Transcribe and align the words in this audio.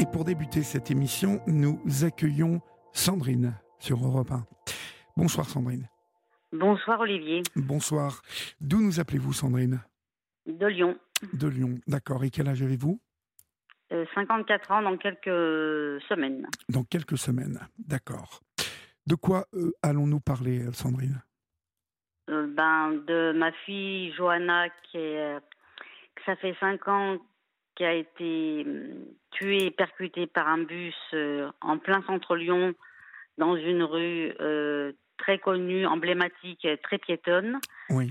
Et 0.00 0.06
pour 0.06 0.24
débuter 0.24 0.62
cette 0.62 0.92
émission, 0.92 1.40
nous 1.48 1.80
accueillons 2.04 2.60
Sandrine 2.92 3.54
sur 3.80 4.04
Europe 4.04 4.30
1. 4.30 4.46
Bonsoir 5.16 5.48
Sandrine. 5.48 5.88
Bonsoir 6.52 7.00
Olivier. 7.00 7.42
Bonsoir. 7.56 8.22
D'où 8.60 8.80
nous 8.80 9.00
appelez-vous 9.00 9.32
Sandrine? 9.32 9.80
De 10.46 10.66
Lyon. 10.66 10.96
De 11.32 11.48
Lyon, 11.48 11.74
d'accord. 11.88 12.22
Et 12.22 12.30
quel 12.30 12.48
âge 12.48 12.62
avez-vous? 12.62 13.00
54 14.14 14.70
euh, 14.70 14.74
ans 14.74 14.82
dans 14.82 14.96
quelques 14.96 16.02
semaines. 16.08 16.46
Dans 16.68 16.84
quelques 16.84 17.18
semaines, 17.18 17.58
d'accord. 17.78 18.40
De 19.08 19.16
quoi 19.16 19.46
euh, 19.54 19.72
allons-nous 19.82 20.20
parler, 20.20 20.72
Sandrine? 20.72 21.20
Euh, 22.30 22.46
ben, 22.46 23.02
De 23.06 23.32
ma 23.32 23.50
fille 23.66 24.12
Johanna, 24.12 24.68
qui 24.84 24.98
est, 24.98 25.38
ça 26.24 26.36
fait 26.36 26.54
5 26.60 26.86
ans 26.86 27.18
qui 27.78 27.84
a 27.84 27.94
été 27.94 28.64
hum, 28.66 29.06
tuée 29.30 29.66
et 29.66 29.70
percutée 29.70 30.26
par 30.26 30.48
un 30.48 30.58
bus 30.58 30.96
en 31.62 31.78
plein 31.78 32.02
centre 32.02 32.36
Lyon, 32.36 32.74
dans 33.38 33.56
une 33.56 33.82
rue 33.84 34.34
très 35.16 35.38
connue, 35.38 35.86
emblématique, 35.86 36.66
très 36.82 36.98
piétonne. 36.98 37.58
Oui. 37.90 38.10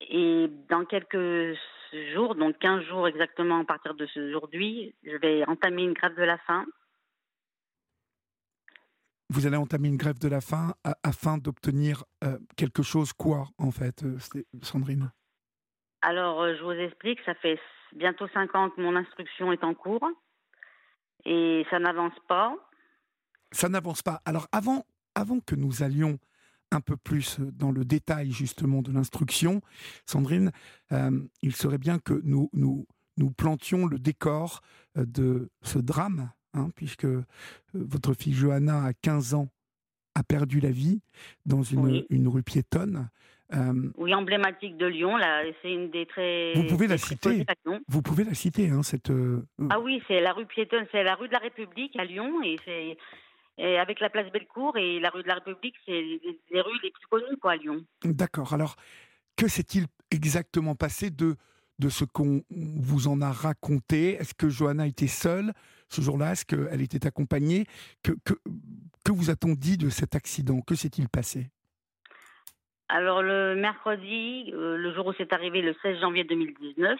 Et 0.00 0.48
dans 0.68 0.84
quelques 0.84 1.56
jours, 2.12 2.34
donc 2.34 2.58
15 2.58 2.84
jours 2.84 3.08
exactement 3.08 3.60
à 3.60 3.64
partir 3.64 3.94
de 3.94 4.06
ce 4.06 4.20
aujourd'hui, 4.20 4.94
je 5.04 5.16
vais 5.16 5.44
entamer 5.46 5.82
une 5.82 5.94
grève 5.94 6.16
de 6.16 6.22
la 6.22 6.38
faim. 6.38 6.64
Vous 9.30 9.46
allez 9.46 9.56
entamer 9.56 9.88
une 9.88 9.98
grève 9.98 10.18
de 10.18 10.28
la 10.28 10.40
faim 10.40 10.72
afin 11.02 11.36
d'obtenir 11.36 12.04
euh, 12.24 12.38
quelque 12.56 12.82
chose, 12.82 13.12
quoi, 13.12 13.44
en 13.58 13.70
fait, 13.70 14.02
euh, 14.02 14.16
Sandrine? 14.62 15.10
Alors, 16.00 16.40
euh, 16.40 16.56
je 16.56 16.62
vous 16.62 16.70
explique, 16.70 17.20
ça 17.26 17.34
fait 17.34 17.60
bientôt 17.94 18.26
5 18.28 18.54
ans 18.54 18.70
que 18.70 18.80
mon 18.80 18.96
instruction 18.96 19.52
est 19.52 19.64
en 19.64 19.74
cours 19.74 20.08
et 21.24 21.66
ça 21.70 21.78
n'avance 21.78 22.18
pas. 22.28 22.54
Ça 23.52 23.68
n'avance 23.68 24.02
pas. 24.02 24.20
Alors, 24.24 24.46
avant, 24.52 24.84
avant 25.14 25.40
que 25.40 25.54
nous 25.54 25.82
allions 25.82 26.18
un 26.70 26.80
peu 26.80 26.96
plus 26.96 27.40
dans 27.40 27.70
le 27.70 27.84
détail 27.84 28.30
justement 28.30 28.82
de 28.82 28.92
l'instruction, 28.92 29.62
Sandrine, 30.06 30.52
euh, 30.92 31.20
il 31.42 31.54
serait 31.54 31.78
bien 31.78 31.98
que 31.98 32.20
nous, 32.24 32.50
nous, 32.52 32.86
nous 33.16 33.30
plantions 33.30 33.86
le 33.86 33.98
décor 33.98 34.60
euh, 34.96 35.06
de 35.06 35.50
ce 35.62 35.78
drame, 35.78 36.30
hein, 36.54 36.68
puisque 36.74 37.06
euh, 37.06 37.24
votre 37.72 38.12
fille 38.14 38.34
Johanna, 38.34 38.84
à 38.84 38.92
15 38.92 39.34
ans, 39.34 39.48
a 40.14 40.22
perdu 40.22 40.60
la 40.60 40.70
vie 40.70 41.00
dans 41.46 41.62
une, 41.62 42.04
une 42.10 42.28
rue 42.28 42.42
piétonne. 42.42 43.08
Oui, 43.96 44.14
emblématique 44.14 44.76
de 44.76 44.86
Lyon. 44.86 45.16
Là, 45.16 45.42
c'est 45.62 45.72
une 45.72 45.90
des 45.90 46.06
très. 46.06 46.52
Vous 46.54 46.64
pouvez 46.64 46.86
la 46.86 46.98
citer. 46.98 47.44
Vous 47.88 48.02
pouvez 48.02 48.24
la 48.24 48.34
citer, 48.34 48.70
hein, 48.70 48.82
cette. 48.82 49.12
Ah 49.70 49.80
oui, 49.80 50.02
c'est 50.08 50.20
la 50.20 50.32
rue 50.32 50.46
piétonne, 50.46 50.86
c'est 50.92 51.02
la 51.02 51.14
rue 51.14 51.28
de 51.28 51.32
la 51.32 51.38
République 51.38 51.96
à 51.98 52.04
Lyon, 52.04 52.42
et 52.42 52.56
c'est 52.64 52.96
et 53.58 53.76
avec 53.76 53.98
la 53.98 54.08
place 54.08 54.30
Bellecour 54.30 54.76
et 54.76 55.00
la 55.00 55.10
rue 55.10 55.24
de 55.24 55.28
la 55.28 55.34
République, 55.34 55.74
c'est 55.84 56.00
les, 56.00 56.60
rues 56.60 56.78
les 56.82 56.90
plus 56.90 57.06
connues 57.10 57.36
quoi, 57.40 57.52
à 57.52 57.56
Lyon. 57.56 57.84
D'accord. 58.04 58.54
Alors, 58.54 58.76
que 59.36 59.48
s'est-il 59.48 59.86
exactement 60.12 60.76
passé 60.76 61.10
de, 61.10 61.34
de 61.80 61.88
ce 61.88 62.04
qu'on 62.04 62.44
vous 62.50 63.08
en 63.08 63.20
a 63.20 63.32
raconté? 63.32 64.12
Est-ce 64.12 64.32
que 64.32 64.48
Johanna 64.48 64.86
était 64.86 65.08
seule 65.08 65.52
ce 65.88 66.00
jour-là? 66.00 66.32
Est-ce 66.32 66.44
qu'elle 66.44 66.80
était 66.80 67.04
accompagnée? 67.04 67.66
Que, 68.04 68.12
que, 68.24 68.34
que 69.04 69.10
vous 69.10 69.28
a-t-on 69.28 69.54
dit 69.54 69.76
de 69.76 69.90
cet 69.90 70.14
accident? 70.14 70.60
Que 70.60 70.76
s'est-il 70.76 71.08
passé? 71.08 71.50
Alors, 72.88 73.22
le 73.22 73.54
mercredi, 73.54 74.50
euh, 74.54 74.76
le 74.76 74.94
jour 74.94 75.06
où 75.06 75.12
c'est 75.12 75.32
arrivé, 75.32 75.60
le 75.60 75.74
16 75.82 76.00
janvier 76.00 76.24
2019, 76.24 76.98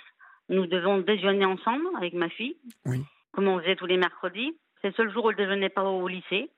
nous 0.51 0.67
devons 0.67 0.99
déjeuner 0.99 1.45
ensemble 1.45 1.87
avec 1.97 2.15
ma 2.15 2.29
fille. 2.29 2.57
Oui. 2.85 3.03
Comme 3.33 3.49
on 3.49 3.59
faisait 3.61 3.77
tous 3.77 3.87
les 3.87 3.97
mercredis. 3.97 4.57
C'est 4.81 4.89
le 4.89 4.95
seul 4.95 5.13
jour 5.13 5.25
où 5.25 5.31
elle 5.31 5.37
ne 5.37 5.45
déjeunait 5.45 5.69
pas 5.69 5.85
au 5.85 6.07
lycée. 6.09 6.51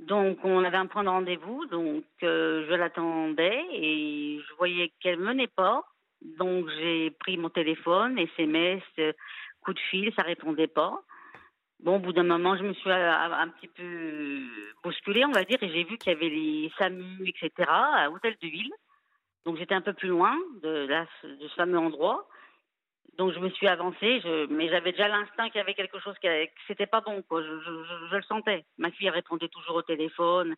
Donc 0.00 0.38
on 0.44 0.62
avait 0.64 0.76
un 0.76 0.86
point 0.86 1.04
de 1.04 1.08
rendez-vous, 1.08 1.64
donc 1.66 2.04
euh, 2.22 2.66
je 2.68 2.74
l'attendais 2.74 3.64
et 3.72 4.40
je 4.46 4.54
voyais 4.56 4.92
qu'elle 5.00 5.18
menait 5.18 5.46
pas. 5.46 5.84
Donc 6.38 6.68
j'ai 6.78 7.10
pris 7.12 7.38
mon 7.38 7.48
téléphone, 7.48 8.18
SMS, 8.18 8.82
coup 9.62 9.72
de 9.72 9.80
fil, 9.90 10.12
ça 10.14 10.22
répondait 10.22 10.66
pas. 10.66 11.02
Bon, 11.80 11.96
au 11.96 11.98
bout 11.98 12.12
d'un 12.12 12.22
moment, 12.22 12.56
je 12.56 12.62
me 12.62 12.72
suis 12.72 12.90
euh, 12.90 13.12
un 13.12 13.48
petit 13.48 13.68
peu 13.68 14.42
bousculée, 14.82 15.24
on 15.24 15.32
va 15.32 15.44
dire, 15.44 15.62
et 15.62 15.68
j'ai 15.68 15.84
vu 15.84 15.98
qu'il 15.98 16.12
y 16.12 16.16
avait 16.16 16.28
les 16.28 16.72
SAMU, 16.78 17.28
etc., 17.28 17.68
à 17.68 18.10
Hôtel 18.10 18.36
de 18.40 18.48
Ville. 18.48 18.72
Donc 19.44 19.58
j'étais 19.58 19.74
un 19.74 19.82
peu 19.82 19.92
plus 19.92 20.08
loin 20.08 20.36
de, 20.62 20.86
de 20.86 21.48
ce 21.48 21.54
fameux 21.54 21.78
endroit. 21.78 22.26
Donc 23.16 23.32
je 23.32 23.38
me 23.38 23.48
suis 23.50 23.68
avancée, 23.68 24.20
mais 24.50 24.68
j'avais 24.68 24.92
déjà 24.92 25.08
l'instinct 25.08 25.48
qu'il 25.48 25.58
y 25.58 25.62
avait 25.62 25.74
quelque 25.74 25.98
chose 26.00 26.16
qui 26.20 26.28
c'était 26.66 26.86
pas 26.86 27.00
bon. 27.00 27.22
Je, 27.30 28.16
le 28.16 28.22
sentais. 28.22 28.64
Ma 28.76 28.90
fille 28.90 29.08
répondait 29.08 29.48
toujours 29.48 29.76
au 29.76 29.82
téléphone, 29.82 30.54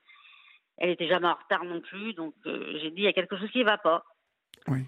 elle 0.78 0.90
était 0.90 1.08
jamais 1.08 1.28
en 1.28 1.34
retard 1.34 1.64
non 1.64 1.80
plus, 1.80 2.14
donc 2.14 2.34
euh, 2.46 2.78
j'ai 2.80 2.90
dit 2.90 3.02
il 3.02 3.04
y 3.04 3.08
a 3.08 3.12
quelque 3.12 3.36
chose 3.36 3.50
qui 3.50 3.60
ne 3.60 3.64
va 3.64 3.78
pas. 3.78 4.04
Oui. 4.68 4.86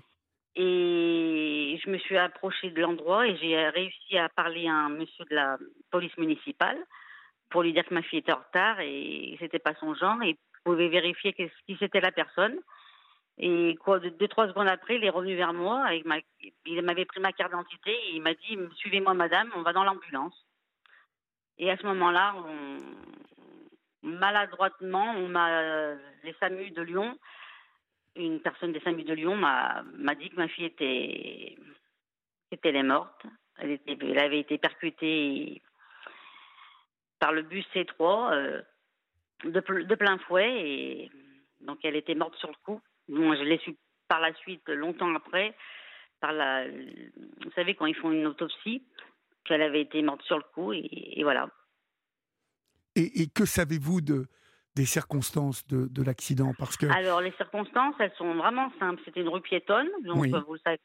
Et 0.56 1.80
je 1.82 1.90
me 1.90 1.98
suis 1.98 2.16
approchée 2.16 2.70
de 2.70 2.80
l'endroit 2.80 3.26
et 3.26 3.36
j'ai 3.36 3.56
réussi 3.68 4.18
à 4.18 4.28
parler 4.28 4.66
à 4.66 4.74
un 4.74 4.88
monsieur 4.88 5.24
de 5.26 5.34
la 5.34 5.58
police 5.90 6.16
municipale 6.18 6.78
pour 7.50 7.62
lui 7.62 7.72
dire 7.72 7.84
que 7.84 7.94
ma 7.94 8.02
fille 8.02 8.18
était 8.18 8.32
en 8.32 8.38
retard 8.38 8.80
et 8.80 9.36
c'était 9.40 9.58
pas 9.58 9.74
son 9.74 9.94
genre 9.94 10.22
et 10.22 10.36
pouvait 10.64 10.88
vérifier 10.88 11.32
qui 11.32 11.76
c'était 11.78 12.00
la 12.00 12.12
personne. 12.12 12.58
Et 13.38 13.78
deux, 14.18 14.28
trois 14.28 14.48
secondes 14.48 14.68
après, 14.68 14.96
il 14.96 15.04
est 15.04 15.10
revenu 15.10 15.34
vers 15.34 15.54
moi. 15.54 15.84
Avec 15.86 16.04
il 16.66 16.82
m'avait 16.82 17.06
pris 17.06 17.20
ma 17.20 17.32
carte 17.32 17.52
d'identité 17.52 17.90
et 17.90 18.16
il 18.16 18.22
m'a 18.22 18.34
dit 18.34 18.58
Suivez-moi, 18.76 19.14
madame, 19.14 19.50
on 19.56 19.62
va 19.62 19.72
dans 19.72 19.84
l'ambulance. 19.84 20.34
Et 21.58 21.70
à 21.70 21.76
ce 21.76 21.86
moment-là, 21.86 22.34
maladroitement, 24.02 25.14
on 25.16 25.28
m'a, 25.28 25.94
les 26.22 26.34
SAMU 26.38 26.70
de 26.70 26.82
Lyon, 26.82 27.18
une 28.16 28.40
personne 28.40 28.72
des 28.72 28.80
SAMU 28.80 29.04
de 29.04 29.14
Lyon 29.14 29.36
m'a, 29.36 29.84
dit 30.18 30.30
que 30.30 30.36
ma 30.36 30.48
fille 30.48 30.66
était, 30.66 31.56
était 32.50 32.82
morte. 32.82 33.22
Elle, 33.58 33.78
avait 34.18 34.40
été 34.40 34.58
percutée 34.58 35.62
par 37.18 37.32
le 37.32 37.42
bus 37.42 37.66
C3 37.74 38.32
euh, 38.32 38.62
de, 39.44 39.94
plein 39.94 40.18
fouet 40.18 40.50
et 40.50 41.10
donc 41.60 41.78
elle 41.84 41.96
était 41.96 42.14
morte 42.14 42.36
sur 42.36 42.48
le 42.48 42.56
coup. 42.64 42.80
Moi, 43.08 43.36
je 43.36 43.42
l'ai 43.42 43.58
su 43.58 43.76
par 44.08 44.20
la 44.20 44.34
suite, 44.34 44.68
longtemps 44.68 45.14
après. 45.14 45.54
Vous 46.22 47.50
savez, 47.54 47.74
quand 47.74 47.86
ils 47.86 47.94
font 47.94 48.10
une 48.10 48.26
autopsie, 48.26 48.82
qu'elle 49.44 49.62
avait 49.62 49.82
été 49.82 50.02
morte 50.02 50.22
sur 50.22 50.36
le 50.36 50.44
coup, 50.54 50.72
et, 50.72 51.20
voilà. 51.22 51.48
Et, 52.96 53.28
que 53.28 53.44
savez-vous 53.44 54.00
de, 54.00 54.26
des 54.76 54.84
circonstances 54.84 55.66
de, 55.66 55.86
de 55.88 56.02
l'accident 56.02 56.52
Parce 56.58 56.76
que 56.76 56.86
alors 56.86 57.20
les 57.20 57.32
circonstances, 57.32 57.94
elles 57.98 58.12
sont 58.16 58.34
vraiment 58.34 58.70
simples. 58.78 59.00
C'était 59.04 59.20
une 59.20 59.28
rue 59.28 59.40
piétonne, 59.40 59.88
donc 60.04 60.26
vous 60.26 60.54
le 60.54 60.60
savez, 60.60 60.78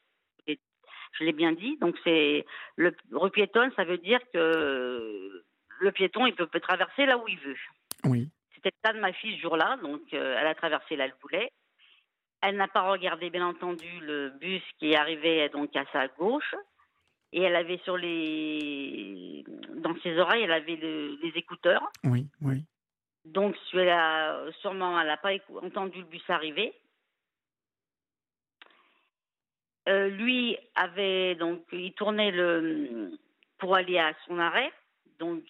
je 0.47 1.23
l'ai 1.23 1.33
bien 1.33 1.53
dit. 1.53 1.77
Donc 1.77 1.95
c'est 2.03 2.45
le 2.75 2.95
rue 3.11 3.31
piétonne, 3.31 3.71
ça 3.75 3.83
veut 3.83 3.97
dire 3.97 4.19
que 4.33 5.43
le 5.79 5.91
piéton, 5.91 6.25
il 6.25 6.35
peut, 6.35 6.47
peut 6.47 6.59
traverser 6.59 7.05
là 7.05 7.17
où 7.17 7.27
il 7.27 7.39
veut. 7.39 7.57
Oui. 8.05 8.29
C'était 8.55 8.69
le 8.69 8.89
cas 8.89 8.93
de 8.93 8.99
ma 8.99 9.13
fille 9.13 9.35
ce 9.37 9.41
jour-là, 9.41 9.77
donc 9.81 10.01
euh, 10.13 10.37
elle 10.39 10.47
a 10.47 10.55
traversé 10.55 10.95
là, 10.95 11.05
elle 11.05 11.13
voulait. 11.21 11.51
Elle 12.41 12.57
n'a 12.57 12.67
pas 12.67 12.89
regardé, 12.89 13.29
bien 13.29 13.45
entendu, 13.45 13.87
le 14.01 14.29
bus 14.29 14.61
qui 14.77 14.95
arrivait 14.95 15.49
donc 15.49 15.75
à 15.75 15.85
sa 15.91 16.07
gauche. 16.07 16.55
Et 17.31 17.41
elle 17.41 17.55
avait 17.55 17.79
sur 17.83 17.97
les. 17.97 19.43
Dans 19.77 19.95
ses 20.03 20.17
oreilles, 20.17 20.43
elle 20.43 20.51
avait 20.51 20.75
les 20.75 21.31
écouteurs. 21.35 21.89
Oui, 22.03 22.27
oui. 22.41 22.63
Donc, 23.25 23.55
sûrement, 23.67 24.99
elle 24.99 25.07
n'a 25.07 25.17
pas 25.17 25.33
entendu 25.61 25.99
le 25.99 26.05
bus 26.05 26.29
arriver. 26.29 26.73
Euh, 29.87 30.09
lui 30.09 30.57
avait 30.75 31.35
donc, 31.35 31.63
il 31.71 31.93
tournait 31.93 32.31
le 32.31 33.11
pour 33.57 33.75
aller 33.75 33.99
à 33.99 34.13
son 34.25 34.39
arrêt. 34.39 34.71
Donc, 35.19 35.43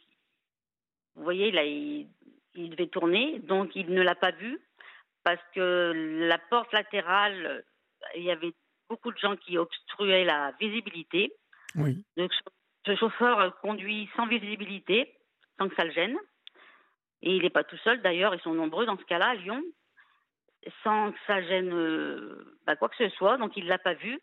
vous 1.16 1.24
voyez, 1.24 1.52
là, 1.52 1.64
il, 1.64 2.08
il 2.54 2.70
devait 2.72 2.88
tourner. 2.88 3.40
Donc, 3.40 3.76
il 3.76 3.90
ne 3.92 4.02
l'a 4.02 4.16
pas 4.16 4.32
vu 4.32 4.60
parce 5.24 5.42
que 5.54 5.92
la 6.28 6.38
porte 6.38 6.72
latérale, 6.74 7.64
il 8.16 8.24
y 8.24 8.32
avait 8.32 8.54
beaucoup 8.90 9.12
de 9.12 9.18
gens 9.18 9.36
qui 9.36 9.58
obstruaient 9.58 10.26
la 10.26 10.54
visibilité. 10.60 11.34
Oui. 11.76 12.04
Donc, 12.16 12.32
ce 12.86 12.96
chauffeur 12.96 13.60
conduit 13.62 14.10
sans 14.16 14.28
visibilité, 14.28 15.14
sans 15.58 15.68
que 15.68 15.76
ça 15.76 15.84
le 15.84 15.92
gêne. 15.92 16.18
Et 17.22 17.36
il 17.36 17.42
n'est 17.42 17.50
pas 17.50 17.64
tout 17.64 17.78
seul, 17.78 18.02
d'ailleurs, 18.02 18.36
ils 18.36 18.42
sont 18.42 18.54
nombreux 18.54 18.86
dans 18.86 18.98
ce 18.98 19.06
cas-là 19.06 19.30
à 19.30 19.36
Lyon, 19.36 19.64
sans 20.84 21.12
que 21.12 21.18
ça 21.28 21.42
gêne 21.42 21.74
euh, 21.74 22.58
bah, 22.66 22.76
quoi 22.76 22.90
que 22.90 22.96
ce 22.98 23.10
soit. 23.16 23.38
Donc, 23.38 23.56
il 23.56 23.64
ne 23.64 23.70
l'a 23.70 23.80
pas 23.80 23.94
vu. 23.94 24.20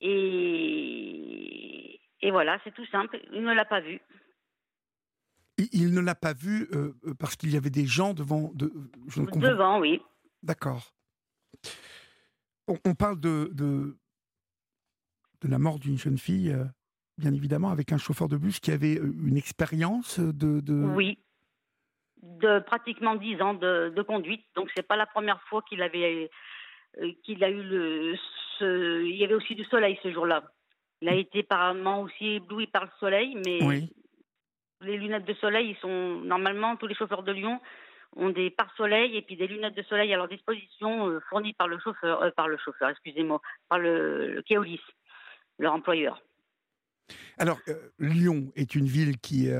Et, 0.00 2.00
et 2.20 2.30
voilà, 2.30 2.58
c'est 2.64 2.74
tout 2.74 2.86
simple. 2.86 3.20
Il 3.32 3.42
ne 3.42 3.54
l'a 3.54 3.64
pas 3.64 3.80
vu. 3.80 4.00
Il 5.72 5.94
ne 5.94 6.00
l'a 6.00 6.14
pas 6.14 6.34
vu 6.34 6.68
euh, 6.72 6.92
parce 7.18 7.36
qu'il 7.36 7.50
y 7.50 7.56
avait 7.56 7.70
des 7.70 7.86
gens 7.86 8.12
devant. 8.12 8.50
De, 8.54 8.70
devant, 9.36 9.80
oui. 9.80 10.02
D'accord. 10.42 10.92
On, 12.68 12.94
parle 12.94 13.20
de, 13.20 13.50
de, 13.54 13.96
de, 15.40 15.48
la 15.48 15.58
mort 15.58 15.78
d'une 15.78 15.96
jeune 15.96 16.18
fille. 16.18 16.50
Euh, 16.50 16.64
bien 17.16 17.32
évidemment, 17.32 17.70
avec 17.70 17.92
un 17.92 17.98
chauffeur 17.98 18.28
de 18.28 18.36
bus 18.36 18.60
qui 18.60 18.70
avait 18.70 18.94
une 18.94 19.36
expérience 19.36 20.20
de, 20.20 20.84
Oui, 20.94 21.18
de 22.40 22.60
pratiquement 22.60 23.14
10 23.14 23.42
ans 23.42 23.54
de, 23.54 24.02
conduite. 24.02 24.44
Donc, 24.54 24.70
c'est 24.74 24.86
pas 24.86 24.96
la 24.96 25.06
première 25.06 25.40
fois 25.42 25.62
qu'il 25.68 25.82
avait 25.82 26.30
qu'il 27.24 27.44
a 27.44 27.50
eu 27.50 27.62
le. 27.62 28.14
Il 28.60 29.16
y 29.16 29.24
avait 29.24 29.34
aussi 29.34 29.54
du 29.54 29.64
soleil 29.64 29.98
ce 30.02 30.10
jour-là. 30.12 30.42
Il 31.02 31.08
a 31.08 31.14
été 31.14 31.40
apparemment 31.40 32.02
aussi 32.02 32.36
ébloui 32.36 32.66
par 32.68 32.84
le 32.84 32.90
soleil, 32.98 33.36
mais 33.44 33.58
les 34.80 34.96
lunettes 34.96 35.26
de 35.26 35.34
soleil, 35.34 35.70
ils 35.70 35.80
sont 35.80 36.20
normalement 36.20 36.76
tous 36.76 36.86
les 36.86 36.94
chauffeurs 36.94 37.22
de 37.22 37.32
Lyon 37.32 37.60
ont 38.16 38.30
des 38.30 38.50
pare-soleil 38.50 39.16
et 39.16 39.22
puis 39.22 39.36
des 39.36 39.46
lunettes 39.46 39.76
de 39.76 39.82
soleil 39.82 40.12
à 40.12 40.16
leur 40.16 40.28
disposition 40.28 41.08
euh, 41.08 41.20
fournies 41.28 41.52
par 41.52 41.68
le 41.68 41.78
chauffeur, 41.78 42.22
euh, 42.22 42.30
par 42.30 42.48
le 42.48 42.56
chauffeur, 42.56 42.88
excusez-moi, 42.88 43.40
par 43.68 43.78
le, 43.78 44.42
Keolis, 44.46 44.80
leur 45.58 45.74
employeur. 45.74 46.22
Alors, 47.38 47.58
euh, 47.68 47.74
Lyon 47.98 48.52
est 48.56 48.74
une 48.74 48.86
ville 48.86 49.18
qui, 49.18 49.50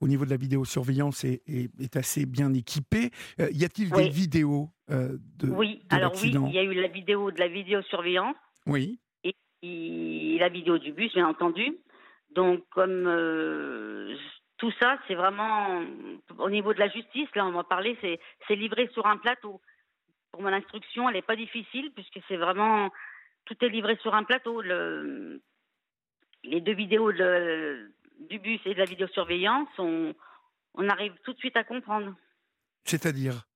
au 0.00 0.08
niveau 0.08 0.24
de 0.24 0.30
la 0.30 0.36
vidéosurveillance, 0.36 1.24
est, 1.24 1.42
est, 1.46 1.96
assez 1.96 2.26
bien 2.26 2.52
équipée. 2.52 3.10
y 3.38 3.64
a-t-il 3.64 3.90
des 3.90 4.08
vidéos 4.08 4.70
de 4.88 5.48
Oui, 5.48 5.82
alors 5.90 6.12
oui, 6.22 6.32
il 6.34 6.54
y 6.54 6.58
a 6.58 6.62
eu 6.62 6.74
la 6.74 6.88
vidéo 6.88 7.30
de 7.30 7.38
la 7.38 7.48
vidéosurveillance. 7.48 8.36
Oui. 8.66 8.98
Et 9.62 10.36
la 10.38 10.48
vidéo 10.48 10.78
du 10.78 10.92
bus, 10.92 11.12
bien 11.14 11.26
entendu. 11.26 11.78
Donc, 12.34 12.62
comme 12.70 13.06
tout 14.58 14.72
ça, 14.80 14.98
c'est 15.06 15.14
vraiment 15.14 15.82
au 16.38 16.50
niveau 16.50 16.72
de 16.72 16.78
la 16.78 16.88
justice. 16.88 17.28
Là, 17.34 17.46
on 17.46 17.52
va 17.52 17.64
parler, 17.64 17.96
c'est 18.00 18.54
livré 18.56 18.88
sur 18.92 19.06
un 19.06 19.18
plateau. 19.18 19.60
Pour 20.32 20.42
mon 20.42 20.52
instruction, 20.52 21.08
elle 21.08 21.16
n'est 21.16 21.22
pas 21.22 21.36
difficile 21.36 21.90
puisque 21.94 22.20
c'est 22.28 22.36
vraiment 22.36 22.90
tout 23.44 23.56
est 23.62 23.68
livré 23.68 23.96
sur 24.02 24.14
un 24.14 24.24
plateau. 24.24 24.60
Le, 24.60 25.40
les 26.44 26.60
deux 26.60 26.74
vidéos 26.74 27.12
du 28.30 28.38
bus 28.38 28.60
et 28.64 28.74
de 28.74 28.78
la 28.78 28.84
vidéosurveillance, 28.84 29.68
on, 29.78 30.14
on 30.74 30.88
arrive 30.88 31.14
tout 31.24 31.32
de 31.32 31.38
suite 31.38 31.56
à 31.56 31.64
comprendre. 31.64 32.14
C'est-à-dire, 32.84 33.46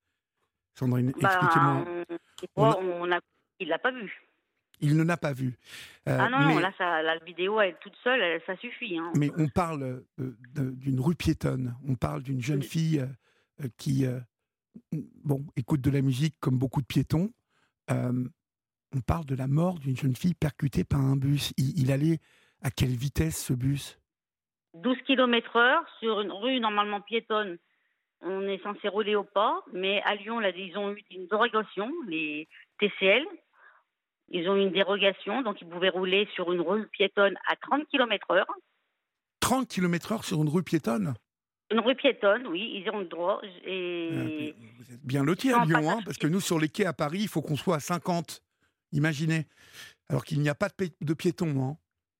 Sandrine, 0.75 1.13
bah, 1.21 1.29
expliquez-moi. 1.29 1.85
On, 2.55 3.09
il 3.59 3.67
l'a 3.67 3.79
pas 3.79 3.91
vu. 3.91 4.21
Il 4.81 4.97
ne 4.97 5.03
l'a 5.03 5.17
pas 5.17 5.33
vu. 5.33 5.59
Euh, 6.09 6.17
ah 6.19 6.29
non, 6.29 6.57
là, 6.57 6.71
la 6.79 7.17
vidéo, 7.19 7.61
elle, 7.61 7.77
toute 7.81 7.95
seule, 8.03 8.41
ça 8.47 8.57
suffit. 8.57 8.97
Hein. 8.97 9.11
Mais 9.15 9.29
on 9.37 9.47
parle 9.47 10.03
euh, 10.19 10.35
d'une 10.49 10.99
rue 10.99 11.15
piétonne, 11.15 11.75
on 11.87 11.95
parle 11.95 12.23
d'une 12.23 12.41
jeune 12.41 12.63
fille 12.63 12.99
euh, 12.99 13.67
qui 13.77 14.05
bon, 15.23 15.45
écoute 15.55 15.81
de 15.81 15.91
la 15.91 16.01
musique 16.01 16.35
comme 16.39 16.57
beaucoup 16.57 16.81
de 16.81 16.87
piétons. 16.87 17.31
on 17.89 19.01
parle 19.05 19.25
de 19.25 19.35
la 19.35 19.47
mort 19.47 19.77
d'une 19.77 19.95
jeune 19.95 20.15
fille 20.15 20.33
percutée 20.33 20.83
par 20.83 21.01
un 21.01 21.15
bus. 21.15 21.53
Il, 21.57 21.91
allait 21.91 22.19
à 22.63 22.71
quelle 22.71 22.95
vitesse 22.95 23.37
ce 23.37 23.53
bus? 23.53 23.99
12 24.73 24.97
km/h 25.05 25.83
sur 25.99 26.21
une 26.21 26.31
rue 26.31 26.59
normalement 26.59 27.01
piétonne. 27.01 27.57
On 28.21 28.47
est 28.47 28.61
censé 28.61 28.87
rouler 28.87 29.15
au 29.15 29.23
pas, 29.23 29.61
mais 29.73 30.01
à 30.03 30.15
Lyon, 30.15 30.39
là, 30.39 30.49
ils 30.49 30.77
ont 30.77 30.91
eu 30.91 31.03
une 31.09 31.27
dérogation, 31.27 31.91
les 32.07 32.47
TCL, 32.79 33.25
ils 34.29 34.47
ont 34.47 34.55
eu 34.55 34.61
une 34.61 34.71
dérogation, 34.71 35.41
donc 35.41 35.61
ils 35.61 35.67
pouvaient 35.67 35.89
rouler 35.89 36.27
sur 36.35 36.51
une 36.53 36.61
rue 36.61 36.87
piétonne 36.87 37.35
à 37.47 37.55
30 37.55 37.87
km/h. 37.89 38.45
30 39.39 39.67
km/h 39.67 40.23
sur 40.23 40.41
une 40.41 40.49
rue 40.49 40.63
piétonne? 40.63 41.15
Une 41.71 41.79
rue 41.79 41.95
piétonne, 41.95 42.47
oui, 42.47 42.71
ils 42.75 42.89
ont 42.91 42.99
le 42.99 43.05
droit. 43.05 43.41
Et... 43.65 44.53
Ah, 44.53 44.63
vous 44.77 44.93
êtes 44.93 45.05
bien 45.05 45.23
lotis 45.23 45.51
à 45.51 45.65
Lyon, 45.65 45.89
hein, 45.89 45.99
parce 46.05 46.17
que 46.17 46.27
nous, 46.27 46.41
sur 46.41 46.59
les 46.59 46.69
quais 46.69 46.85
à 46.85 46.93
Paris, 46.93 47.19
il 47.21 47.27
faut 47.27 47.41
qu'on 47.41 47.55
soit 47.55 47.77
à 47.77 47.79
50. 47.79 48.41
Imaginez. 48.91 49.47
Alors 50.09 50.25
qu'il 50.25 50.41
n'y 50.41 50.49
a 50.49 50.55
pas 50.55 50.67
de, 50.99 51.13
piétons. 51.13 51.63
Hein. 51.63 51.77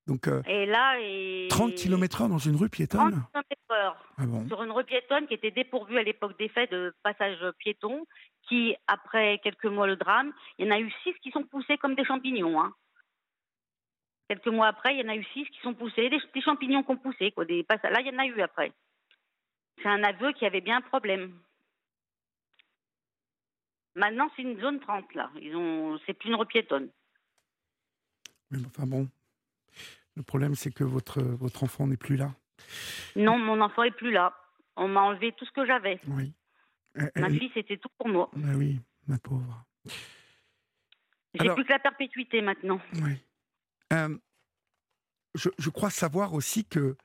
Donc, 0.08 0.28
euh, 0.28 0.42
et 0.48 0.66
là, 0.66 0.96
30 1.50 1.76
km/h 1.76 2.28
dans 2.28 2.40
une 2.40 2.56
rue 2.56 2.70
piétonne 2.70 3.24
30 3.34 3.46
km/h 3.48 3.94
ah 4.18 4.24
sur 4.48 4.64
une 4.64 4.72
rue 4.72 4.84
piétonne 4.84 5.28
qui 5.28 5.36
était 5.36 5.52
dépourvue 5.52 5.98
à 5.98 6.04
l'époque 6.04 6.38
des 6.40 6.50
faits 6.50 6.72
de 6.72 6.94
passage 7.04 7.40
piéton 7.60 8.06
qui, 8.48 8.76
après 8.88 9.40
quelques 9.44 9.66
mois, 9.66 9.88
le 9.88 9.96
drame, 9.96 10.34
il 10.58 10.66
y 10.66 10.70
en 10.70 10.76
a 10.76 10.80
eu 10.80 10.92
six 11.04 11.14
qui 11.22 11.32
sont 11.32 11.44
poussés 11.44 11.78
comme 11.78 11.96
des 11.96 12.04
champignons. 12.04 12.60
Hein. 12.60 12.74
Quelques 14.28 14.48
mois 14.48 14.68
après, 14.68 14.96
il 14.96 15.02
y 15.02 15.06
en 15.06 15.10
a 15.10 15.16
eu 15.16 15.26
six 15.34 15.46
qui 15.46 15.60
sont 15.62 15.74
poussés, 15.74 16.10
des, 16.10 16.42
champignons 16.42 16.84
qui 16.84 16.92
ont 16.92 16.98
poussé. 16.98 17.32
Quoi, 17.32 17.46
des 17.46 17.66
Là, 17.70 18.02
il 18.02 18.08
y 18.08 18.16
en 18.16 18.20
a 18.20 18.26
eu 18.26 18.42
après. 18.42 18.72
C'est 19.82 19.90
un 19.90 20.04
aveu 20.04 20.32
qui 20.34 20.46
avait 20.46 20.62
bien 20.62 20.78
un 20.78 20.82
problème. 20.82 21.34
Maintenant, 23.96 24.30
c'est 24.36 24.42
une 24.42 24.60
zone 24.60 24.80
30, 24.80 25.14
là. 25.16 25.30
Ils 25.42 25.56
ont... 25.56 26.00
C'est 26.06 26.14
plus 26.14 26.30
une 26.30 26.36
repiétonne. 26.36 26.90
Mais 28.50 28.60
enfin 28.66 28.86
bon, 28.86 29.08
le 30.16 30.24
problème, 30.24 30.56
c'est 30.56 30.72
que 30.72 30.84
votre, 30.84 31.22
votre 31.22 31.64
enfant 31.64 31.88
n'est 31.88 31.98
plus 31.98 32.18
là. 32.18 32.34
Non, 33.16 33.38
mon 33.38 33.62
enfant 33.62 33.84
est 33.84 33.96
plus 33.96 34.12
là. 34.12 34.34
On 34.76 34.88
m'a 34.88 35.02
enlevé 35.02 35.34
tout 35.38 35.46
ce 35.46 35.52
que 35.52 35.66
j'avais. 35.66 36.00
Oui. 36.08 36.34
Ma 37.16 37.30
fille, 37.30 37.52
c'était 37.54 37.78
tout 37.78 37.90
pour 37.98 38.10
moi. 38.10 38.30
Bah 38.36 38.50
oui, 38.56 38.80
ma 39.08 39.18
pauvre. 39.18 39.66
J'ai 41.34 41.50
plus 41.54 41.64
que 41.64 41.72
la 41.72 41.80
perpétuité 41.80 42.42
maintenant. 42.42 42.82
Oui. 42.96 43.18
Euh, 43.94 44.18
je, 45.36 45.70
crois 45.70 45.90
savoir 45.90 46.34
aussi 46.34 46.66
que 46.66 46.98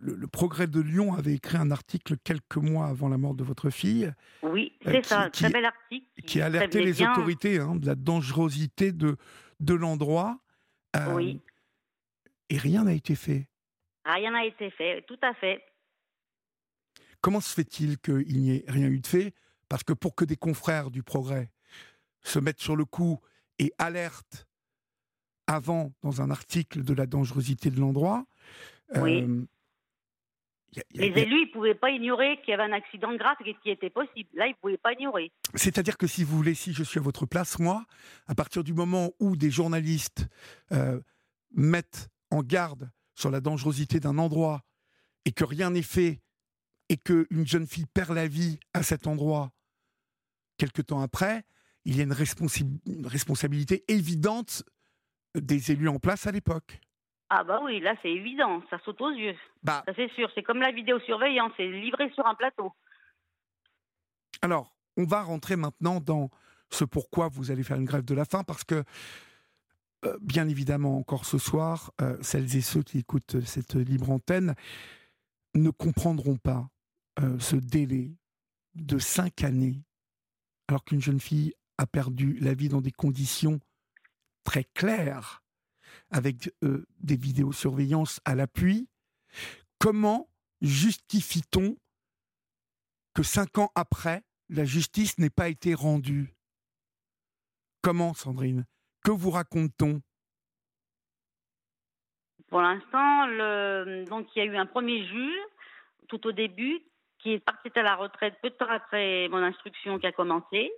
le, 0.00 0.26
Progrès 0.26 0.66
de 0.66 0.80
Lyon 0.80 1.14
avait 1.14 1.34
écrit 1.34 1.58
un 1.58 1.70
article 1.70 2.16
quelques 2.18 2.56
mois 2.56 2.86
avant 2.86 3.08
la 3.08 3.18
mort 3.18 3.34
de 3.34 3.44
votre 3.44 3.70
fille. 3.70 4.12
Oui, 4.42 4.72
euh, 4.86 4.92
c'est 4.92 5.04
ça, 5.04 5.22
un 5.22 5.30
très 5.30 5.50
bel 5.50 5.64
article. 5.64 6.06
Qui, 6.26 6.40
alertait 6.40 6.82
les 6.82 7.02
autorités 7.02 7.58
hein, 7.58 7.76
de 7.76 7.86
la 7.86 7.94
dangerosité 7.94 8.92
de, 8.92 9.16
de 9.60 9.74
l'endroit. 9.74 10.38
Euh, 10.96 11.14
oui. 11.14 11.40
Et 12.50 12.58
rien 12.58 12.84
n'a 12.84 12.94
été 12.94 13.14
fait. 13.14 13.48
Rien 14.04 14.30
n'a 14.30 14.44
été 14.44 14.70
fait, 14.70 15.02
tout 15.02 15.18
à 15.22 15.34
fait. 15.34 15.62
Comment 17.20 17.40
se 17.40 17.52
fait-il 17.52 17.98
qu'il 17.98 18.40
n'y 18.40 18.56
ait 18.56 18.64
rien 18.68 18.88
eu 18.88 19.00
de 19.00 19.06
fait? 19.06 19.34
Parce 19.68 19.82
que 19.82 19.92
pour 19.92 20.14
que 20.14 20.24
des 20.24 20.36
confrères 20.36 20.90
du 20.90 21.02
progrès 21.02 21.50
se 22.22 22.38
mettent 22.38 22.60
sur 22.60 22.76
le 22.76 22.84
coup 22.84 23.20
et 23.58 23.72
alertent 23.78 24.46
avant 25.46 25.92
dans 26.02 26.22
un 26.22 26.30
article 26.30 26.82
de 26.84 26.94
la 26.94 27.06
dangerosité 27.06 27.70
de 27.70 27.80
l'endroit. 27.80 28.26
Oui. 28.96 29.22
Euh, 29.22 29.46
les 30.92 31.06
élus, 31.06 31.42
ils 31.42 31.48
ne 31.48 31.52
pouvaient 31.52 31.74
pas 31.74 31.90
ignorer 31.90 32.38
qu'il 32.40 32.50
y 32.50 32.54
avait 32.54 32.64
un 32.64 32.72
accident 32.72 33.14
grave 33.16 33.36
qui 33.62 33.70
était 33.70 33.90
possible. 33.90 34.28
Là, 34.34 34.46
ils 34.46 34.50
ne 34.50 34.60
pouvaient 34.60 34.76
pas 34.76 34.92
ignorer. 34.92 35.32
C'est-à-dire 35.54 35.96
que 35.96 36.06
si 36.06 36.24
vous 36.24 36.36
voulez, 36.36 36.54
si 36.54 36.72
je 36.72 36.82
suis 36.82 36.98
à 36.98 37.02
votre 37.02 37.26
place, 37.26 37.58
moi, 37.58 37.84
à 38.26 38.34
partir 38.34 38.62
du 38.62 38.74
moment 38.74 39.10
où 39.18 39.36
des 39.36 39.50
journalistes 39.50 40.28
euh, 40.72 41.00
mettent 41.52 42.08
en 42.30 42.42
garde 42.42 42.90
sur 43.14 43.30
la 43.30 43.40
dangerosité 43.40 43.98
d'un 43.98 44.18
endroit 44.18 44.62
et 45.24 45.32
que 45.32 45.44
rien 45.44 45.70
n'est 45.70 45.82
fait 45.82 46.20
et 46.88 46.96
qu'une 46.96 47.46
jeune 47.46 47.66
fille 47.66 47.86
perd 47.86 48.14
la 48.14 48.28
vie 48.28 48.58
à 48.74 48.82
cet 48.82 49.06
endroit 49.06 49.52
quelque 50.58 50.82
temps 50.82 51.00
après, 51.00 51.44
il 51.84 51.96
y 51.96 52.00
a 52.00 52.02
une, 52.02 52.12
responsabilité 52.12 53.84
évidente 53.88 54.64
des 55.34 55.72
élus 55.72 55.88
en 55.88 55.98
place 55.98 56.26
à 56.26 56.32
l'époque. 56.32 56.80
Ah 57.30 57.44
bah 57.44 57.60
oui, 57.62 57.80
là 57.80 57.94
c'est 58.00 58.10
évident, 58.10 58.62
ça 58.70 58.78
saute 58.84 59.00
aux 59.00 59.10
yeux. 59.10 59.36
Bah, 59.62 59.82
ça 59.86 59.92
c'est 59.94 60.10
sûr, 60.12 60.30
c'est 60.34 60.42
comme 60.42 60.60
la 60.60 60.72
vidéosurveillance, 60.72 61.52
c'est 61.56 61.68
livré 61.68 62.10
sur 62.14 62.26
un 62.26 62.34
plateau. 62.34 62.72
Alors, 64.40 64.74
on 64.96 65.04
va 65.04 65.22
rentrer 65.22 65.56
maintenant 65.56 66.00
dans 66.00 66.30
ce 66.70 66.84
pourquoi 66.84 67.28
vous 67.28 67.50
allez 67.50 67.62
faire 67.62 67.76
une 67.76 67.84
grève 67.84 68.04
de 68.04 68.14
la 68.14 68.24
faim, 68.24 68.44
parce 68.44 68.64
que, 68.64 68.84
euh, 70.04 70.16
bien 70.20 70.48
évidemment, 70.48 70.96
encore 70.96 71.24
ce 71.24 71.38
soir, 71.38 71.92
euh, 72.00 72.16
celles 72.22 72.56
et 72.56 72.60
ceux 72.60 72.82
qui 72.82 72.98
écoutent 72.98 73.40
cette 73.44 73.74
libre 73.74 74.10
antenne 74.10 74.54
ne 75.54 75.70
comprendront 75.70 76.36
pas 76.36 76.68
euh, 77.20 77.38
ce 77.38 77.56
délai 77.56 78.16
de 78.74 78.98
cinq 78.98 79.44
années, 79.44 79.82
alors 80.68 80.84
qu'une 80.84 81.00
jeune 81.00 81.20
fille 81.20 81.54
a 81.78 81.86
perdu 81.86 82.38
la 82.40 82.54
vie 82.54 82.68
dans 82.68 82.80
des 82.80 82.92
conditions 82.92 83.60
très 84.44 84.64
claires, 84.64 85.42
avec 86.10 86.52
euh, 86.62 86.86
des 87.00 87.16
vidéosurveillances 87.16 88.20
à 88.24 88.34
l'appui, 88.34 88.88
comment 89.78 90.28
justifie-t-on 90.60 91.76
que 93.14 93.22
cinq 93.22 93.58
ans 93.58 93.70
après, 93.74 94.22
la 94.48 94.64
justice 94.64 95.18
n'ait 95.18 95.30
pas 95.30 95.48
été 95.48 95.74
rendue? 95.74 96.34
Comment, 97.82 98.14
Sandrine? 98.14 98.64
Que 99.04 99.10
vous 99.10 99.30
raconte-t-on? 99.30 100.00
Pour 102.48 102.62
l'instant, 102.62 103.26
donc 104.06 104.28
il 104.34 104.38
y 104.38 104.40
a 104.40 104.44
eu 104.46 104.56
un 104.56 104.66
premier 104.66 105.06
juge 105.06 105.38
tout 106.08 106.26
au 106.26 106.32
début 106.32 106.80
qui 107.18 107.32
est 107.32 107.40
parti 107.40 107.68
à 107.74 107.82
la 107.82 107.96
retraite 107.96 108.38
peu 108.40 108.50
de 108.50 108.54
temps 108.54 108.70
après 108.70 109.28
mon 109.28 109.42
instruction 109.42 109.98
qui 109.98 110.06
a 110.06 110.12
commencé. 110.12 110.70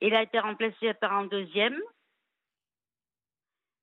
Il 0.00 0.14
a 0.14 0.22
été 0.22 0.38
remplacé 0.38 0.92
par 0.94 1.12
un 1.12 1.26
deuxième. 1.26 1.76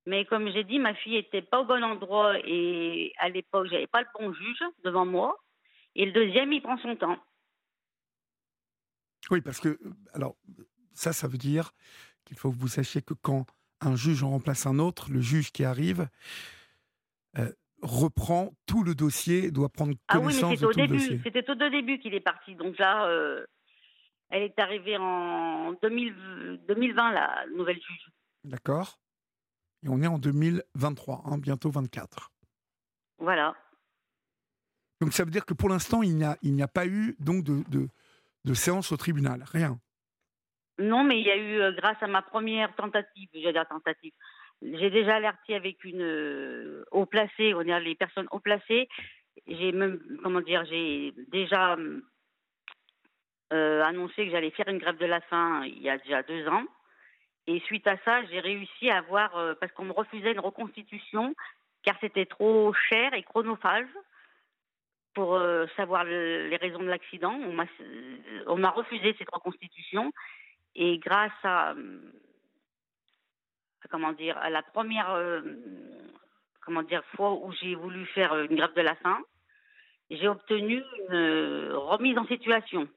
Mais 0.08 0.24
comme 0.24 0.50
j'ai 0.54 0.64
dit, 0.64 0.80
ma 0.80 0.96
fille 0.96 1.16
n'était 1.16 1.42
pas 1.42 1.60
au 1.60 1.66
bon 1.66 1.84
endroit 1.84 2.40
et 2.46 3.12
à 3.18 3.28
l'époque, 3.28 3.68
j'avais 3.70 3.88
pas 3.88 4.00
le 4.02 4.08
bon 4.18 4.34
juge 4.34 4.64
devant 4.86 5.06
moi. 5.06 5.38
Et 5.96 6.06
le 6.06 6.14
deuxième, 6.14 6.54
il 6.54 6.62
prend 6.62 6.78
son 6.78 6.96
temps. 6.96 7.18
Oui, 9.30 9.42
parce 9.42 9.60
que, 9.60 9.78
alors, 10.14 10.38
ça, 10.94 11.12
ça 11.12 11.28
veut 11.28 11.38
dire 11.38 11.72
qu'il 12.24 12.38
faut 12.38 12.50
que 12.52 12.56
vous 12.56 12.70
sachiez 12.70 13.02
que 13.02 13.14
quand 13.16 13.46
un 13.82 13.98
juge 13.98 14.24
en 14.24 14.30
remplace 14.30 14.66
un 14.66 14.80
autre, 14.80 15.12
le 15.12 15.20
juge 15.20 15.52
qui 15.52 15.66
arrive 15.66 16.08
reprend 17.82 18.54
tout 18.66 18.84
le 18.84 18.96
dossier, 18.96 19.52
doit 19.52 19.68
prendre 19.68 19.94
connaissance 20.08 20.44
ah 20.44 20.48
oui, 20.48 20.52
mais 20.52 20.58
de 20.58 20.66
au 20.66 20.72
tout 20.72 20.80
le 20.80 20.88
début, 20.88 20.98
dossier. 21.00 21.22
C'était 21.22 21.50
au 21.50 21.56
début 21.56 22.00
qu'il 22.00 22.14
est 22.14 22.22
parti. 22.22 22.56
Donc 22.56 22.78
là, 22.78 23.10
elle 24.30 24.44
est 24.44 24.58
arrivée 24.58 24.96
en 24.96 25.74
2020, 25.74 27.12
la 27.12 27.46
nouvelle 27.54 27.82
juge. 27.82 28.10
D'accord. 28.46 28.98
Et 29.84 29.90
on 29.90 30.02
est 30.02 30.08
en 30.08 30.18
2023, 30.18 31.24
hein, 31.26 31.38
bientôt 31.38 31.70
24. 31.70 32.32
Voilà. 33.20 33.56
Donc 35.02 35.14
ça 35.14 35.24
veut 35.24 35.32
dire 35.32 35.46
que 35.46 35.54
pour 35.54 35.70
l'instant, 35.70 36.02
il 36.02 36.16
n'y 36.16 36.24
a, 36.24 36.38
il 36.42 36.54
n'y 36.54 36.64
a 36.64 36.68
pas 36.68 36.88
eu 36.88 37.16
donc 37.20 37.44
de, 37.44 37.64
de, 37.70 37.88
de, 38.46 38.54
séance 38.54 38.92
au 38.92 38.98
tribunal, 38.98 39.44
rien. 39.52 39.80
Non, 40.80 41.04
mais 41.04 41.20
il 41.20 41.26
y 41.26 41.32
a 41.32 41.38
eu, 41.38 41.60
euh, 41.60 41.72
grâce 41.72 42.02
à 42.02 42.08
ma 42.08 42.22
première 42.22 42.76
tentative, 42.76 43.30
vais 43.34 43.52
dire 43.52 43.68
tentative, 43.68 44.14
j'ai 44.62 44.90
déjà 44.90 45.16
alerté 45.16 45.56
avec 45.56 45.84
une 45.84 46.02
euh, 46.02 46.84
haut 46.92 47.06
placée, 47.06 47.54
on 47.54 47.62
est 47.62 47.80
les 47.80 47.96
personnes 47.96 48.28
haut 48.32 48.40
placées. 48.40 48.88
J'ai 49.46 49.72
même, 49.72 50.00
comment 50.24 50.42
dire, 50.42 50.66
j'ai 50.66 51.14
déjà 51.28 51.78
euh, 53.54 53.84
annoncé 53.84 54.26
que 54.26 54.32
j'allais 54.32 54.52
faire 54.52 54.68
une 54.68 54.80
grève 54.80 54.98
de 54.98 55.06
la 55.06 55.22
faim 55.22 55.64
il 55.66 55.82
y 55.82 55.90
a 55.90 55.98
déjà 56.00 56.24
deux 56.24 56.48
ans. 56.48 56.64
Et 57.48 57.62
suite 57.62 57.88
à 57.88 57.98
ça, 58.04 58.26
j'ai 58.26 58.42
réussi 58.42 58.90
à 58.90 58.98
avoir, 58.98 59.36
euh, 59.38 59.54
parce 59.60 59.72
qu'on 59.72 59.86
me 59.86 59.94
refusait 59.94 60.34
une 60.34 60.40
reconstitution, 60.40 61.34
car 61.84 61.96
c'était 62.02 62.26
trop 62.26 62.74
cher 62.74 63.14
et 63.14 63.24
chronophage 63.24 63.88
pour 65.14 65.36
euh, 65.36 65.66
savoir 65.78 66.04
le, 66.04 66.50
les 66.50 66.58
raisons 66.58 66.80
de 66.80 66.90
l'accident. 66.90 67.40
On 68.48 68.58
m'a 68.58 68.70
refusé 68.70 69.16
cette 69.18 69.32
reconstitution. 69.32 70.12
Et 70.76 71.00
grâce 71.00 71.32
à, 71.44 71.74
comment 73.90 74.12
dire, 74.12 74.38
à 74.38 74.50
la 74.50 74.62
première 74.62 75.12
euh, 75.12 75.42
comment 76.62 76.84
dire, 76.84 77.04
fois 77.16 77.34
où 77.34 77.54
j'ai 77.54 77.76
voulu 77.76 78.06
faire 78.08 78.38
une 78.38 78.58
grève 78.58 78.74
de 78.76 78.82
la 78.82 78.96
faim, 78.96 79.20
j'ai 80.10 80.28
obtenu 80.28 80.84
une 81.10 81.72
remise 81.74 82.18
en 82.18 82.28
situation 82.28 82.88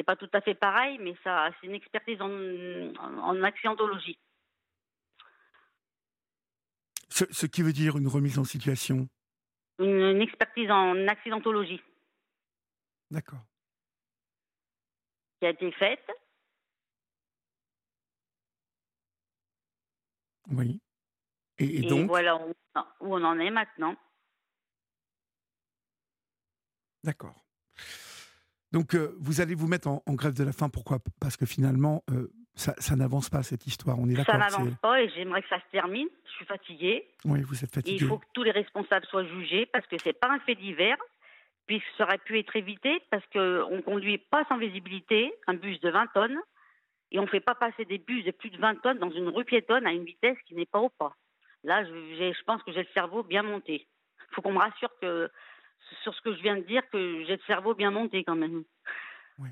c'est 0.00 0.04
pas 0.04 0.16
tout 0.16 0.30
à 0.32 0.40
fait 0.40 0.54
pareil, 0.54 0.98
mais 0.98 1.14
ça, 1.22 1.50
c'est 1.60 1.66
une 1.66 1.74
expertise 1.74 2.18
en, 2.22 2.30
en, 2.30 3.42
accidentologie. 3.42 4.18
Ce, 7.10 7.44
qui 7.44 7.60
veut 7.60 7.74
dire 7.74 7.98
une 7.98 8.08
remise 8.08 8.38
en 8.38 8.44
situation? 8.44 9.10
Une, 9.78 10.22
expertise 10.22 10.70
en 10.70 11.06
accidentologie. 11.06 11.82
D'accord. 13.10 13.44
Qui 15.38 15.46
a 15.46 15.50
été 15.50 15.70
faite. 15.72 16.10
Oui. 20.50 20.80
Et, 21.58 21.80
et 21.80 21.82
donc? 21.82 22.08
voilà 22.08 22.38
où 22.38 22.54
on 23.00 23.22
en 23.22 23.38
est 23.38 23.50
maintenant. 23.50 23.94
D'accord. 27.04 27.44
Donc, 28.72 28.94
euh, 28.94 29.16
vous 29.18 29.40
allez 29.40 29.54
vous 29.54 29.66
mettre 29.66 29.88
en, 29.88 30.14
grève 30.14 30.34
de 30.34 30.44
la 30.44 30.52
faim. 30.52 30.68
Pourquoi? 30.68 30.98
Parce 31.20 31.36
que 31.36 31.46
finalement, 31.46 32.04
euh, 32.10 32.28
ça, 32.54 32.96
n'avance 32.96 33.28
pas, 33.30 33.42
cette 33.42 33.66
histoire. 33.66 33.98
On 33.98 34.08
est 34.08 34.14
d'accord. 34.14 34.34
Ça 34.34 34.38
n'avance 34.38 34.76
pas 34.80 35.02
et 35.02 35.08
j'aimerais 35.10 35.42
que 35.42 35.48
ça 35.48 35.58
se 35.58 35.70
termine. 35.72 36.08
Je 36.26 36.30
suis 36.30 36.44
fatiguée. 36.44 37.08
Oui, 37.24 37.42
vous 37.42 37.64
êtes 37.64 37.72
fatiguée. 37.72 37.98
il 38.00 38.06
faut 38.06 38.18
que 38.18 38.26
tous 38.32 38.42
les 38.42 38.50
responsables 38.50 39.06
soient 39.06 39.24
jugés 39.24 39.66
parce 39.66 39.86
que 39.86 39.98
ce 39.98 40.08
n'est 40.08 40.12
pas 40.12 40.30
un 40.30 40.38
fait 40.40 40.54
divers, 40.54 40.98
puisque 41.66 41.86
ça 41.96 42.04
aurait 42.04 42.18
pu 42.18 42.38
être 42.38 42.54
évité 42.56 43.02
parce 43.10 43.24
qu'on 43.32 43.76
ne 43.76 43.82
conduit 43.82 44.18
pas 44.18 44.44
sans 44.48 44.58
visibilité 44.58 45.32
un 45.46 45.54
bus 45.54 45.80
de 45.80 45.90
20 45.90 46.06
tonnes 46.08 46.38
et 47.12 47.18
on 47.18 47.22
ne 47.22 47.28
fait 47.28 47.40
pas 47.40 47.54
passer 47.54 47.84
des 47.84 47.98
bus 47.98 48.24
de 48.24 48.30
plus 48.30 48.50
de 48.50 48.58
20 48.58 48.82
tonnes 48.82 48.98
dans 48.98 49.10
une 49.10 49.28
rue 49.28 49.44
piétonne 49.44 49.86
à 49.86 49.92
une 49.92 50.04
vitesse 50.04 50.36
qui 50.46 50.54
n'est 50.54 50.66
pas 50.66 50.80
au 50.80 50.90
pas. 50.90 51.16
Là, 51.64 51.84
je, 51.84 51.90
je 51.90 52.44
pense 52.44 52.62
que 52.62 52.72
j'ai 52.72 52.82
le 52.82 52.88
cerveau 52.94 53.22
bien 53.22 53.42
monté. 53.42 53.86
Il 54.30 54.34
faut 54.34 54.42
qu'on 54.42 54.52
me 54.52 54.58
rassure 54.58 54.90
que 55.00 55.30
sur 56.02 56.14
ce 56.14 56.20
que 56.22 56.34
je 56.34 56.42
viens 56.42 56.56
de 56.56 56.62
dire 56.62 56.82
que 56.90 57.24
j'ai 57.26 57.36
le 57.36 57.42
cerveau 57.46 57.74
bien 57.74 57.90
monté 57.90 58.24
quand 58.24 58.36
même. 58.36 58.64
Oui, 59.38 59.48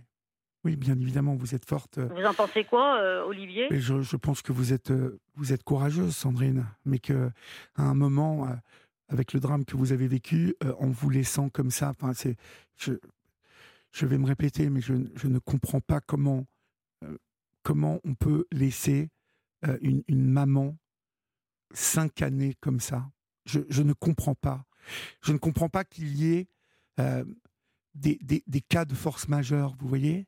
oui 0.64 0.76
bien 0.76 0.99
évidemment, 0.99 1.35
vous 1.35 1.54
êtes 1.54 1.64
forte. 1.64 1.99
Vous 1.99 2.25
en 2.25 2.35
pensez 2.35 2.64
quoi, 2.64 3.00
euh, 3.00 3.25
Olivier? 3.25 3.68
Je, 3.71 4.00
je, 4.00 4.16
pense 4.16 4.42
que 4.42 4.52
vous 4.52 4.73
êtes, 4.73 4.90
euh, 4.90 5.18
vous 5.35 5.52
êtes 5.52 5.62
courageuse, 5.62 6.14
Sandrine, 6.14 6.66
mais 6.85 6.99
que 6.99 7.30
à 7.76 7.83
un 7.83 7.95
moment, 7.95 8.47
euh, 8.47 8.54
avec 9.09 9.33
le 9.33 9.40
drame 9.40 9.64
que 9.64 9.76
vous 9.76 9.92
avez 9.92 10.09
vécu, 10.09 10.54
en 10.78 10.88
vous 10.88 11.11
laissant 11.11 11.49
comme 11.49 11.71
ça, 11.71 11.95
c'est, 12.14 12.37
je, 12.76 12.92
je 13.92 14.07
vais 14.07 14.18
me 14.18 14.26
répéter, 14.26 14.68
mais 14.68 14.80
je, 14.80 14.95
je 15.14 15.28
ne 15.28 15.38
comprends 15.38 15.80
pas 15.80 16.00
comment, 16.00 16.45
comment 17.62 18.00
on 18.04 18.14
peut 18.14 18.45
laisser 18.52 19.09
une, 19.80 20.02
une 20.09 20.30
maman 20.30 20.76
cinq 21.73 22.21
années 22.21 22.54
comme 22.61 22.80
ça. 22.80 23.11
Je 23.47 23.83
ne 23.83 23.95
comprends 23.95 24.35
pas. 24.35 24.66
Je 25.23 25.33
ne 25.33 25.38
comprends 25.38 25.68
pas 25.68 25.85
qu'il 25.85 26.16
y 26.16 26.35
ait 26.35 26.49
euh, 26.99 27.25
des, 27.95 28.18
des, 28.23 28.61
cas 28.61 28.85
de 28.85 28.95
force 28.95 29.28
majeure, 29.28 29.75
vous 29.80 29.88
voyez. 29.88 30.26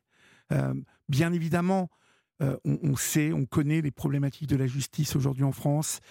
Euh, 0.51 0.73
bien 1.07 1.31
évidemment, 1.31 1.89
euh, 2.41 2.57
on, 2.65 2.97
sait, 2.97 3.31
on 3.31 3.45
connaît 3.45 3.81
les 3.81 3.91
problématiques 3.91 4.49
de 4.49 4.57
la 4.57 4.67
justice 4.67 5.15
aujourd'hui 5.15 5.45
en 5.45 5.53
France, 5.53 6.01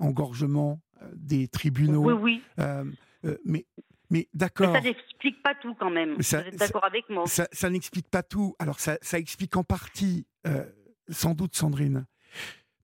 engorgement 0.00 0.80
des 1.14 1.46
tribunaux. 1.46 2.04
Oui, 2.04 2.42
oui. 2.58 3.36
mais 3.44 3.66
mais 4.08 4.28
d'accord. 4.34 4.72
Ça 4.72 4.80
n'explique 4.80 5.42
pas 5.42 5.54
tout 5.54 5.74
quand 5.74 5.90
même. 5.90 6.14
vous 6.14 6.34
êtes 6.34 6.56
d'accord 6.56 6.84
avec 6.84 7.08
moi 7.10 7.26
Ça, 7.26 7.48
ça 7.52 7.70
n'explique 7.70 8.08
pas 8.08 8.22
tout. 8.22 8.54
Alors 8.58 8.80
ça, 8.80 8.98
ça 9.02 9.18
explique 9.18 9.56
en 9.56 9.64
partie, 9.64 10.26
sans 11.08 11.34
doute, 11.34 11.54
Sandrine. 11.54 12.06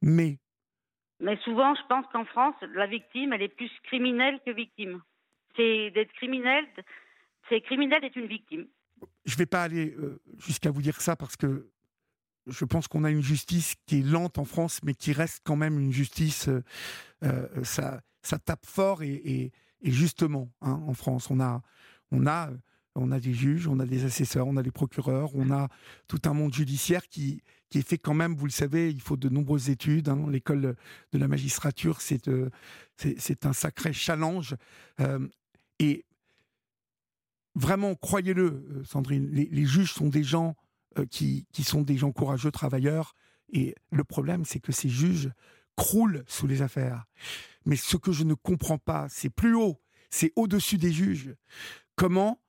Mais 0.03 0.39
mais 1.23 1.39
souvent, 1.45 1.75
je 1.77 1.81
pense 1.89 2.05
qu'en 2.13 2.25
France, 2.25 2.57
la 2.75 2.87
victime, 2.87 3.33
elle 3.33 3.43
est 3.43 3.55
plus 3.55 3.71
criminelle 3.85 4.41
que 4.45 4.51
victime. 4.51 5.01
C'est 5.57 5.91
d'être 5.93 6.13
criminel, 6.15 6.67
c'est 7.49 7.61
criminel 7.61 8.01
d'être 8.01 8.17
une 8.17 8.27
victime. 8.27 8.67
Je 9.25 9.35
ne 9.35 9.39
vais 9.39 9.47
pas 9.47 9.63
aller 9.63 9.95
euh, 9.99 10.21
jusqu'à 10.39 10.73
vous 10.73 10.83
dire 10.83 11.01
ça 11.01 11.15
parce 11.15 11.37
que 11.37 11.69
je 12.49 12.65
pense 12.65 12.89
qu'on 12.89 13.05
a 13.05 13.11
une 13.11 13.23
justice 13.23 13.77
qui 13.87 14.01
est 14.01 14.03
lente 14.03 14.37
en 14.39 14.45
France, 14.45 14.81
mais 14.83 14.95
qui 14.95 15.13
reste 15.13 15.43
quand 15.45 15.55
même 15.55 15.79
une 15.79 15.93
justice. 15.93 16.49
Euh, 16.49 16.63
euh, 17.23 17.47
ça, 17.63 18.01
ça 18.23 18.39
tape 18.41 18.67
fort 18.67 19.05
et, 19.05 19.53
justement, 19.85 20.51
hein, 20.61 20.83
en 20.87 20.95
France, 20.95 21.31
on 21.31 21.39
a 21.41 22.51
on 22.95 23.11
a 23.11 23.21
des 23.21 23.33
juges, 23.33 23.69
on 23.69 23.79
a 23.81 23.87
des 23.87 24.05
assesseurs, 24.05 24.47
on 24.47 24.57
a 24.57 24.63
des 24.63 24.71
procureurs, 24.71 25.35
on 25.35 25.51
a 25.51 25.69
tout 26.09 26.21
un 26.25 26.35
monde 26.35 26.53
judiciaire 26.53 27.09
qui, 27.09 27.43
qui 27.73 27.79
est 27.79 27.89
fait 27.89 27.97
quand 27.97 28.13
même, 28.13 28.35
vous 28.35 28.45
le 28.45 28.53
savez, 28.53 28.91
il 28.91 29.01
faut 29.01 29.17
de 29.17 29.31
nombreuses 29.31 29.71
études. 29.71 30.11
Hein. 30.11 30.27
L'école 30.29 30.77
de 31.13 31.19
la 31.19 31.27
magistrature, 31.27 32.03
c'est 32.03 32.29
euh, 32.29 32.51
un 33.45 33.53
sacré 33.55 33.95
challenge. 33.95 34.55
Euh, 35.01 35.27
et 35.79 36.05
vraiment, 37.55 37.95
croyez-le, 37.95 38.45
euh, 38.45 38.85
Sandrine, 38.85 39.31
les, 39.31 39.65
juges 39.65 39.95
sont 39.95 40.09
des 40.09 40.23
gens 40.23 40.55
qui, 41.09 41.47
qui 41.53 41.65
sont 41.65 41.81
des 41.81 41.97
gens 41.97 42.13
courageux, 42.13 42.51
travailleurs. 42.51 43.15
Et 43.51 43.75
le 43.91 44.05
problème, 44.05 44.45
c'est 44.45 44.61
que 44.61 44.73
ces 44.73 44.91
juges 44.91 45.31
croulent 45.75 46.23
sous 46.27 46.47
les 46.47 46.61
affaires. 46.61 47.07
Mais 47.65 47.77
ce 47.77 47.97
que 47.97 48.13
je 48.13 48.25
ne 48.25 48.35
comprends 48.35 48.77
pas, 48.77 49.07
c'est 49.09 49.31
plus 49.31 49.55
haut, 49.55 49.81
c'est 50.11 50.33
au-dessus 50.37 50.77
des 50.77 50.93
juges. 50.93 51.35
Comment 51.97 52.42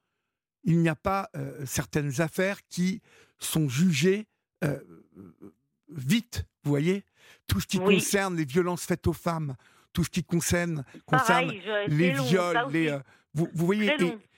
il 0.64 0.80
n'y 0.80 0.90
a 0.90 0.96
pas 0.96 1.30
euh, 1.36 1.66
certaines 1.66 2.22
affaires 2.22 2.66
qui 2.68 3.02
sont 3.40 3.68
jugées 3.68 4.28
euh, 4.64 4.80
vite, 5.90 6.46
vous 6.64 6.70
voyez 6.70 7.04
Tout 7.48 7.60
ce 7.60 7.68
qui 7.68 7.80
concerne 7.80 8.38
les 8.38 8.46
violences 8.46 8.86
faites 8.86 9.06
aux 9.08 9.14
femmes, 9.14 9.56
tout 9.92 10.04
ce 10.04 10.10
qui 10.10 10.24
concerne, 10.24 10.86
concerne 11.06 11.52
les 11.88 12.12
viols, 12.14 12.68
les, 12.72 12.90
euh, 12.90 13.00
vous, 13.34 13.48
voyez, 13.54 13.92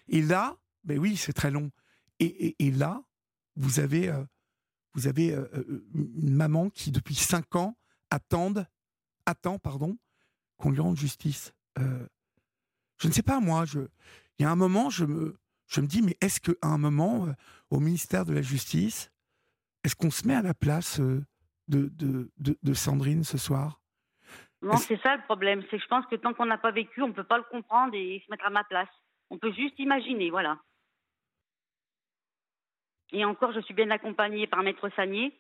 et, 0.08 0.22
là, 0.22 0.58
ben 0.84 0.98
oui, 0.98 1.16
c'est 1.16 1.34
très 1.34 1.52
long. 1.52 1.72
Et, 2.20 2.56
et, 2.66 2.72
là, 2.72 3.04
vous 3.56 3.80
avez, 3.80 4.12
vous 4.94 5.08
avez 5.08 5.36
une 5.94 6.34
maman 6.34 6.70
qui, 6.70 6.92
depuis 6.92 7.16
cinq 7.16 7.56
ans, 7.56 7.78
attend, 8.10 8.54
attend 9.26 9.60
pardon, 9.60 9.98
qu'on 10.58 10.72
lui 10.72 10.80
rende 10.80 10.98
justice. 10.98 11.54
je 11.78 13.08
ne 13.08 13.12
sais 13.12 13.24
pas, 13.24 13.40
moi, 13.40 13.66
je, 13.66 13.82
il 14.40 14.44
y 14.44 14.46
a 14.46 14.52
un 14.52 14.56
moment, 14.56 14.90
je 14.90 15.06
me, 15.06 15.38
je 15.68 15.82
me 15.82 15.88
dis, 15.88 16.02
mais 16.02 16.16
est-ce 16.22 16.40
qu'à 16.40 16.68
un 16.68 16.78
moment, 16.78 17.26
euh, 17.26 17.32
au 17.70 17.80
ministère 17.80 18.26
de 18.26 18.34
la 18.34 18.42
Justice, 18.42 19.12
est-ce 19.84 19.96
qu'on 19.96 20.12
se 20.12 20.28
met 20.28 20.36
à 20.36 20.42
la 20.42 20.54
place 20.54 21.00
euh, 21.00 21.24
de, 21.68 21.90
de, 21.94 22.30
de, 22.38 22.74
Sandrine 22.74 23.24
ce 23.24 23.38
soir? 23.38 23.80
Non, 24.62 24.78
c'est 24.78 25.00
ça 25.02 25.16
le 25.16 25.24
problème. 25.24 25.62
C'est 25.64 25.78
que 25.78 25.84
je 25.84 25.88
pense 25.88 26.06
que 26.08 26.16
tant 26.16 26.34
qu'on 26.34 26.46
n'a 26.46 26.58
pas 26.58 26.72
vécu, 26.72 27.02
on 27.02 27.10
ne 27.10 27.14
peut 27.14 27.24
pas 27.24 27.38
le 27.38 27.44
comprendre 27.44 27.94
et 27.96 28.22
se 28.26 28.32
mettre 28.32 28.46
à 28.46 28.50
ma 28.50 28.64
place. 28.64 28.90
On 29.30 29.38
peut 29.38 29.52
juste 29.52 29.78
imaginer, 29.80 30.30
voilà. 30.30 30.60
Et 33.12 33.26
encore, 33.26 33.52
je 33.52 33.60
suis 33.62 33.74
bien 33.74 33.90
accompagnée 33.92 34.48
par 34.48 34.64
Maître 34.64 34.90
Sagnier. 34.96 35.40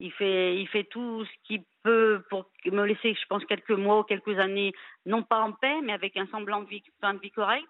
Il 0.00 0.12
fait, 0.12 0.60
il 0.60 0.68
fait 0.68 0.84
tout 0.84 1.24
ce 1.24 1.30
qu'il 1.44 1.64
peut 1.82 2.24
pour 2.28 2.50
me 2.66 2.84
laisser, 2.84 3.14
je 3.14 3.26
pense, 3.28 3.44
quelques 3.44 3.70
mois 3.70 4.00
ou 4.00 4.02
quelques 4.02 4.38
années, 4.38 4.72
non 5.06 5.22
pas 5.22 5.40
en 5.40 5.52
paix, 5.52 5.80
mais 5.82 5.92
avec 5.92 6.16
un 6.16 6.26
semblant 6.28 6.62
de 6.62 6.68
vie, 6.68 6.82
de 6.82 7.18
vie 7.20 7.30
correcte 7.30 7.68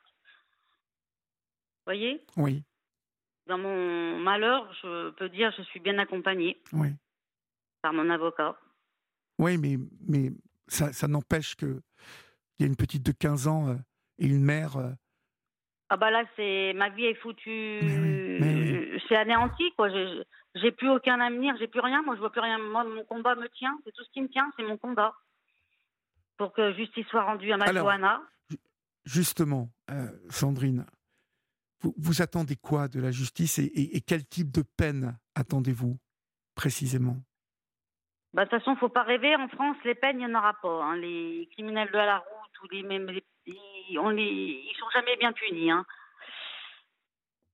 voyez? 1.87 2.25
Oui. 2.37 2.63
Dans 3.47 3.59
mon 3.59 4.19
malheur, 4.19 4.73
je 4.83 5.11
peux 5.11 5.29
dire 5.29 5.53
je 5.57 5.63
suis 5.65 5.81
bien 5.81 5.99
accompagnée. 5.99 6.61
Oui. 6.73 6.89
Par 7.83 7.93
mon 7.93 8.09
avocat. 8.11 8.57
Oui, 9.39 9.59
mais, 9.59 9.77
mais 10.09 10.31
ça, 10.69 10.93
ça 10.93 11.09
n'empêche 11.09 11.55
que 11.57 11.83
Il 12.59 12.63
y 12.63 12.65
a 12.65 12.67
une 12.67 12.77
petite 12.77 13.05
de 13.05 13.13
15 13.13 13.49
ans 13.49 13.69
euh, 13.69 13.75
et 14.19 14.27
une 14.27 14.43
mère. 14.45 14.77
euh, 14.77 14.91
Ah 15.91 15.97
bah 15.97 16.11
là, 16.11 16.25
c'est 16.37 16.73
ma 16.75 16.89
vie 16.91 17.05
est 17.05 17.15
foutue, 17.17 17.81
oui, 17.83 19.01
c'est 19.09 19.17
anéanti 19.17 19.73
quoi. 19.77 19.89
J'ai 20.55 20.71
plus 20.73 20.89
aucun 20.89 21.21
avenir, 21.21 21.57
j'ai 21.59 21.67
plus 21.67 21.81
rien. 21.81 22.01
Moi, 22.03 22.15
je 22.15 22.21
vois 22.21 22.31
plus 22.31 22.41
rien. 22.41 22.59
Moi, 22.59 22.85
mon 22.85 23.05
combat 23.05 23.35
me 23.35 23.49
tient. 23.49 23.77
C'est 23.85 23.93
tout 23.93 24.05
ce 24.05 24.11
qui 24.11 24.23
me 24.23 24.29
tient, 24.29 24.51
c'est 24.57 24.63
mon 24.65 24.77
combat 24.79 25.15
pour 26.37 26.53
que 26.53 26.73
justice 26.75 27.07
soit 27.09 27.25
rendue 27.25 27.53
à 27.53 27.57
ma 27.57 27.67
Alors, 27.67 27.85
Johanna. 27.85 28.23
Justement, 29.05 29.69
euh, 29.91 30.09
Sandrine, 30.31 30.87
vous, 31.97 32.23
attendez 32.23 32.57
quoi 32.57 32.89
de 32.89 33.01
la 33.01 33.11
justice 33.11 33.59
et, 33.59 34.01
quel 34.07 34.27
type 34.27 34.51
de 34.53 34.63
peine 34.77 35.19
attendez-vous 35.35 35.99
précisément? 36.55 37.17
Bah, 38.33 38.45
de 38.45 38.51
toute 38.51 38.59
façon, 38.59 38.77
faut 38.77 38.89
pas 38.89 39.03
rêver. 39.03 39.37
En 39.37 39.49
France, 39.49 39.77
les 39.85 39.95
peines, 39.95 40.21
il 40.21 40.27
n'y 40.27 40.35
en 40.35 40.39
aura 40.39 40.55
pas. 40.55 40.83
hein. 40.85 40.97
Les 40.97 41.49
criminels 41.53 41.91
de 41.91 41.97
la 41.97 42.19
route 42.19 42.63
ou 42.63 42.69
les 42.73 42.83
même, 42.83 43.11
ils, 43.47 44.77
sont 44.79 44.91
jamais 44.93 45.17
bien 45.17 45.33
punis. 45.33 45.71
hein. 45.71 45.85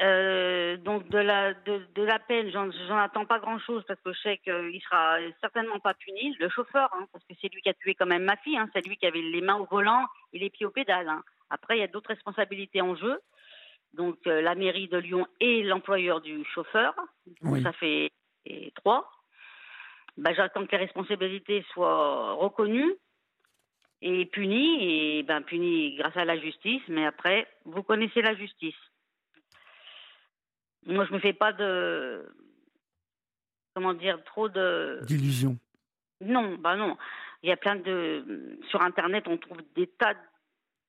Euh, 0.03 0.79
donc 0.79 1.09
de 1.09 1.19
la 1.19 2.19
peine, 2.21 2.51
j'en 2.51 2.97
attends 2.97 3.27
pas 3.27 3.39
grand 3.39 3.59
chose 3.59 3.85
parce 3.87 4.01
que 4.01 4.15
je 4.15 4.21
sais 4.21 4.39
qu'il 4.39 4.81
sera 4.83 5.19
certainement 5.41 5.79
pas 5.79 5.93
puni. 5.93 6.35
Le 6.41 6.49
chauffeur, 6.49 6.89
hein, 6.95 7.07
parce 7.13 7.25
que 7.25 7.35
c'est 7.41 7.53
lui 7.53 7.61
qui 7.61 7.69
a 7.69 7.75
tué 7.75 7.95
quand 7.95 8.07
même 8.07 8.25
ma 8.25 8.37
fille. 8.39 8.59
c'est 8.73 8.87
lui 8.87 8.97
qui 8.97 9.05
avait 9.07 9.21
les 9.21 9.43
mains 9.43 9.57
au 9.57 9.67
volant 9.67 10.07
et 10.33 10.39
les 10.39 10.49
pieds 10.49 10.65
au 10.65 10.71
pédale. 10.71 11.09
hein. 11.09 11.23
Après, 11.51 11.77
il 11.77 11.81
y 11.81 11.85
a 11.85 11.89
d'autres 11.89 12.11
responsabilités 12.11 12.81
en 12.81 12.97
jeu. 12.97 13.21
Donc 13.95 14.19
euh, 14.27 14.41
la 14.41 14.55
mairie 14.55 14.89
de 14.89 14.99
Lyon 14.99 15.27
et 15.41 15.63
l'employeur 15.63 16.21
du 16.21 16.45
chauffeur. 16.45 16.95
Donc, 17.27 17.53
Oui. 17.55 17.63
Ça 17.63 17.73
fait 17.73 18.11
et 18.47 18.73
trois. 18.77 19.11
Bah, 20.17 20.33
j'attends 20.35 20.67
que 20.67 20.73
les 20.73 20.79
responsabilités 20.85 21.65
soient 21.73 22.33
reconnues 22.35 22.95
et 24.03 24.27
punies, 24.27 24.79
et 24.81 25.23
ben 25.23 25.43
punies 25.43 25.97
grâce 25.97 26.17
à 26.17 26.25
la 26.25 26.39
justice, 26.39 26.83
mais 26.89 27.05
après, 27.05 27.47
vous 27.65 27.83
connaissez 27.83 28.23
la 28.23 28.35
justice. 28.35 28.75
Moi, 30.87 31.05
je 31.07 31.13
me 31.13 31.19
fais 31.19 31.35
pas 31.35 31.53
de. 31.53 32.27
Comment 33.75 33.95
dire, 33.95 34.23
trop 34.25 34.49
de. 34.49 35.01
D'illusion. 35.03 35.57
Non, 36.23 36.57
bah 36.57 36.77
non. 36.77 36.97
Il 37.43 37.51
y 37.51 37.53
a 37.53 37.57
plein 37.57 37.77
de. 37.77 38.59
Sur 38.71 38.83
Internet, 38.83 39.25
on 39.29 39.37
trouve 39.37 39.63
des 39.75 39.87
tas 39.87 40.15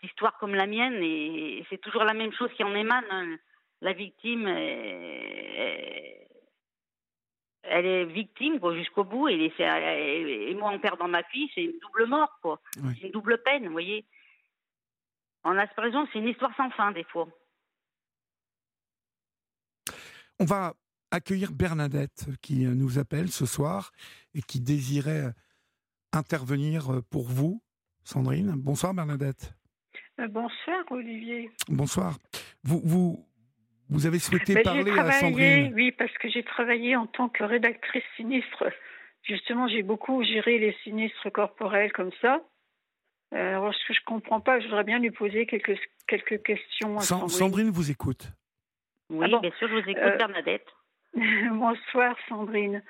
d'histoires 0.02 0.38
comme 0.40 0.56
la 0.56 0.68
mienne, 0.68 1.02
et 1.02 1.66
c'est 1.70 1.80
toujours 1.80 2.04
la 2.04 2.14
même 2.14 2.34
chose 2.34 2.50
qui 2.56 2.64
en 2.64 2.74
émane. 2.76 3.06
hein. 3.12 3.38
La 3.82 3.94
victime, 3.94 4.48
est- 4.48 6.28
elle 7.64 7.86
est 7.86 8.06
victime 8.06 8.60
jusqu'au 8.76 9.04
bout, 9.04 9.28
et, 9.30 10.54
moi, 10.56 10.72
en 10.72 10.80
perdant 10.80 11.08
ma 11.08 11.24
fille, 11.24 11.50
c'est 11.56 11.64
une 11.64 11.80
double 11.80 12.06
mort, 12.08 12.38
quoi. 12.42 12.62
Oui. 12.84 12.94
C'est 13.00 13.08
une 13.08 13.12
double 13.12 13.42
peine, 13.44 13.66
vous 13.66 13.72
voyez. 13.72 14.06
En 15.44 15.58
aspersion, 15.58 16.08
c'est 16.12 16.20
une 16.20 16.28
histoire 16.28 16.56
sans 16.56 16.70
fin, 16.72 16.92
des 16.92 17.04
fois. 17.06 17.28
On 20.40 20.46
va 20.46 20.74
accueillir 21.12 21.52
Bernadette 21.52 22.26
euh, 22.30 22.36
qui 22.42 22.66
euh, 22.66 22.74
nous 22.74 23.00
appelle 23.00 23.30
ce 23.30 23.46
soir 23.46 23.92
et 24.34 24.42
qui 24.42 24.60
désirait 24.60 25.26
euh, 25.26 25.32
intervenir 26.14 26.94
euh, 26.94 27.02
pour 27.02 27.28
vous, 27.28 27.64
Sandrine. 28.04 28.54
Bonsoir 28.56 28.94
Bernadette. 28.94 29.54
Euh, 30.22 30.28
Bonsoir 30.28 30.84
Olivier. 30.92 31.50
Bonsoir. 31.68 32.18
Vous, 32.64 32.82
vous, 32.84 33.26
vous 33.90 34.06
avez 34.06 34.20
souhaité 34.20 34.54
Ben, 34.54 34.60
j'ai 34.60 34.64
parler 34.64 34.92
à 34.92 34.94
travaillé, 34.96 35.20
Sandrine. 35.20 35.74
oui, 35.74 35.92
parce 35.92 36.14
que 36.18 36.30
j'ai 36.30 36.44
travaillé 36.44 36.96
en 36.96 37.08
tant 37.08 37.30
que 37.30 37.44
rédactrice 37.44 38.04
sinistre. 38.16 38.66
Justement, 39.24 39.68
j'ai 39.68 39.84
beaucoup 39.84 40.24
géré 40.24 40.58
les 40.60 40.76
sinistres 40.84 41.32
corporels 41.32 41.92
comme 41.94 42.12
ça. 42.22 42.42
Euh, 43.34 43.38
alors, 43.58 43.74
ce 43.74 43.88
que 43.88 43.94
je 43.94 44.02
comprends 44.06 44.42
pas, 44.42 44.60
je 44.60 44.66
voudrais 44.66 44.84
bien 44.84 45.00
lui 45.00 45.12
poser 45.12 45.46
quelques, 45.46 45.78
quelques 46.08 46.42
questions. 46.44 46.98
à 46.98 47.02
Sandrine. 47.02 47.30
Sandrine 47.30 47.70
vous 47.70 47.90
écoute. 47.92 48.32
Oui, 49.10 49.30
bon 49.30 49.40
bien 49.40 49.52
sûr, 49.60 49.68
je 49.68 49.74
vous 49.74 49.90
écoute, 49.90 50.04
Euh, 50.04 50.18
Bernadette. 50.18 50.66
Bonsoir 51.52 52.16
Sandrine. 52.30 52.82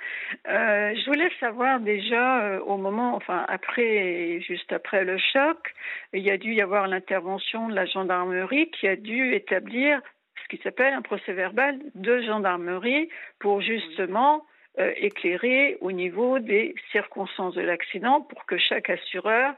Euh, 0.48 0.94
je 0.96 1.06
voulais 1.08 1.32
savoir 1.40 1.80
déjà 1.80 2.44
euh, 2.44 2.60
au 2.60 2.78
moment, 2.78 3.16
enfin 3.16 3.46
après, 3.48 4.40
juste 4.42 4.72
après 4.72 5.04
le 5.06 5.18
choc, 5.18 5.74
il 6.14 6.22
y 6.22 6.30
a 6.30 6.38
dû 6.38 6.54
y 6.54 6.62
avoir 6.62 6.88
l'intervention 6.88 7.68
de 7.68 7.74
la 7.74 7.88
gendarmerie 7.88 8.70
qui 8.72 8.88
a 8.88 8.96
dû 8.96 9.34
établir 9.34 10.00
ce 10.44 10.56
qui 10.56 10.62
s'appelle 10.62 10.94
un 10.94 11.02
procès 11.02 11.34
verbal 11.34 11.80
de 11.96 12.22
gendarmerie 12.22 13.10
pour 13.40 13.62
justement 13.62 14.46
euh, 14.78 14.92
éclairer 14.98 15.78
au 15.82 15.92
niveau 15.92 16.38
des 16.38 16.76
circonstances 16.92 17.56
de 17.56 17.62
l'accident 17.62 18.22
pour 18.22 18.46
que 18.46 18.58
chaque 18.58 18.90
assureur 18.90 19.56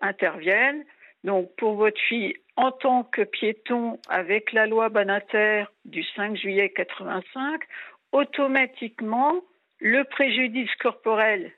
intervienne. 0.00 0.84
Donc 1.24 1.54
pour 1.56 1.74
votre 1.74 2.00
fille, 2.00 2.34
en 2.56 2.72
tant 2.72 3.04
que 3.04 3.22
piéton 3.22 3.98
avec 4.08 4.52
la 4.52 4.66
loi 4.66 4.88
Banater 4.88 5.64
du 5.84 6.02
5 6.16 6.36
juillet 6.36 6.70
85, 6.70 7.60
automatiquement 8.12 9.34
le 9.80 10.04
préjudice 10.04 10.74
corporel, 10.76 11.52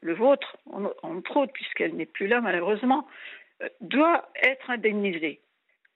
le 0.00 0.14
vôtre 0.14 0.56
en- 0.70 0.90
entre 1.02 1.36
autres, 1.36 1.52
puisqu'elle 1.52 1.94
n'est 1.96 2.06
plus 2.06 2.26
là 2.26 2.40
malheureusement, 2.40 3.06
euh, 3.62 3.68
doit 3.80 4.28
être 4.42 4.70
indemnisé. 4.70 5.40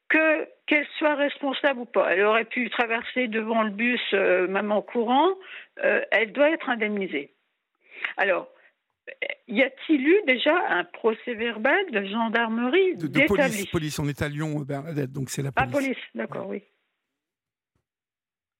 Que 0.08 0.48
qu'elle 0.66 0.86
soit 0.98 1.16
responsable 1.16 1.80
ou 1.80 1.84
pas, 1.84 2.12
elle 2.12 2.22
aurait 2.22 2.44
pu 2.44 2.70
traverser 2.70 3.26
devant 3.26 3.62
le 3.62 3.70
bus 3.70 4.00
euh, 4.12 4.46
même 4.46 4.70
en 4.70 4.82
courant, 4.82 5.30
euh, 5.84 6.02
elle 6.12 6.32
doit 6.32 6.50
être 6.50 6.68
indemnisée. 6.68 7.32
Alors, 8.16 8.48
y 9.48 9.62
a-t-il 9.62 10.06
eu 10.08 10.22
déjà 10.26 10.54
un 10.68 10.84
procès 10.84 11.34
verbal 11.34 11.90
de 11.90 12.04
gendarmerie 12.04 12.96
De, 12.96 13.26
police, 13.26 13.66
police. 13.66 13.98
On 13.98 14.08
est 14.08 14.20
à 14.22 14.28
Lyon, 14.28 14.60
euh, 14.60 14.64
Bernadette, 14.64 15.12
donc 15.12 15.30
c'est 15.30 15.42
la 15.42 15.50
Ah, 15.56 15.62
police. 15.66 15.72
police, 15.72 16.04
d'accord, 16.14 16.48
oui. 16.48 16.62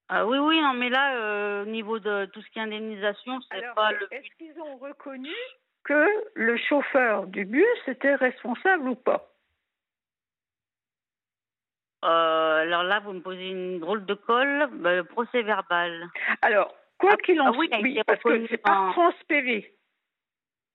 Ah 0.08 0.24
oui, 0.24 0.38
oui, 0.38 0.60
non, 0.60 0.74
mais 0.74 0.88
là, 0.88 1.16
euh, 1.16 1.62
au 1.64 1.66
niveau 1.66 1.98
de 1.98 2.26
tout 2.26 2.40
ce 2.40 2.48
qui 2.50 2.60
est 2.60 2.62
indemnisation, 2.62 3.40
c'est 3.50 3.56
Alors, 3.58 3.74
pas 3.74 3.90
le 3.92 4.06
est-ce 4.12 4.28
qu'ils 4.38 4.60
ont 4.60 4.76
reconnu 4.76 5.32
que 5.82 6.06
le 6.34 6.56
chauffeur 6.56 7.26
du 7.26 7.44
bus 7.44 7.66
était 7.88 8.14
responsable 8.14 8.88
ou 8.88 8.94
pas? 8.94 9.32
Euh, 12.04 12.62
alors 12.62 12.84
là, 12.84 13.00
vous 13.00 13.12
me 13.14 13.20
posez 13.20 13.48
une 13.48 13.80
drôle 13.80 14.04
de 14.06 14.14
colle. 14.14 14.68
Bah, 14.74 14.94
le 14.94 15.04
procès 15.04 15.42
verbal. 15.42 16.08
Alors, 16.42 16.72
quoi 16.98 17.12
Ah, 17.14 17.16
qu'il 17.16 17.40
en 17.40 17.46
ah 17.46 17.56
oui, 17.56 17.66
soit, 17.68 17.78
il 17.80 17.86
a 17.86 18.00
été 18.02 18.04
parce 18.04 18.22
que 18.22 18.46
c'est 18.48 18.58
pas 18.58 18.78
en- 18.78 18.92
trans 18.92 19.12
PV. 19.26 19.75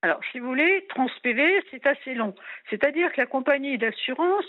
Alors, 0.01 0.19
si 0.31 0.39
vous 0.39 0.47
voulez, 0.47 0.85
trans 0.89 1.07
PV, 1.21 1.63
c'est 1.69 1.85
assez 1.85 2.13
long. 2.15 2.33
C'est-à-dire 2.69 3.11
que 3.11 3.21
la 3.21 3.27
compagnie 3.27 3.77
d'assurance, 3.77 4.45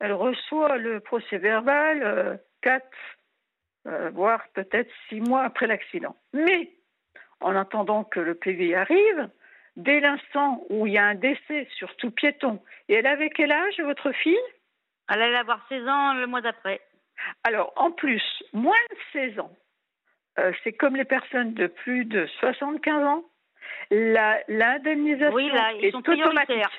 elle 0.00 0.12
reçoit 0.12 0.78
le 0.78 1.00
procès 1.00 1.38
verbal 1.38 2.02
euh, 2.02 2.36
quatre, 2.62 2.86
euh, 3.86 4.10
voire 4.10 4.42
peut-être 4.54 4.90
six 5.08 5.20
mois 5.20 5.44
après 5.44 5.66
l'accident. 5.66 6.16
Mais, 6.32 6.72
en 7.40 7.54
attendant 7.54 8.04
que 8.04 8.20
le 8.20 8.34
PV 8.34 8.74
arrive, 8.74 9.28
dès 9.76 10.00
l'instant 10.00 10.64
où 10.70 10.86
il 10.86 10.94
y 10.94 10.98
a 10.98 11.04
un 11.04 11.14
décès, 11.14 11.68
surtout 11.76 12.10
piéton, 12.10 12.62
et 12.88 12.94
elle 12.94 13.06
avait 13.06 13.30
quel 13.30 13.52
âge, 13.52 13.78
votre 13.80 14.12
fille? 14.12 14.38
Elle 15.10 15.20
allait 15.20 15.36
avoir 15.36 15.66
16 15.68 15.86
ans 15.86 16.14
le 16.14 16.26
mois 16.26 16.40
d'après. 16.40 16.80
Alors, 17.44 17.72
en 17.76 17.90
plus, 17.90 18.22
moins 18.52 18.72
de 18.90 18.96
16 19.12 19.38
ans, 19.40 19.54
euh, 20.38 20.52
c'est 20.62 20.72
comme 20.72 20.96
les 20.96 21.04
personnes 21.04 21.54
de 21.54 21.66
plus 21.66 22.04
de 22.06 22.26
75 22.40 23.04
ans. 23.04 23.24
La- 23.90 24.40
L'indemnisation 24.48 25.34
Oui, 25.34 25.48
là, 25.50 25.72
ils 25.72 25.86
est 25.86 25.90
sont 25.90 25.98
automatique. 25.98 26.24
prioritaires. 26.24 26.70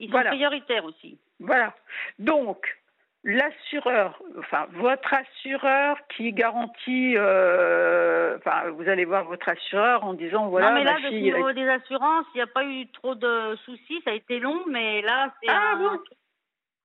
Ils 0.00 0.06
sont 0.06 0.12
Voilà. 0.12 0.30
prioritaires 0.30 0.84
aussi. 0.84 1.18
Voilà. 1.40 1.74
Donc, 2.18 2.76
l'assureur, 3.22 4.20
enfin, 4.38 4.66
votre 4.72 5.14
assureur 5.14 5.96
qui 6.08 6.32
garantit, 6.32 7.14
euh, 7.16 8.36
enfin, 8.38 8.70
vous 8.70 8.88
allez 8.88 9.04
voir 9.04 9.24
votre 9.24 9.48
assureur 9.48 10.04
en 10.04 10.14
disant, 10.14 10.48
voilà, 10.48 10.70
non, 10.70 10.74
mais 10.74 10.84
là, 10.84 10.96
fille... 11.08 11.22
niveau 11.22 11.52
des 11.52 11.68
assurances, 11.68 12.26
il 12.34 12.38
n'y 12.38 12.42
a 12.42 12.46
pas 12.46 12.64
eu 12.64 12.86
trop 12.88 13.14
de 13.14 13.56
soucis. 13.64 14.02
Ça 14.04 14.10
a 14.10 14.14
été 14.14 14.38
long, 14.40 14.62
mais 14.68 15.00
là, 15.02 15.32
c'est 15.42 15.48
Ah 15.48 15.72
un... 15.74 15.76
bon? 15.76 15.98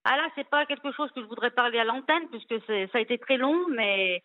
Ah 0.04 0.16
là, 0.16 0.28
c'est 0.34 0.48
pas 0.48 0.64
quelque 0.64 0.92
chose 0.92 1.10
que 1.12 1.20
je 1.20 1.26
voudrais 1.26 1.50
parler 1.50 1.78
à 1.78 1.84
l'antenne, 1.84 2.26
puisque 2.30 2.54
ça 2.66 2.98
a 2.98 3.00
été 3.00 3.18
très 3.18 3.36
long, 3.36 3.66
mais 3.68 4.22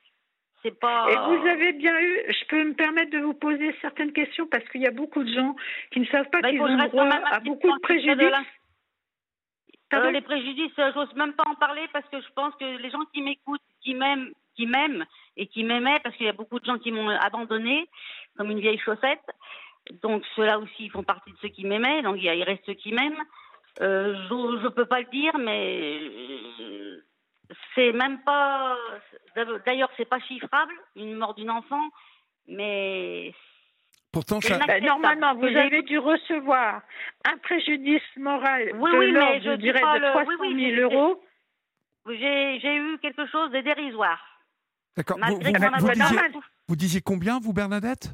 c'est 0.66 0.80
pas... 0.80 1.08
Et 1.10 1.16
vous 1.16 1.48
avez 1.48 1.74
bien 1.74 1.98
eu, 2.00 2.22
je 2.28 2.46
peux 2.48 2.64
me 2.64 2.74
permettre 2.74 3.12
de 3.12 3.20
vous 3.20 3.36
poser 3.36 3.74
certaines 3.82 4.12
questions 4.12 4.48
parce 4.48 4.68
qu'il 4.70 4.82
y 4.82 4.88
a 4.88 4.92
beaucoup 4.92 5.24
de 5.24 5.32
gens 5.32 5.56
qui 5.92 6.00
ne 6.00 6.06
savent 6.06 6.30
pas 6.32 6.42
Bah, 6.42 6.50
il 6.50 6.60
qu'ils 6.60 6.62
ont 6.62 6.88
droit 6.88 7.06
à 7.32 7.40
beaucoup 7.40 7.70
de 7.70 7.76
de 7.76 7.82
préjudices. 7.82 8.32
Pardon 9.92 10.08
Euh, 10.08 10.12
les 10.12 10.22
préjudices, 10.22 10.80
euh, 10.80 10.92
j'ose 10.96 11.14
même 11.16 11.34
pas 11.34 11.44
en 11.46 11.54
parler 11.56 11.84
parce 11.94 12.08
que 12.10 12.20
je 12.20 12.28
pense 12.36 12.56
que 12.56 12.66
les 12.66 12.90
gens 12.90 13.06
qui 13.14 13.22
m'écoutent, 13.22 13.62
qui 13.84 13.94
m'aiment, 13.94 14.32
qui 14.56 14.66
m'aiment 14.66 15.06
et 15.38 15.46
qui 15.46 15.64
m'aimaient, 15.64 16.00
parce 16.04 16.16
qu'il 16.16 16.26
y 16.26 16.30
a 16.30 16.34
beaucoup 16.34 16.60
de 16.60 16.66
gens 16.66 16.80
qui 16.80 16.92
m'ont 16.92 17.10
abandonné 17.10 17.88
comme 18.36 18.50
une 18.50 18.60
vieille 18.60 18.80
chaussette. 18.80 19.24
Donc 20.02 20.24
ceux-là 20.36 20.58
aussi 20.58 20.90
font 20.90 21.04
partie 21.04 21.32
de 21.32 21.38
ceux 21.44 21.50
qui 21.50 21.66
m'aimaient. 21.66 22.02
Donc 22.02 22.18
il, 22.20 22.44
reste 22.44 22.64
ceux 22.66 22.74
qui 22.74 22.92
m'aiment. 22.92 23.24
Euh, 23.82 24.16
je 24.28 24.64
ne 24.64 24.70
peux 24.70 24.86
pas 24.86 25.02
le 25.02 25.06
dire, 25.12 25.38
mais 25.38 26.00
c'est 27.74 27.92
même 27.94 28.20
pas. 28.24 28.76
D'ailleurs, 29.66 29.90
c'est 29.98 30.10
pas 30.10 30.20
chiffrable 30.20 30.74
une 30.96 31.16
mort 31.16 31.34
d'une 31.36 31.50
enfant, 31.52 31.90
mais 32.48 33.34
Pourtant, 34.12 34.40
ça... 34.40 34.58
Ben, 34.66 34.84
normalement, 34.84 35.36
vous 35.36 35.46
avez 35.46 35.82
dû 35.82 36.00
recevoir 36.00 36.82
un 37.30 37.38
préjudice 37.40 38.02
moral 38.16 38.72
Oui, 38.76 38.92
de 38.92 38.98
oui, 38.98 39.12
mais 39.12 39.20
l'ordre, 39.20 39.42
je 39.44 39.52
dirais, 39.58 39.82
de 39.82 40.00
le- 40.00 40.12
300 40.12 40.30
oui, 40.30 40.36
000 40.40 40.42
oui, 40.42 40.56
mais- 40.56 40.82
euros. 40.82 41.22
J'ai 42.08 42.60
j'ai 42.62 42.76
eu 42.76 42.98
quelque 43.00 43.26
chose 43.28 43.52
de 43.52 43.60
dérisoire. 43.62 44.20
D'accord. 44.96 45.18
Vous, 45.18 45.24
bah, 45.24 45.28
disiez, 45.28 45.52
vous 46.70 46.76
combien, 47.02 47.40
vous, 47.40 47.52
Bernadette? 47.52 48.10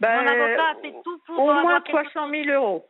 Ben, 0.00 0.22
mon 0.22 0.26
avocat 0.26 0.70
a 0.70 0.74
fait 0.82 0.94
tout 1.04 1.18
pour 1.26 1.38
au 1.38 1.50
avoir 1.50 1.62
moins 1.64 1.80
quelque 1.82 2.10
300 2.12 2.30
000 2.30 2.46
euros. 2.50 2.86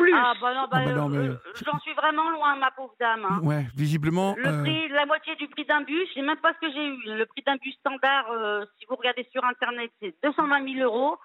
Plus. 0.00 0.12
Ah 0.14 0.32
bah 0.40 0.54
non, 0.54 0.62
bah, 0.62 0.68
Ah 0.72 0.84
bah 0.84 0.92
non, 0.92 1.06
euh, 1.12 1.22
mais- 1.22 1.28
euh, 1.28 1.36
j'en 1.64 1.78
suis 1.80 1.92
vraiment 1.94 2.30
loin, 2.30 2.56
ma 2.56 2.70
pauvre 2.70 2.94
dame. 2.98 3.24
hein. 3.28 3.40
Ouais, 3.42 3.66
visiblement. 3.76 4.34
Le 4.36 4.48
euh, 4.48 4.62
prix, 4.62 4.88
la 4.88 5.06
moitié 5.06 5.36
du 5.36 5.46
prix 5.48 5.64
d'un 5.64 5.82
bus, 5.82 6.08
je 6.08 6.14
sais 6.14 6.22
même 6.22 6.36
pas 6.38 6.52
ce 6.54 6.58
que 6.66 6.72
j'ai 6.72 6.86
eu. 6.86 6.98
Le 7.18 7.26
prix 7.26 7.42
d'un 7.46 7.56
bus 7.56 7.74
standard, 7.76 8.26
euh, 8.30 8.64
si 8.78 8.86
vous 8.88 8.96
regardez 8.96 9.26
sur 9.32 9.44
internet, 9.44 9.90
c'est 10.00 10.14
220 10.22 10.64
000 10.74 10.84
euros. 10.84 11.16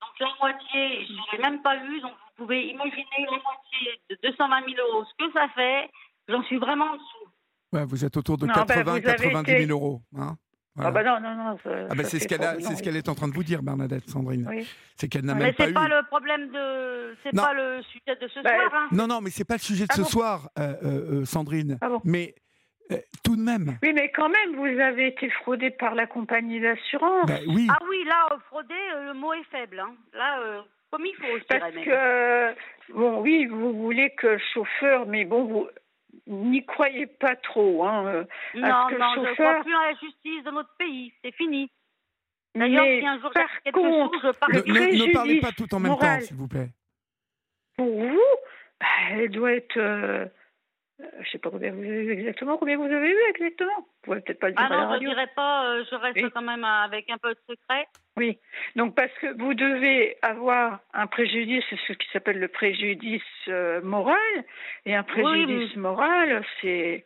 Donc 0.00 0.10
la 0.20 0.28
moitié, 0.40 1.06
je 1.06 1.36
l'ai 1.36 1.42
même 1.42 1.60
pas 1.62 1.76
eu. 1.76 2.00
Donc 2.00 2.12
vous 2.12 2.44
pouvez 2.44 2.68
imaginer 2.68 3.24
la 3.24 3.30
moitié 3.32 4.00
de 4.10 4.18
220 4.22 4.60
000 4.74 4.88
euros, 4.88 5.04
ce 5.04 5.24
que 5.26 5.32
ça 5.32 5.48
fait. 5.54 5.90
J'en 6.28 6.42
suis 6.44 6.58
vraiment 6.58 6.86
en 6.86 6.94
dessous. 6.94 7.26
ouais, 7.72 7.84
vous 7.84 8.04
êtes 8.04 8.16
autour 8.16 8.38
de 8.38 8.46
Non, 8.46 8.52
ben, 8.54 8.64
80, 8.66 8.82
vous 8.84 8.90
avez 8.90 9.02
90 9.30 9.52
été- 9.52 9.66
000 9.66 9.78
euros. 9.78 10.00
Hein 10.16 10.36
Ah 10.78 10.90
bah 10.90 11.02
non, 11.02 11.20
non, 11.20 11.34
non. 11.34 11.58
ça- 11.64 11.70
Ah 11.90 11.94
ben, 11.94 12.04
ça 12.04 12.10
c'est 12.10 12.20
ce 12.20 12.28
qu'elle 12.28 12.40
c'est 12.60 12.76
ce 12.76 12.96
est 12.96 13.08
en 13.08 13.14
train 13.14 13.28
de 13.28 13.34
vous 13.34 13.42
dire, 13.42 13.62
Bernadette, 13.62 14.08
Sandrine. 14.08 14.46
Oui. 14.48 14.66
C'est 14.96 15.08
qu'elle 15.08 15.24
n'a 15.24 15.34
Mais 15.34 15.46
même 15.46 15.54
pas 15.54 15.64
c'est 15.64 15.70
eu. 15.70 15.74
pas 15.74 15.88
le 15.88 16.06
problème 16.06 16.50
de, 16.50 17.16
c'est 17.22 17.32
Non. 17.34 17.42
pas 17.42 17.54
le 17.54 17.82
sujet 17.82 18.16
de 18.20 18.28
ce 18.28 18.40
Bah, 18.42 18.50
soir. 18.50 18.70
Hein. 18.74 18.88
Non, 18.92 19.06
non, 19.06 19.20
mais 19.20 19.30
c'est 19.30 19.44
pas 19.44 19.54
le 19.54 19.60
sujet 19.60 19.84
de 19.84 19.88
Ah 19.90 19.96
ce 19.96 20.02
bon 20.02 20.06
soir, 20.08 20.48
euh, 20.58 20.74
euh, 20.82 21.20
euh, 21.20 21.24
Sandrine. 21.24 21.78
Ah 21.80 21.88
bon 21.88 22.00
Mais 22.04 22.34
euh, 22.92 22.96
tout 23.24 23.36
de 23.36 23.42
même. 23.42 23.78
Oui, 23.82 23.92
mais 23.94 24.10
quand 24.12 24.28
même, 24.28 24.56
vous 24.56 24.80
avez 24.80 25.08
été 25.08 25.28
fraudé 25.30 25.70
par 25.70 25.94
la 25.94 26.06
compagnie 26.06 26.60
d'assurance. 26.60 27.26
Ben 27.26 27.40
oui. 27.48 27.66
Ah 27.70 27.78
oui, 27.88 28.04
là, 28.06 28.28
euh, 28.32 28.36
euh, 28.94 29.06
le 29.12 29.14
mot 29.14 29.32
est 29.32 29.44
faible. 29.50 29.80
Hein. 29.80 29.92
Là, 30.14 30.40
euh, 30.40 30.60
comme 30.90 31.04
il 31.04 31.14
faut, 31.16 31.38
je 31.38 31.44
Parce 31.58 31.74
même. 31.74 31.84
que, 31.84 32.92
bon, 32.94 33.20
oui, 33.20 33.46
vous 33.46 33.72
voulez 33.74 34.10
que 34.16 34.26
le 34.28 34.38
chauffeur, 34.54 35.06
mais 35.06 35.24
bon, 35.24 35.44
vous 35.44 35.68
n'y 36.26 36.64
croyez 36.66 37.06
pas 37.06 37.36
trop. 37.36 37.84
Hein. 37.84 38.06
euh, 38.06 38.24
Non, 38.54 38.62
parce 38.62 38.88
que 38.90 38.94
le 38.94 39.00
non, 39.00 39.14
je 39.14 39.20
ne 39.20 39.34
crois 39.34 39.60
plus 39.62 39.74
à 39.74 39.86
la 39.90 39.94
justice 39.98 40.44
de 40.44 40.50
notre 40.50 40.74
pays. 40.78 41.12
C'est 41.24 41.34
fini. 41.34 41.70
D'ailleurs, 42.54 42.84
si 42.84 43.06
un 43.06 43.20
jour 43.20 43.30
par 43.32 43.42
j'arrive 43.46 43.60
quelque 43.64 43.74
contre, 43.76 44.20
chose, 44.20 44.32
je 44.34 44.38
parle 44.38 44.52
Ne, 44.52 44.58
le 44.60 44.72
ne- 44.98 45.06
ne 45.08 45.12
parlez 45.12 45.40
pas 45.40 45.52
tout 45.52 45.74
en 45.74 45.80
même 45.80 45.92
moral. 45.92 46.18
temps, 46.20 46.26
s'il 46.26 46.36
vous 46.36 46.48
plaît. 46.48 46.70
pour 47.76 47.86
vous, 47.86 48.20
bah, 48.80 48.86
elle 49.12 49.30
doit 49.30 49.52
être. 49.52 49.76
euh, 49.76 50.26
euh, 51.02 51.22
je 51.22 51.30
sais 51.30 51.38
pas 51.38 51.50
combien 51.50 51.72
vous 51.72 51.82
avez 51.82 52.04
eu 52.04 52.10
exactement. 52.12 52.56
Combien 52.58 52.76
vous 52.76 52.84
avez 52.84 53.08
eu 53.10 53.18
exactement 53.30 53.76
Vous 53.78 53.86
pouvez 54.02 54.20
peut-être 54.20 54.38
pas 54.40 54.48
le 54.48 54.54
dire 54.54 54.62
Ah 54.62 54.66
à 54.66 54.70
la 54.70 54.76
non, 54.76 54.82
je 54.82 54.86
ne 54.88 54.92
radio. 54.94 55.08
dirais 55.10 55.30
pas, 55.34 55.64
euh, 55.74 55.84
je 55.90 55.94
reste 55.96 56.16
Oui. 56.22 56.30
quand 56.34 56.42
même 56.42 56.64
avec 56.64 57.08
un 57.10 57.18
peu 57.18 57.30
de 57.30 57.38
secret. 57.48 57.86
Oui. 58.16 58.38
Donc 58.76 58.94
parce 58.94 59.12
que 59.20 59.36
vous 59.42 59.54
devez 59.54 60.16
avoir 60.22 60.80
un 60.92 61.06
préjudice, 61.06 61.64
c'est 61.70 61.78
ce 61.88 61.92
qui 61.94 62.06
s'appelle 62.12 62.38
le 62.38 62.48
préjudice 62.48 63.22
euh, 63.48 63.80
moral, 63.82 64.16
et 64.86 64.94
un 64.94 65.02
préjudice 65.02 65.74
moral, 65.76 66.44
c'est 66.60 67.04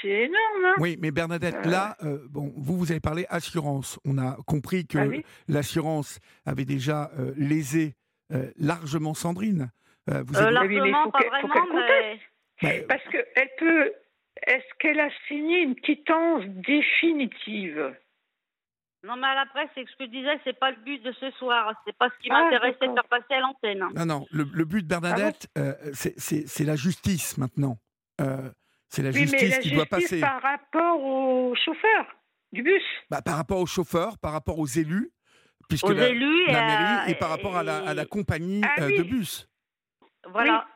c'est 0.00 0.08
énorme. 0.26 0.64
Hein 0.64 0.74
Oui, 0.78 0.96
mais 1.00 1.10
Bernadette, 1.10 1.56
Euh. 1.66 1.70
là, 1.70 1.96
euh, 2.04 2.18
bon, 2.30 2.52
vous, 2.56 2.76
vous 2.78 2.92
avez 2.92 3.00
parlé 3.00 3.26
assurance. 3.30 3.98
On 4.04 4.16
a 4.16 4.36
compris 4.46 4.86
que 4.86 4.98
Ah 4.98 5.06
oui 5.06 5.24
l'assurance 5.48 6.20
avait 6.46 6.64
déjà 6.64 7.10
euh, 7.18 7.32
lésé 7.36 7.96
euh, 8.32 8.50
largement 8.58 9.12
Sandrine. 9.14 9.70
Euh, 10.10 10.22
vous 10.26 10.36
Euh, 10.36 10.46
avez- 10.46 10.68
oui, 10.68 10.80
mais 10.80 10.90
largement, 10.90 11.04
faut 11.04 11.10
pas 11.10 11.18
vraiment, 11.28 11.48
qu'elle 11.88 12.18
mais... 12.62 12.80
Ben, 12.80 12.86
Parce 12.88 13.04
que 13.04 13.18
elle 13.36 13.50
peut. 13.58 13.92
Est-ce 14.46 14.64
qu'elle 14.80 14.98
a 15.00 15.10
signé 15.28 15.60
une 15.60 15.76
quittance 15.76 16.42
définitive? 16.46 17.94
Non, 19.04 19.16
mais 19.16 19.26
après, 19.26 19.68
c'est 19.74 19.84
que 19.84 19.90
ce 19.90 19.96
que 19.96 20.04
je 20.06 20.10
disais, 20.10 20.40
c'est 20.44 20.58
pas 20.58 20.70
le 20.70 20.76
but 20.78 21.02
de 21.02 21.12
ce 21.12 21.30
soir. 21.32 21.72
C'est 21.86 21.96
pas 21.96 22.08
ce 22.08 22.22
qui 22.22 22.28
Ah, 22.30 22.44
m'intéressait 22.44 22.86
de 22.88 22.92
faire 22.94 23.08
passer 23.08 23.34
à 23.34 23.40
l'antenne. 23.40 23.84
non, 23.96 24.06
non, 24.06 24.26
le, 24.30 24.44
le 24.44 24.64
but 24.64 24.82
de 24.82 24.88
Bernadette, 24.88 25.48
Ah 25.56 25.60
euh, 25.60 25.74
c'est- 25.92 26.18
c'est 26.18 26.46
c'est 26.46 26.64
la 26.64 26.76
justice 26.76 27.36
maintenant. 27.36 27.78
Euh, 28.20 28.48
c'est 28.88 29.02
la 29.02 29.10
Oui, 29.10 29.20
mais 29.22 29.26
justice 29.26 29.40
la 29.42 29.56
qui 29.56 29.68
justice 29.70 29.72
doit 29.74 29.86
passer. 29.86 30.20
par 30.20 30.40
rapport 30.40 31.02
au 31.02 31.54
chauffeur 31.56 32.06
du 32.52 32.62
bus. 32.62 32.82
Bah, 33.10 33.22
par 33.22 33.36
rapport 33.36 33.58
aux 33.58 33.66
chauffeurs, 33.66 34.18
par 34.18 34.32
rapport 34.32 34.58
aux 34.58 34.66
élus, 34.66 35.10
puisque 35.68 35.84
Aux 35.86 35.92
la, 35.92 36.08
élus 36.08 36.44
et 36.48 36.52
la 36.52 36.62
à- 36.62 36.66
mairie, 36.66 37.10
et 37.12 37.14
par 37.16 37.30
rapport 37.30 37.56
à 37.56 37.62
la, 37.64 37.78
à 37.84 37.94
la 37.94 38.06
compagnie 38.06 38.62
Ah 38.64 38.82
euh, 38.82 38.86
oui. 38.86 38.98
de 38.98 39.02
bus. 39.02 39.48
Voilà. 40.30 40.66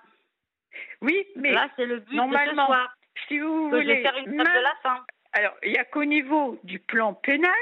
Oui, 1.03 1.27
mais 1.37 1.53
Là, 1.53 1.69
c'est 1.77 1.87
le 1.87 1.99
but 2.01 2.07
de 2.07 2.11
ce 2.11 2.17
normalement, 2.17 2.67
soir. 2.67 2.95
si 3.29 3.39
vous 3.39 3.71
Que 3.71 3.81
je 3.83 3.87
vais 3.87 3.93
voulez. 3.95 4.03
faire 4.03 4.17
une 4.19 4.37
table 4.37 4.51
de 4.57 4.63
la 4.63 4.75
fin. 4.83 5.05
Alors, 5.33 5.55
il 5.63 5.73
n'y 5.73 5.79
a 5.79 5.85
qu'au 5.85 6.05
niveau 6.05 6.59
du 6.65 6.79
plan 6.79 7.15
pénal 7.15 7.53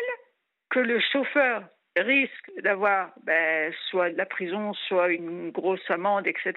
que 0.70 0.79
le 0.81 1.01
chauffeur 1.01 1.64
risque 1.97 2.51
d'avoir 2.62 3.12
ben, 3.23 3.73
soit 3.90 4.11
de 4.11 4.16
la 4.16 4.27
prison, 4.27 4.73
soit 4.75 5.09
une 5.12 5.51
grosse 5.51 5.88
amende, 5.90 6.27
etc. 6.27 6.53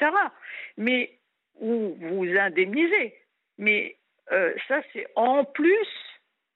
Mais 0.78 1.12
ou 1.60 1.96
vous 2.00 2.26
indemnisez. 2.38 3.16
Mais 3.58 3.96
euh, 4.32 4.54
ça, 4.68 4.82
c'est 4.94 5.08
en 5.16 5.44
plus 5.44 5.88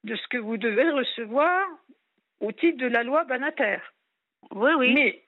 de 0.04 0.16
ce 0.16 0.28
que 0.28 0.38
vous 0.38 0.58
devez 0.58 0.90
recevoir 0.90 1.68
au 2.40 2.52
titre 2.52 2.78
de 2.78 2.88
la 2.88 3.04
loi 3.04 3.24
Banater. 3.24 3.78
Oui, 4.52 4.72
oui. 4.78 4.94
Mais 4.94 5.24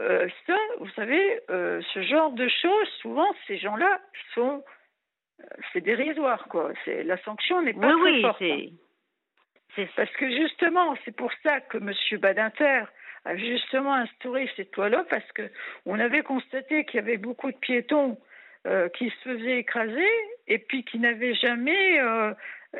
euh, 0.00 0.28
ça, 0.46 0.56
vous 0.78 0.88
savez, 0.90 1.40
euh, 1.50 1.80
ce 1.94 2.02
genre 2.02 2.32
de 2.32 2.48
choses, 2.48 2.88
souvent, 3.00 3.28
ces 3.46 3.58
gens-là 3.58 4.00
sont, 4.34 4.62
euh, 5.40 5.44
c'est 5.72 5.80
dérisoire, 5.80 6.46
quoi. 6.48 6.72
La 6.86 7.16
sanction 7.22 7.62
n'est 7.62 7.74
pas 7.74 7.94
oui, 7.94 8.00
très 8.00 8.12
oui, 8.12 8.22
forte. 8.22 8.42
hein. 8.42 9.86
Parce 9.96 10.10
que 10.12 10.30
justement, 10.30 10.96
c'est 11.04 11.14
pour 11.14 11.30
ça 11.42 11.60
que 11.60 11.78
M. 11.78 11.92
Badinter 12.20 12.84
a 13.24 13.36
justement 13.36 13.94
instauré 13.94 14.50
cette 14.56 14.74
loi-là, 14.76 15.04
parce 15.10 15.30
que 15.32 15.50
on 15.84 15.98
avait 15.98 16.22
constaté 16.22 16.84
qu'il 16.84 16.96
y 16.96 17.02
avait 17.02 17.18
beaucoup 17.18 17.50
de 17.50 17.56
piétons 17.56 18.18
euh, 18.66 18.88
qui 18.90 19.08
se 19.10 19.28
faisaient 19.28 19.58
écraser 19.58 20.10
et 20.48 20.58
puis 20.58 20.84
qui 20.84 20.98
n'avaient 20.98 21.34
jamais, 21.34 22.00
euh, 22.00 22.32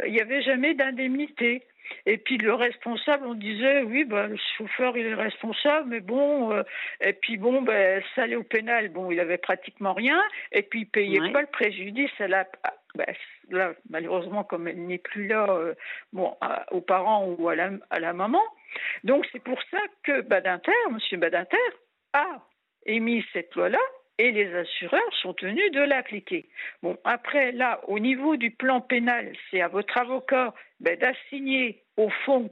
il 0.06 0.12
n'y 0.12 0.20
avait 0.20 0.42
jamais 0.42 0.74
d'indemnité. 0.74 1.62
Et 2.04 2.16
puis 2.18 2.36
le 2.38 2.52
responsable, 2.52 3.26
on 3.28 3.34
disait 3.34 3.82
oui, 3.84 4.04
bah, 4.04 4.26
le 4.26 4.36
chauffeur 4.58 4.96
il 4.98 5.06
est 5.06 5.14
responsable, 5.14 5.88
mais 5.88 6.00
bon, 6.00 6.52
euh, 6.52 6.64
et 7.00 7.12
puis 7.12 7.36
bon, 7.36 7.62
ben 7.62 8.02
ça 8.16 8.24
allait 8.24 8.34
au 8.34 8.42
pénal, 8.42 8.88
bon, 8.88 9.12
il 9.12 9.20
avait 9.20 9.38
pratiquement 9.38 9.92
rien, 9.94 10.20
et 10.50 10.62
puis 10.62 10.80
il 10.80 10.86
payait 10.86 11.20
Ouais. 11.20 11.30
pas 11.32 11.42
le 11.42 11.46
préjudice 11.46 12.10
à 12.18 12.26
la, 12.26 12.40
à- 12.64 12.74
ben, 12.96 13.06
là 13.50 13.72
malheureusement 13.88 14.42
comme 14.42 14.66
elle 14.66 14.84
n'est 14.84 14.98
plus 14.98 15.28
là, 15.28 15.46
euh, 15.48 15.74
bon, 16.12 16.36
à- 16.40 16.66
aux 16.72 16.80
parents 16.80 17.24
ou 17.38 17.48
à 17.48 17.54
la, 17.54 17.70
à 17.90 18.00
la 18.00 18.12
maman. 18.12 18.42
Donc 19.04 19.24
c'est 19.30 19.42
pour 19.44 19.62
ça 19.70 19.78
que 20.02 20.22
Badinter, 20.22 20.72
Monsieur 20.90 21.18
Badinter, 21.18 21.56
a 22.14 22.26
émis 22.84 23.24
cette 23.32 23.54
loi-là 23.54 23.78
et 24.18 24.32
les 24.32 24.54
assureurs 24.54 25.14
sont 25.20 25.34
tenus 25.34 25.70
de 25.72 25.80
l'appliquer. 25.80 26.48
Bon, 26.82 26.98
après, 27.04 27.52
là, 27.52 27.80
au 27.88 27.98
niveau 27.98 28.36
du 28.36 28.50
plan 28.50 28.80
pénal, 28.80 29.32
c'est 29.50 29.60
à 29.60 29.68
votre 29.68 29.96
avocat 29.98 30.54
ben, 30.80 30.98
d'assigner 30.98 31.82
au 31.96 32.08
fond 32.24 32.50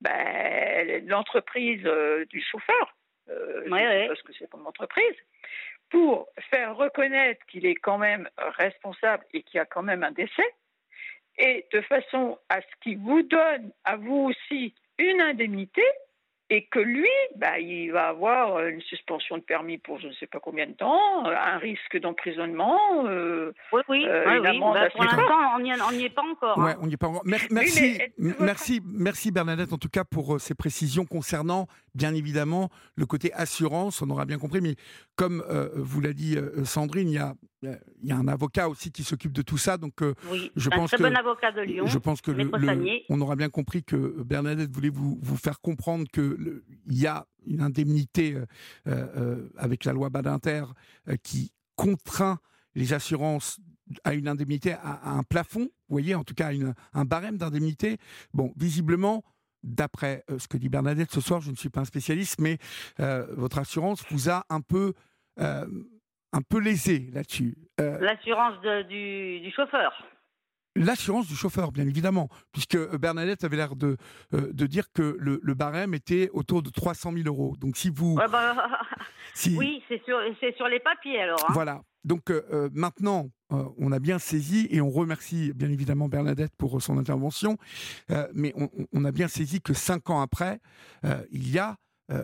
ben, 0.00 1.06
l'entreprise 1.06 1.82
euh, 1.84 2.24
du 2.26 2.40
chauffeur, 2.40 2.96
euh, 3.28 3.68
Ouais, 3.68 3.86
ouais. 3.86 4.06
parce 4.08 4.22
que 4.22 4.32
c'est 4.38 4.48
comme 4.48 4.66
entreprise, 4.66 5.16
pour 5.90 6.28
faire 6.50 6.76
reconnaître 6.76 7.44
qu'il 7.46 7.66
est 7.66 7.74
quand 7.74 7.98
même 7.98 8.28
responsable 8.58 9.24
et 9.34 9.42
qu'il 9.42 9.58
y 9.58 9.60
a 9.60 9.66
quand 9.66 9.82
même 9.82 10.04
un 10.04 10.12
décès, 10.12 10.54
et 11.38 11.66
de 11.72 11.80
façon 11.82 12.38
à 12.48 12.60
ce 12.60 12.66
qu'il 12.82 12.98
vous 12.98 13.22
donne 13.22 13.72
à 13.84 13.96
vous 13.96 14.30
aussi 14.30 14.74
une 14.98 15.20
indemnité 15.20 15.82
et 16.52 16.64
que 16.66 16.80
lui, 16.80 17.08
bah, 17.36 17.58
il 17.60 17.92
va 17.92 18.08
avoir 18.08 18.60
une 18.66 18.80
suspension 18.82 19.38
de 19.38 19.42
permis 19.42 19.78
pour 19.78 20.00
je 20.00 20.08
ne 20.08 20.12
sais 20.14 20.26
pas 20.26 20.40
combien 20.40 20.66
de 20.66 20.72
temps, 20.72 21.24
un 21.24 21.58
risque 21.58 21.98
d'emprisonnement. 22.00 22.78
euh, 23.06 23.52
Oui, 23.72 23.82
oui, 23.88 24.04
Euh, 24.06 24.24
oui, 24.26 24.36
une 24.36 24.40
oui. 24.42 24.48
amende 24.56 24.74
Bah, 24.74 24.80
assez 24.82 24.90
pour 24.92 25.04
l'instant, 25.04 25.22
on 25.56 25.92
n'y 25.92 26.04
est 26.04 26.08
pas 26.10 26.22
encore. 26.22 26.58
hein. 26.58 26.64
Ouais, 26.64 26.74
on 26.82 26.86
n'y 26.86 26.94
est 26.94 26.96
pas 26.96 27.06
encore. 27.06 27.22
Oui, 27.24 27.30
merci, 27.50 27.98
mais 28.18 28.32
merci, 28.40 28.80
merci 28.84 29.30
Bernadette 29.30 29.72
en 29.72 29.78
tout 29.78 29.88
cas 29.88 30.04
pour 30.04 30.34
euh, 30.34 30.38
ces 30.38 30.54
précisions 30.54 31.04
concernant, 31.06 31.66
bien 31.94 32.14
évidemment, 32.14 32.68
le 32.96 33.06
côté 33.06 33.32
assurance. 33.32 34.02
On 34.02 34.10
aura 34.10 34.24
bien 34.24 34.38
compris, 34.38 34.60
mais 34.60 34.74
comme 35.16 35.44
euh, 35.48 35.68
vous 35.76 36.00
l'a 36.00 36.12
dit 36.12 36.36
euh, 36.36 36.64
Sandrine, 36.64 37.08
il 37.08 37.14
y 37.14 37.18
a, 37.18 37.34
il 37.62 37.78
y 38.08 38.12
a 38.12 38.16
un 38.16 38.28
avocat 38.28 38.68
aussi 38.68 38.90
qui 38.90 39.04
s'occupe 39.04 39.32
de 39.32 39.42
tout 39.42 39.58
ça, 39.58 39.76
donc 39.76 40.02
euh, 40.02 40.14
Oui, 40.30 40.50
Je 40.56 40.68
un 40.70 40.76
pense 40.76 40.90
très 40.90 40.96
que- 40.98 41.02
bon 41.02 41.14
avocat 41.14 41.52
de 41.52 41.60
Lyon. 41.60 41.86
je 41.86 41.98
pense 41.98 42.20
que 42.20 42.30
le, 42.30 42.50
on 43.10 43.20
aura 43.20 43.36
bien 43.36 43.50
compris 43.50 43.84
que 43.84 44.22
Bernadette 44.24 44.70
voulait 44.74 44.88
vous, 44.90 45.18
vous 45.22 45.36
faire 45.36 45.60
comprendre 45.60 46.06
que 46.12 46.62
il 46.86 46.98
y 46.98 47.06
a 47.06 47.26
une 47.46 47.60
indemnité 47.60 48.34
euh, 48.36 48.44
euh, 48.86 49.48
avec 49.56 49.84
la 49.84 49.92
loi 49.92 50.08
Badinter 50.10 50.64
euh, 51.08 51.16
qui 51.22 51.52
contraint 51.76 52.38
les 52.74 52.92
assurances 52.92 53.58
à 54.04 54.14
une 54.14 54.28
indemnité, 54.28 54.72
à, 54.74 54.92
à 55.02 55.10
un 55.10 55.22
plafond, 55.24 55.62
vous 55.64 55.70
voyez, 55.94 56.14
en 56.14 56.22
tout 56.24 56.34
cas 56.34 56.48
à 56.48 56.52
une- 56.52 56.74
un 56.94 57.04
barème 57.04 57.36
d'indemnité. 57.36 57.98
Bon, 58.32 58.52
visiblement, 58.56 59.24
d'après 59.64 60.24
euh, 60.30 60.38
ce 60.38 60.46
que 60.48 60.56
dit 60.56 60.68
Bernadette 60.68 61.10
ce 61.12 61.20
soir, 61.20 61.40
je 61.40 61.50
ne 61.50 61.56
suis 61.56 61.68
pas 61.68 61.80
un 61.80 61.84
spécialiste, 61.84 62.40
mais 62.40 62.58
euh, 63.00 63.26
votre 63.36 63.58
assurance 63.58 64.02
vous 64.10 64.30
a 64.30 64.46
un 64.48 64.60
peu, 64.60 64.94
euh, 65.40 65.66
un 66.32 66.42
peu 66.42 66.58
lésé 66.58 67.10
là-dessus. 67.12 67.56
Euh, 67.80 67.98
L'assurance 68.00 68.60
du, 68.88 69.40
du 69.40 69.50
chauffeur. 69.52 69.92
L'assurance 70.76 71.26
du 71.26 71.34
chauffeur, 71.34 71.72
bien 71.72 71.86
évidemment, 71.86 72.28
puisque 72.52 72.78
Bernadette 72.96 73.42
avait 73.42 73.56
l'air 73.56 73.74
de, 73.74 73.96
de 74.30 74.66
dire 74.66 74.92
que 74.92 75.16
le, 75.18 75.54
barème 75.54 75.94
était 75.94 76.30
autour 76.32 76.62
de 76.62 76.70
300 76.70 77.12
000 77.12 77.26
euros. 77.26 77.56
Donc 77.58 77.76
si 77.76 77.90
vous... 77.90 78.14
Bah, 78.14 78.54
oui, 79.56 79.82
c'est 79.88 80.00
sur, 80.04 80.20
sur 80.56 80.68
les 80.68 80.78
papiers 80.78 81.22
alors. 81.22 81.44
Hein. 81.48 81.52
Voilà. 81.52 81.82
Donc 82.04 82.32
maintenant, 82.72 83.30
on 83.50 83.90
a 83.90 83.98
bien 83.98 84.20
saisi, 84.20 84.68
et 84.70 84.80
on 84.80 84.90
remercie 84.90 85.52
bien 85.54 85.68
évidemment 85.70 86.08
Bernadette 86.08 86.54
pour 86.56 86.80
son 86.80 86.98
intervention, 86.98 87.56
mais 88.32 88.54
on, 88.92 89.04
a 89.04 89.10
bien 89.10 89.26
saisi 89.26 89.60
que 89.60 89.74
cinq 89.74 90.08
ans 90.08 90.20
après, 90.20 90.60
il 91.32 91.50
y 91.50 91.58
a 91.58 91.76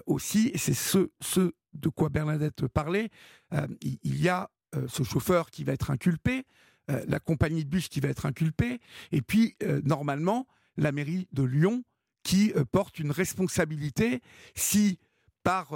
aussi, 0.07 0.51
et 0.55 0.59
c'est 0.59 0.73
ce, 0.73 1.11
ce 1.21 1.53
de 1.77 1.89
quoi 1.89 2.09
Bernadette 2.09 2.67
parlait, 2.69 3.11
il 3.81 4.21
y 4.21 4.29
a 4.29 4.51
ce 4.89 5.03
chauffeur 5.03 5.51
qui 5.51 5.65
va 5.65 5.73
être 5.73 5.91
inculpé, 5.91 6.45
euh, 6.89 7.05
la 7.09 7.19
compagnie 7.19 7.65
de 7.65 7.69
bus 7.69 7.89
qui 7.89 7.99
va 7.99 8.09
être 8.09 8.27
inculpée, 8.27 8.79
et 9.11 9.21
puis 9.21 9.57
euh, 9.65 9.81
normalement 9.85 10.47
la 10.77 10.93
mairie 10.93 11.27
de 11.33 11.43
Lyon 11.43 11.83
qui 12.23 12.53
euh, 12.55 12.65
porte 12.65 13.01
une 13.01 13.11
responsabilité 13.11 14.21
si 14.55 14.99
par 15.43 15.71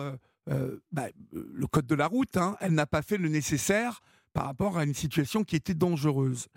bah, 0.90 1.06
le 1.32 1.66
code 1.68 1.86
de 1.86 1.94
la 1.94 2.08
route, 2.08 2.36
hein, 2.36 2.56
elle 2.60 2.74
n'a 2.74 2.86
pas 2.86 3.02
fait 3.02 3.18
le 3.18 3.28
nécessaire 3.28 4.00
par 4.32 4.46
rapport 4.46 4.78
à 4.78 4.82
une 4.82 4.94
situation 4.94 5.44
qui 5.44 5.54
était 5.54 5.74
dangereuse. 5.74 6.48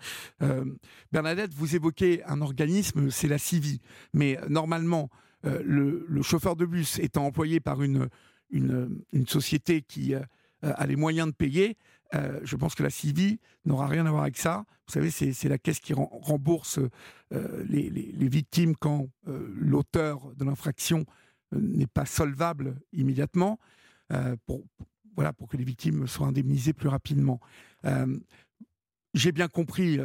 Bernadette, 1.12 1.54
vous 1.54 1.76
évoquez 1.76 2.24
un 2.24 2.40
organisme, 2.40 3.10
c'est 3.12 3.28
la 3.28 3.38
CIVI, 3.38 3.80
mais 4.12 4.40
normalement, 4.48 5.10
le, 5.44 6.04
chauffeur 6.22 6.56
de 6.56 6.66
bus 6.66 6.98
étant 6.98 7.24
employé 7.24 7.60
par 7.60 7.82
une, 7.82 8.08
une, 8.54 9.02
une 9.12 9.26
société 9.26 9.82
qui 9.82 10.14
a 10.14 10.86
les 10.86 10.96
moyens 10.96 11.28
de 11.28 11.34
payer, 11.34 11.76
euh, 12.14 12.40
je 12.44 12.56
pense 12.56 12.74
que 12.74 12.82
la 12.82 12.90
CIVI 12.90 13.40
n'aura 13.64 13.86
rien 13.86 14.06
à 14.06 14.10
voir 14.10 14.22
avec 14.22 14.36
ça. 14.36 14.64
Vous 14.86 14.92
savez, 14.92 15.10
c'est 15.10 15.48
la 15.48 15.58
caisse 15.58 15.80
qui 15.80 15.94
rembourse 15.94 16.78
euh, 17.32 17.64
les, 17.68 17.88
victimes 18.28 18.76
quand 18.76 19.06
euh, 19.28 19.52
l'auteur 19.56 20.34
de 20.36 20.44
l'infraction 20.44 21.06
n'est 21.52 21.86
pas 21.86 22.04
solvable 22.04 22.76
immédiatement, 22.92 23.58
pour, 24.44 24.64
voilà, 25.14 25.32
pour 25.32 25.48
que 25.48 25.56
les 25.56 25.64
victimes 25.64 26.06
soient 26.08 26.26
indemnisées 26.26 26.72
plus 26.72 26.88
rapidement. 26.88 27.38
J'ai 29.14 29.30
bien 29.30 29.46
compris, 29.46 30.00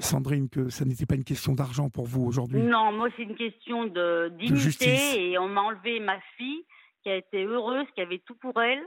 Sandrine, 0.00 0.48
que 0.48 0.68
ça 0.68 0.84
n'était 0.84 1.06
pas 1.06 1.14
une 1.14 1.24
question 1.24 1.54
d'argent 1.54 1.90
pour 1.90 2.06
vous 2.06 2.22
aujourd'hui. 2.22 2.60
Non, 2.60 2.92
moi 2.92 3.08
c'est 3.16 3.22
une 3.22 3.36
question 3.36 3.86
de 3.86 4.32
dignité 4.40 5.30
et 5.30 5.38
on 5.38 5.48
m'a 5.48 5.60
enlevé 5.60 6.00
ma 6.00 6.18
fille 6.36 6.64
qui 7.02 7.10
a 7.10 7.16
été 7.16 7.44
heureuse, 7.44 7.86
qui 7.94 8.00
avait 8.00 8.18
tout 8.18 8.36
pour 8.36 8.60
elle 8.62 8.84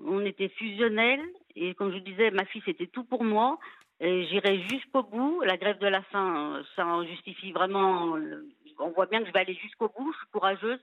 on 0.00 0.24
était 0.24 0.48
fusionnels 0.50 1.24
et 1.54 1.74
comme 1.74 1.92
je 1.92 1.98
disais, 1.98 2.30
ma 2.30 2.44
fille 2.46 2.62
c'était 2.64 2.86
tout 2.86 3.04
pour 3.04 3.24
moi. 3.24 3.58
Et 3.98 4.26
j'irai 4.26 4.62
jusqu'au 4.68 5.02
bout. 5.02 5.40
La 5.42 5.56
grève 5.56 5.78
de 5.78 5.86
la 5.86 6.02
faim, 6.02 6.62
ça 6.74 6.86
en 6.86 7.02
justifie 7.04 7.52
vraiment. 7.52 8.18
On 8.78 8.90
voit 8.90 9.06
bien 9.06 9.20
que 9.20 9.26
je 9.26 9.32
vais 9.32 9.40
aller 9.40 9.54
jusqu'au 9.54 9.88
bout. 9.88 10.12
Je 10.12 10.18
suis 10.18 10.26
courageuse. 10.32 10.80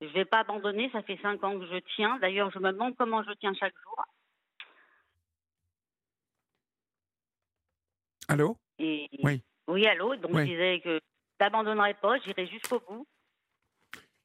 Je 0.00 0.08
vais 0.08 0.24
pas 0.24 0.40
abandonner. 0.40 0.90
Ça 0.90 1.02
fait 1.02 1.18
cinq 1.22 1.44
ans 1.44 1.56
que 1.56 1.66
je 1.66 1.78
tiens. 1.94 2.18
D'ailleurs, 2.20 2.50
je 2.50 2.58
me 2.58 2.72
demande 2.72 2.96
comment 2.96 3.22
je 3.22 3.30
tiens 3.34 3.54
chaque 3.54 3.74
jour. 3.84 4.04
Allô? 8.26 8.56
Oui. 8.80 9.08
Oui, 9.68 9.86
allô. 9.86 10.16
Donc 10.16 10.36
je 10.36 10.42
disais 10.42 10.80
que 10.80 11.00
n'abandonnerai 11.38 11.94
pas. 11.94 12.18
J'irai 12.24 12.48
jusqu'au 12.48 12.80
bout. 12.80 13.06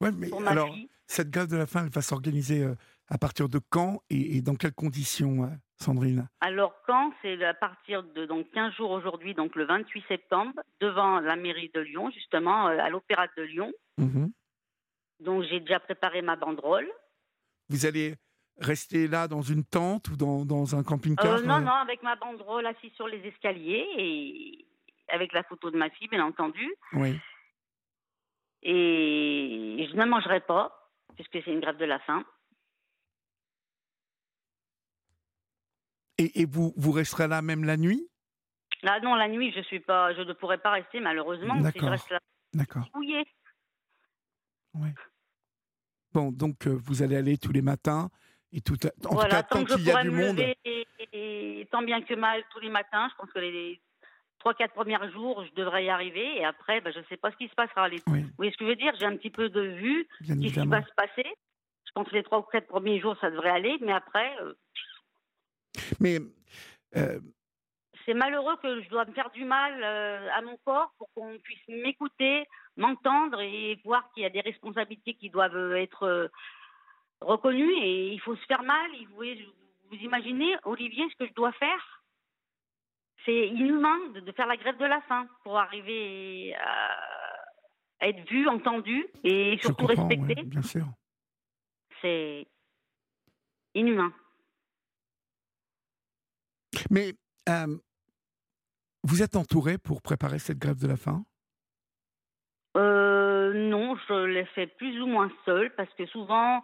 Ouais, 0.02 0.12
mais 0.12 0.30
alors, 0.48 0.74
cette 1.08 1.30
grève 1.30 1.48
de 1.48 1.58
la 1.58 1.66
faim, 1.66 1.84
elle 1.86 1.92
va 1.92 2.02
s'organiser 2.02 2.64
euh, 2.64 2.76
à 3.10 3.18
partir 3.18 3.50
de 3.50 3.60
quand 3.70 4.02
et, 4.10 4.42
dans 4.42 4.56
quelles 4.56 4.74
conditions, 4.74 5.46
euh, 5.46 5.48
Sandrine? 5.78 6.28
Alors 6.42 6.74
quand? 6.86 7.14
C'est 7.22 7.44
à 7.44 7.54
partir 7.54 8.04
de 8.04 8.26
donc 8.26 8.50
15 8.52 8.74
jours 8.74 8.92
aujourd'hui, 8.92 9.34
donc 9.34 9.56
le 9.56 9.66
28 9.66 10.04
septembre, 10.08 10.54
devant 10.80 11.20
la 11.20 11.36
mairie 11.36 11.72
de 11.74 11.80
Lyon, 11.80 12.12
justement, 12.12 12.68
euh, 12.68 12.78
à 12.80 12.90
l'Opéra 12.90 13.28
de 13.38 13.44
Lyon. 13.44 13.72
Mmh 13.98 14.28
donc 15.20 15.44
j'ai 15.50 15.60
déjà 15.60 15.80
préparé 15.80 16.22
ma 16.22 16.36
banderole. 16.36 16.88
Vous 17.70 17.88
allez 17.88 18.14
rester 18.60 19.08
là 19.08 19.28
dans 19.28 19.42
une 19.42 19.64
tente 19.64 20.10
ou 20.10 20.16
dans, 20.16 20.46
dans 20.46 20.76
un 20.76 20.84
camping-car? 20.84 21.26
Euh, 21.26 21.42
Non, 21.42 21.60
non, 21.60 21.72
avec 21.72 22.04
ma 22.04 22.16
banderole 22.16 22.68
assise 22.68 22.92
sur 22.94 23.08
les 23.08 23.18
escaliers 23.26 23.88
et 23.98 24.68
avec 25.10 25.34
la 25.34 25.42
photo 25.42 25.72
de 25.72 25.78
ma 25.78 25.90
fille, 25.90 26.08
bien 26.08 26.24
entendu. 26.24 26.72
Oui. 26.94 27.18
Et 28.62 29.88
je 29.90 29.96
ne 29.96 30.06
mangerai 30.06 30.42
pas, 30.42 30.77
puisque 31.18 31.44
c'est 31.44 31.52
une 31.52 31.60
grève 31.60 31.78
de 31.78 31.86
la 31.86 32.00
faim. 32.00 32.24
Et, 36.20 36.46
vous, 36.46 36.74
vous 36.78 36.92
resterez 36.92 37.28
là 37.28 37.44
même 37.44 37.64
la 37.64 37.78
nuit? 37.78 38.10
Là, 38.82 39.00
non, 39.02 39.14
la 39.14 39.28
nuit, 39.28 39.52
je 39.56 39.62
suis 39.62 39.80
pas, 39.80 40.16
je 40.16 40.22
ne 40.22 40.34
pourrais 40.34 40.58
pas 40.58 40.72
rester 40.72 41.00
malheureusement. 41.00 41.56
Si 41.72 41.80
je 41.80 41.86
reste 41.86 42.10
là, 42.10 42.20
D'accord. 42.54 42.90
Oui. 42.96 44.90
Bon, 46.14 46.32
donc 46.32 46.66
euh, 46.66 46.80
vous 46.84 47.04
allez 47.04 47.16
aller 47.16 47.38
tous 47.38 47.52
les 47.52 47.62
matins 47.62 48.10
et 48.52 48.62
tout. 48.62 48.76
En 49.06 49.16
tout 49.16 49.28
cas, 49.28 49.44
tant, 49.44 49.64
qu'il 49.64 49.84
y 49.84 49.92
a 49.92 50.04
du 50.04 50.12
monde. 50.12 50.40
Et, 51.14 51.68
tant 51.72 51.84
bien 51.84 52.02
que 52.02 52.14
mal 52.16 52.44
tous 52.52 52.60
les 52.60 52.70
matins. 52.70 53.10
Je 53.12 53.16
pense 53.16 53.32
que 53.32 53.40
les 53.40 53.80
trois, 54.40 54.54
quatre 54.54 54.74
premiers 54.74 54.98
jours, 55.12 55.44
je 55.46 55.54
devrais 55.54 55.86
y 55.86 55.90
arriver. 55.90 56.38
Et 56.38 56.46
après, 56.46 56.82
ben, 56.82 56.94
je 56.94 57.00
ne 57.00 57.04
sais 57.06 57.18
pas 57.18 57.32
ce 57.32 57.38
qui 57.38 57.48
se 57.48 57.56
passera. 57.56 57.88
Les... 57.90 58.02
Oui. 58.08 58.22
Vous 58.22 58.30
voyez 58.38 58.52
ce 58.52 58.58
que 58.58 58.66
je 58.66 58.70
veux 58.70 58.76
dire? 58.76 58.94
J'ai 59.00 59.06
un 59.06 59.18
petit 59.18 59.30
peu 59.30 59.50
de 59.50 59.62
vue. 59.62 60.08
Qu'est-ce 60.26 60.40
qui 60.40 60.68
va 60.68 60.84
se 60.84 60.94
passer 60.96 61.26
Je 61.86 61.92
pense 61.94 62.08
que 62.08 62.16
les 62.16 62.24
trois 62.24 62.40
ou 62.40 62.44
quatre 62.44 62.68
premiers 62.68 63.00
jours, 63.00 63.18
ça 63.20 63.32
devrait 63.32 63.50
aller. 63.50 63.78
Mais 63.82 63.94
après. 63.94 64.36
Euh, 64.42 64.54
mais. 66.00 66.20
Euh, 66.96 67.20
c'est 68.06 68.14
malheureux 68.14 68.56
que 68.64 68.82
je 68.82 68.90
dois 68.90 69.04
me 69.04 69.12
faire 69.12 69.30
du 69.32 69.44
mal 69.44 69.84
euh, 69.84 70.30
à 70.34 70.42
mon 70.42 70.56
corps 70.64 70.94
pour 70.98 71.10
qu'on 71.14 71.38
puisse 71.40 71.68
m'écouter, 71.68 72.46
m'entendre 72.78 73.42
et 73.42 73.78
voir 73.84 74.10
qu'il 74.14 74.24
y 74.24 74.26
a 74.26 74.30
des 74.30 74.40
responsabilités 74.40 75.14
qui 75.16 75.30
doivent 75.30 75.76
être 75.76 76.32
reconnues 77.20 77.74
et 77.82 78.14
il 78.14 78.22
faut 78.22 78.38
se 78.38 78.46
faire 78.46 78.64
mal. 78.64 78.90
Vous, 79.10 79.26
vous 79.92 79.98
imaginez, 79.98 80.56
Olivier, 80.64 81.06
ce 81.12 81.18
que 81.18 81.28
je 81.28 81.34
dois 81.34 81.52
faire? 81.54 81.97
C'est 83.28 83.50
inhumain 83.50 84.00
de, 84.16 84.32
faire 84.32 84.48
la 84.48 84.56
grève 84.56 84.78
de 84.78 84.86
la 84.86 85.02
faim 85.02 85.28
pour 85.44 85.58
arriver 85.60 86.56
à, 86.56 88.08
être 88.08 88.26
vu, 88.30 88.48
entendu 88.48 89.06
et 89.26 89.58
surtout 89.62 89.86
respecté. 89.86 90.36
bien 90.46 90.62
sûr. 90.62 90.86
C'est 92.02 92.48
inhumain. 93.74 94.14
Mais 96.90 97.16
euh, 97.50 97.78
vous 99.04 99.22
êtes 99.22 99.36
entouré 99.36 99.78
pour 99.78 100.02
préparer 100.02 100.40
cette 100.40 100.60
grève 100.60 100.80
de 100.80 100.88
la 100.88 100.96
faim? 100.96 101.26
Euh, 102.78 103.52
Non, 103.54 103.98
je 104.08 104.24
l'ai 104.24 104.46
fait 104.46 104.68
plus 104.68 105.02
ou 105.02 105.08
moins 105.08 105.32
seul 105.44 105.76
parce 105.76 105.94
que 105.96 106.06
souvent 106.06 106.64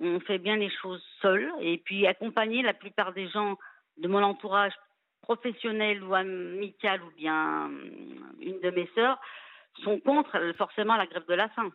on 0.00 0.18
fait 0.18 0.38
bien 0.38 0.56
les 0.56 0.70
choses 0.80 1.04
seul 1.20 1.52
et 1.60 1.78
puis 1.78 2.08
accompagner 2.08 2.62
la 2.62 2.74
plupart 2.74 3.12
des 3.12 3.28
gens 3.28 3.56
de 3.98 4.08
mon 4.08 4.22
entourage 4.24 4.72
professionnel 5.22 6.02
ou 6.02 6.14
amical 6.14 7.02
ou 7.02 7.10
bien 7.16 7.70
euh, 7.70 7.90
une 8.40 8.60
de 8.60 8.70
mes 8.70 8.88
sœurs 8.94 9.18
sont 9.82 9.98
contre 10.00 10.52
forcément 10.58 10.96
la 10.96 11.06
grève 11.06 11.26
de 11.26 11.34
la 11.34 11.48
faim. 11.50 11.70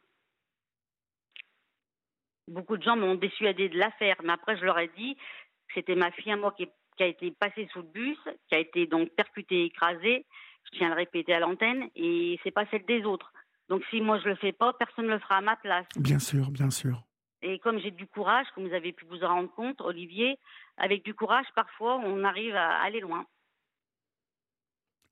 Beaucoup 2.47 2.77
de 2.77 2.83
gens 2.83 2.95
m'ont 2.95 3.15
dissuadé 3.15 3.67
de 3.67 3.77
la 3.77 3.91
faire, 3.91 4.15
mais 4.23 4.33
après 4.33 4.57
je 4.57 4.65
leur 4.65 4.77
ai 4.79 4.89
dit 4.97 5.15
que 5.15 5.73
c'était 5.75 5.95
ma 5.95 6.11
fille 6.11 6.31
à 6.31 6.37
moi 6.37 6.53
qui 6.55 6.67
qui 6.97 7.03
a 7.03 7.07
été 7.07 7.31
passé 7.31 7.69
sous 7.71 7.79
le 7.79 7.87
bus, 7.87 8.17
qui 8.49 8.55
a 8.55 8.59
été 8.59 8.87
donc 8.87 9.09
percuté, 9.09 9.65
écrasé. 9.65 10.25
Je 10.65 10.77
tiens 10.77 10.87
à 10.87 10.89
le 10.89 10.95
répéter 10.95 11.33
à 11.33 11.39
l'antenne, 11.39 11.89
et 11.95 12.39
c'est 12.43 12.51
pas 12.51 12.65
celle 12.71 12.85
des 12.85 13.03
autres. 13.03 13.31
Donc 13.69 13.83
si 13.89 14.01
moi 14.01 14.19
je 14.19 14.29
le 14.29 14.35
fais 14.35 14.51
pas, 14.51 14.73
personne 14.73 15.05
ne 15.05 15.13
le 15.13 15.19
fera 15.19 15.37
à 15.37 15.41
ma 15.41 15.55
place. 15.55 15.85
Bien 15.95 16.19
sûr, 16.19 16.49
bien 16.49 16.69
sûr. 16.69 17.03
Et 17.41 17.59
comme 17.59 17.79
j'ai 17.79 17.91
du 17.91 18.07
courage, 18.07 18.47
comme 18.53 18.67
vous 18.67 18.73
avez 18.73 18.91
pu 18.91 19.05
vous 19.05 19.23
en 19.23 19.27
rendre 19.27 19.53
compte, 19.53 19.79
Olivier, 19.81 20.39
avec 20.77 21.03
du 21.03 21.13
courage, 21.13 21.45
parfois 21.55 21.97
on 21.97 22.23
arrive 22.23 22.55
à 22.55 22.81
aller 22.81 22.99
loin. 22.99 23.25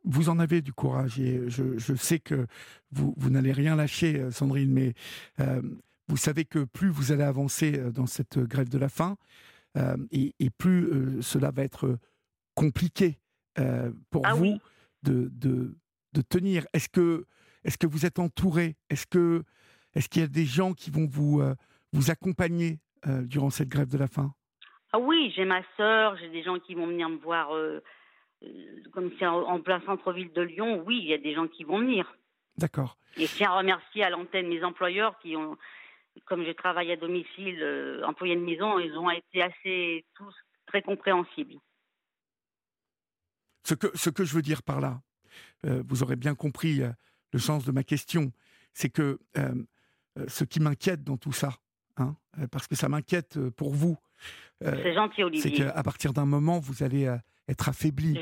Vous 0.05 0.29
en 0.29 0.39
avez 0.39 0.61
du 0.61 0.71
courage 0.71 1.19
et 1.19 1.49
je, 1.49 1.77
je 1.77 1.95
sais 1.95 2.19
que 2.19 2.47
vous, 2.91 3.13
vous 3.17 3.29
n'allez 3.29 3.51
rien 3.51 3.75
lâcher, 3.75 4.19
euh, 4.19 4.31
Sandrine, 4.31 4.71
mais 4.71 4.93
euh, 5.39 5.61
vous 6.07 6.17
savez 6.17 6.45
que 6.45 6.63
plus 6.63 6.89
vous 6.89 7.11
allez 7.11 7.23
avancer 7.23 7.79
euh, 7.79 7.91
dans 7.91 8.05
cette 8.05 8.39
grève 8.39 8.69
de 8.69 8.77
la 8.77 8.89
faim, 8.89 9.17
euh, 9.77 9.97
et, 10.11 10.49
plus 10.57 10.85
euh, 10.85 11.21
cela 11.21 11.51
va 11.51 11.63
être 11.63 11.97
compliqué 12.53 13.19
pour 14.09 14.25
ah 14.25 14.33
vous 14.33 14.57
de, 15.03 15.29
de, 15.31 15.77
de, 16.11 16.21
tenir. 16.21 16.65
Est-ce 16.73 16.89
que, 16.89 17.25
est 17.63 17.77
que 17.77 17.87
vous 17.87 18.05
êtes 18.05 18.19
entouré? 18.19 18.75
Est-ce 18.89 19.07
que 19.07 19.43
est 19.93 20.05
qu'il 20.09 20.21
y 20.21 20.25
a 20.25 20.27
des 20.27 20.45
gens 20.45 20.73
qui 20.73 20.91
vont 20.91 21.07
vous, 21.07 21.41
vous 21.93 22.11
accompagner 22.11 22.79
durant 23.05 23.49
cette 23.49 23.69
grève 23.69 23.87
de 23.87 23.97
la 23.97 24.07
faim? 24.07 24.33
Ah 24.91 24.99
oui, 24.99 25.31
j'ai 25.37 25.45
ma 25.45 25.61
sœur, 25.77 26.17
j'ai 26.17 26.29
des 26.29 26.43
gens 26.43 26.59
qui 26.59 26.75
vont 26.75 26.87
venir 26.87 27.07
me 27.07 27.17
voir 27.17 27.49
comme 28.93 29.11
c'est 29.19 29.25
en, 29.25 29.59
plein 29.61 29.81
centre-ville 29.81 30.31
de 30.33 30.41
Lyon. 30.41 30.83
Oui, 30.85 30.99
il 31.01 31.07
y 31.07 31.13
a 31.13 31.17
des 31.17 31.33
gens 31.33 31.47
qui 31.47 31.63
vont 31.63 31.79
venir. 31.79 32.15
D'accord. 32.57 32.97
Et 33.17 33.27
je 33.27 33.35
tiens 33.35 33.51
à 33.51 33.57
remercier 33.57 34.03
à 34.03 34.09
l'antenne 34.09 34.47
mes 34.47 34.63
employeurs 34.63 35.17
qui 35.19 35.35
ont, 35.35 35.57
comme 36.25 36.45
je 36.45 36.51
travaille 36.51 36.91
à 36.91 36.95
domicile, 36.95 37.61
euh, 37.61 38.03
employé 38.05 38.35
de 38.35 38.41
maison, 38.41 38.79
ils 38.79 38.97
ont 38.97 39.09
été 39.09 39.41
assez 39.41 40.05
tous 40.15 40.33
très 40.67 40.81
compréhensibles. 40.81 41.55
Ce 43.63 43.73
que, 43.73 43.87
ce 43.95 44.09
que 44.09 44.23
je 44.23 44.35
veux 44.35 44.41
dire 44.41 44.63
par 44.63 44.79
là, 44.79 45.01
vous 45.63 46.03
aurez 46.03 46.15
bien 46.15 46.35
compris 46.35 46.81
le 47.33 47.39
sens 47.39 47.65
de 47.65 47.71
ma 47.71 47.83
question. 47.83 48.31
C'est 48.73 48.89
que 48.89 49.17
ce 50.27 50.43
qui 50.43 50.59
m'inquiète 50.59 51.03
dans 51.03 51.17
tout 51.17 51.31
ça, 51.31 51.57
hein, 51.97 52.15
parce 52.51 52.67
que 52.67 52.75
ça 52.75 52.89
m'inquiète 52.89 53.39
pour 53.51 53.73
vous, 53.73 53.97
c'est 54.61 54.93
gentil, 54.93 55.23
Olivier. 55.23 55.41
C'est 55.41 55.51
qu'à 55.51 55.83
partir 55.83 56.13
d'un 56.13 56.25
moment, 56.25 56.59
vous 56.59 56.83
allez 56.83 57.11
être 57.47 57.69
affaibli, 57.69 58.19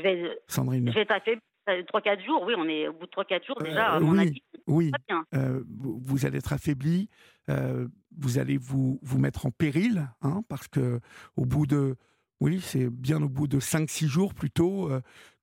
Sandrine. 0.48 0.88
Je 0.88 0.94
vais 0.94 1.02
être 1.02 1.12
affaibli. 1.12 1.40
3-4 1.66 2.24
jours, 2.26 2.42
oui, 2.46 2.52
on 2.58 2.68
est 2.68 2.88
au 2.88 2.92
bout 2.92 3.06
de 3.06 3.10
3-4 3.10 3.46
jours 3.46 3.58
déjà, 3.62 3.98
oui, 3.98 4.42
Oui, 4.66 4.92
vous, 5.32 6.26
allez 6.26 6.36
être 6.36 6.52
affaibli, 6.52 7.08
vous 7.48 8.38
allez 8.38 8.58
vous, 8.58 8.98
vous 9.02 9.18
mettre 9.18 9.46
en 9.46 9.50
péril, 9.50 10.06
hein, 10.20 10.42
parce 10.50 10.68
que 10.68 11.00
au 11.36 11.46
bout 11.46 11.66
de, 11.66 11.96
oui, 12.40 12.60
c'est 12.60 12.90
bien 12.90 13.22
au 13.22 13.30
bout 13.30 13.48
de 13.48 13.60
5-6 13.60 14.08
jours 14.08 14.34
plutôt 14.34 14.90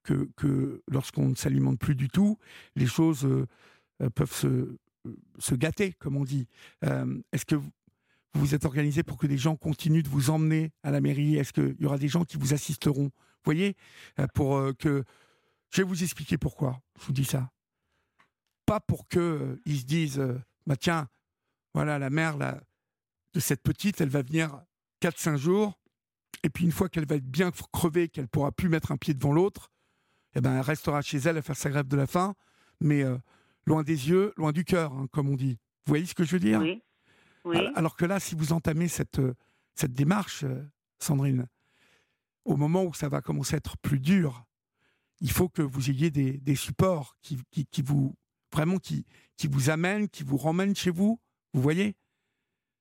que, 0.04 0.30
que 0.38 0.84
lorsqu'on 0.88 1.30
ne 1.30 1.36
s'alimente 1.36 1.80
plus 1.80 1.96
du 1.96 2.08
tout, 2.08 2.38
les 2.76 2.86
choses 2.86 3.28
peuvent 4.14 4.32
se, 4.32 4.78
se 5.40 5.56
gâter, 5.56 5.94
comme 5.94 6.18
on 6.18 6.24
dit. 6.24 6.48
Est-ce 6.84 7.46
que 7.46 7.56
vous 7.56 7.72
vous 8.34 8.56
êtes 8.56 8.66
organisé 8.66 9.04
pour 9.04 9.18
que 9.18 9.28
des 9.28 9.38
gens 9.38 9.56
continuent 9.56 10.04
de 10.04 10.10
vous 10.10 10.30
emmener 10.30 10.72
à 10.84 10.92
la 10.92 11.02
mairie? 11.02 11.36
Est-ce 11.36 11.52
qu'il 11.54 11.76
y 11.80 11.86
aura 11.86 11.98
des 11.98 12.08
gens 12.08 12.24
qui 12.24 12.38
vous 12.38 12.54
assisteront? 12.54 13.12
Vous 13.44 13.46
voyez 13.46 13.76
Pour 14.34 14.72
que. 14.78 15.04
Je 15.70 15.82
vais 15.82 15.88
vous 15.88 16.04
expliquer 16.04 16.38
pourquoi 16.38 16.82
je 17.00 17.06
vous 17.06 17.14
dis 17.14 17.26
ça. 17.26 17.50
Pas 18.66 18.80
pour 18.80 19.08
qu'ils 19.08 19.60
ils 19.66 19.80
se 19.80 19.86
disent 19.86 20.22
bah 20.68 20.76
tiens, 20.76 21.08
voilà, 21.74 22.00
la 22.00 22.10
mère 22.10 22.38
là, 22.38 22.62
de 23.34 23.40
cette 23.40 23.62
petite, 23.64 24.02
elle 24.02 24.10
va 24.10 24.22
venir 24.22 24.62
4-5 25.02 25.38
jours, 25.38 25.80
et 26.44 26.50
puis 26.50 26.66
une 26.66 26.72
fois 26.72 26.90
qu'elle 26.90 27.06
va 27.06 27.16
être 27.16 27.26
bien 27.26 27.52
crevée, 27.74 28.10
qu'elle 28.10 28.28
pourra 28.28 28.52
plus 28.52 28.70
mettre 28.70 28.92
un 28.92 28.98
pied 28.98 29.14
devant 29.14 29.34
l'autre, 29.34 29.72
eh 30.36 30.42
ben, 30.42 30.56
elle 30.56 30.62
restera 30.62 31.02
chez 31.02 31.18
elle 31.18 31.38
à 31.38 31.42
faire 31.42 31.58
sa 31.58 31.70
grève 31.70 31.88
de 31.88 31.98
la 31.98 32.08
faim, 32.08 32.36
mais 32.80 33.04
euh, 33.04 33.18
loin 33.66 33.84
des 33.84 34.10
yeux, 34.10 34.34
loin 34.38 34.52
du 34.52 34.64
cœur, 34.64 34.94
hein, 34.94 35.08
comme 35.12 35.30
on 35.30 35.36
dit. 35.36 35.60
Vous 35.86 35.92
voyez 35.92 36.06
ce 36.06 36.14
que 36.14 36.24
je 36.24 36.32
veux 36.32 36.40
dire? 36.40 36.62
Oui. 37.44 37.58
Alors 37.76 37.96
que 37.96 38.06
là, 38.06 38.20
si 38.20 38.36
vous 38.36 38.54
entamez 38.54 38.88
cette, 38.88 39.20
euh, 39.20 39.34
cette 39.76 39.94
démarche, 39.94 40.44
euh, 40.44 40.64
Sandrine, 41.00 41.48
au 42.46 42.58
moment 42.58 42.84
où 42.84 42.94
ça 42.94 43.10
va 43.10 43.22
commencer 43.22 43.56
à 43.56 43.58
être 43.58 43.78
plus 43.78 44.00
dur, 44.00 44.44
il 45.20 45.32
faut 45.32 45.50
que 45.50 45.62
vous 45.62 45.90
ayez 45.90 46.10
des, 46.10 46.38
des 46.40 46.56
supports 46.56 47.16
qui, 47.22 47.38
qui, 47.52 47.66
qui, 47.66 47.82
vous 47.82 48.16
vraiment 48.52 48.78
qui, 48.78 49.06
qui 49.38 49.48
vous 49.48 49.70
amènent, 49.70 50.10
qui 50.10 50.24
vous 50.24 50.38
ramènent 50.38 50.76
chez 50.76 50.92
vous. 50.92 51.20
Vous 51.54 51.62
voyez? 51.62 51.96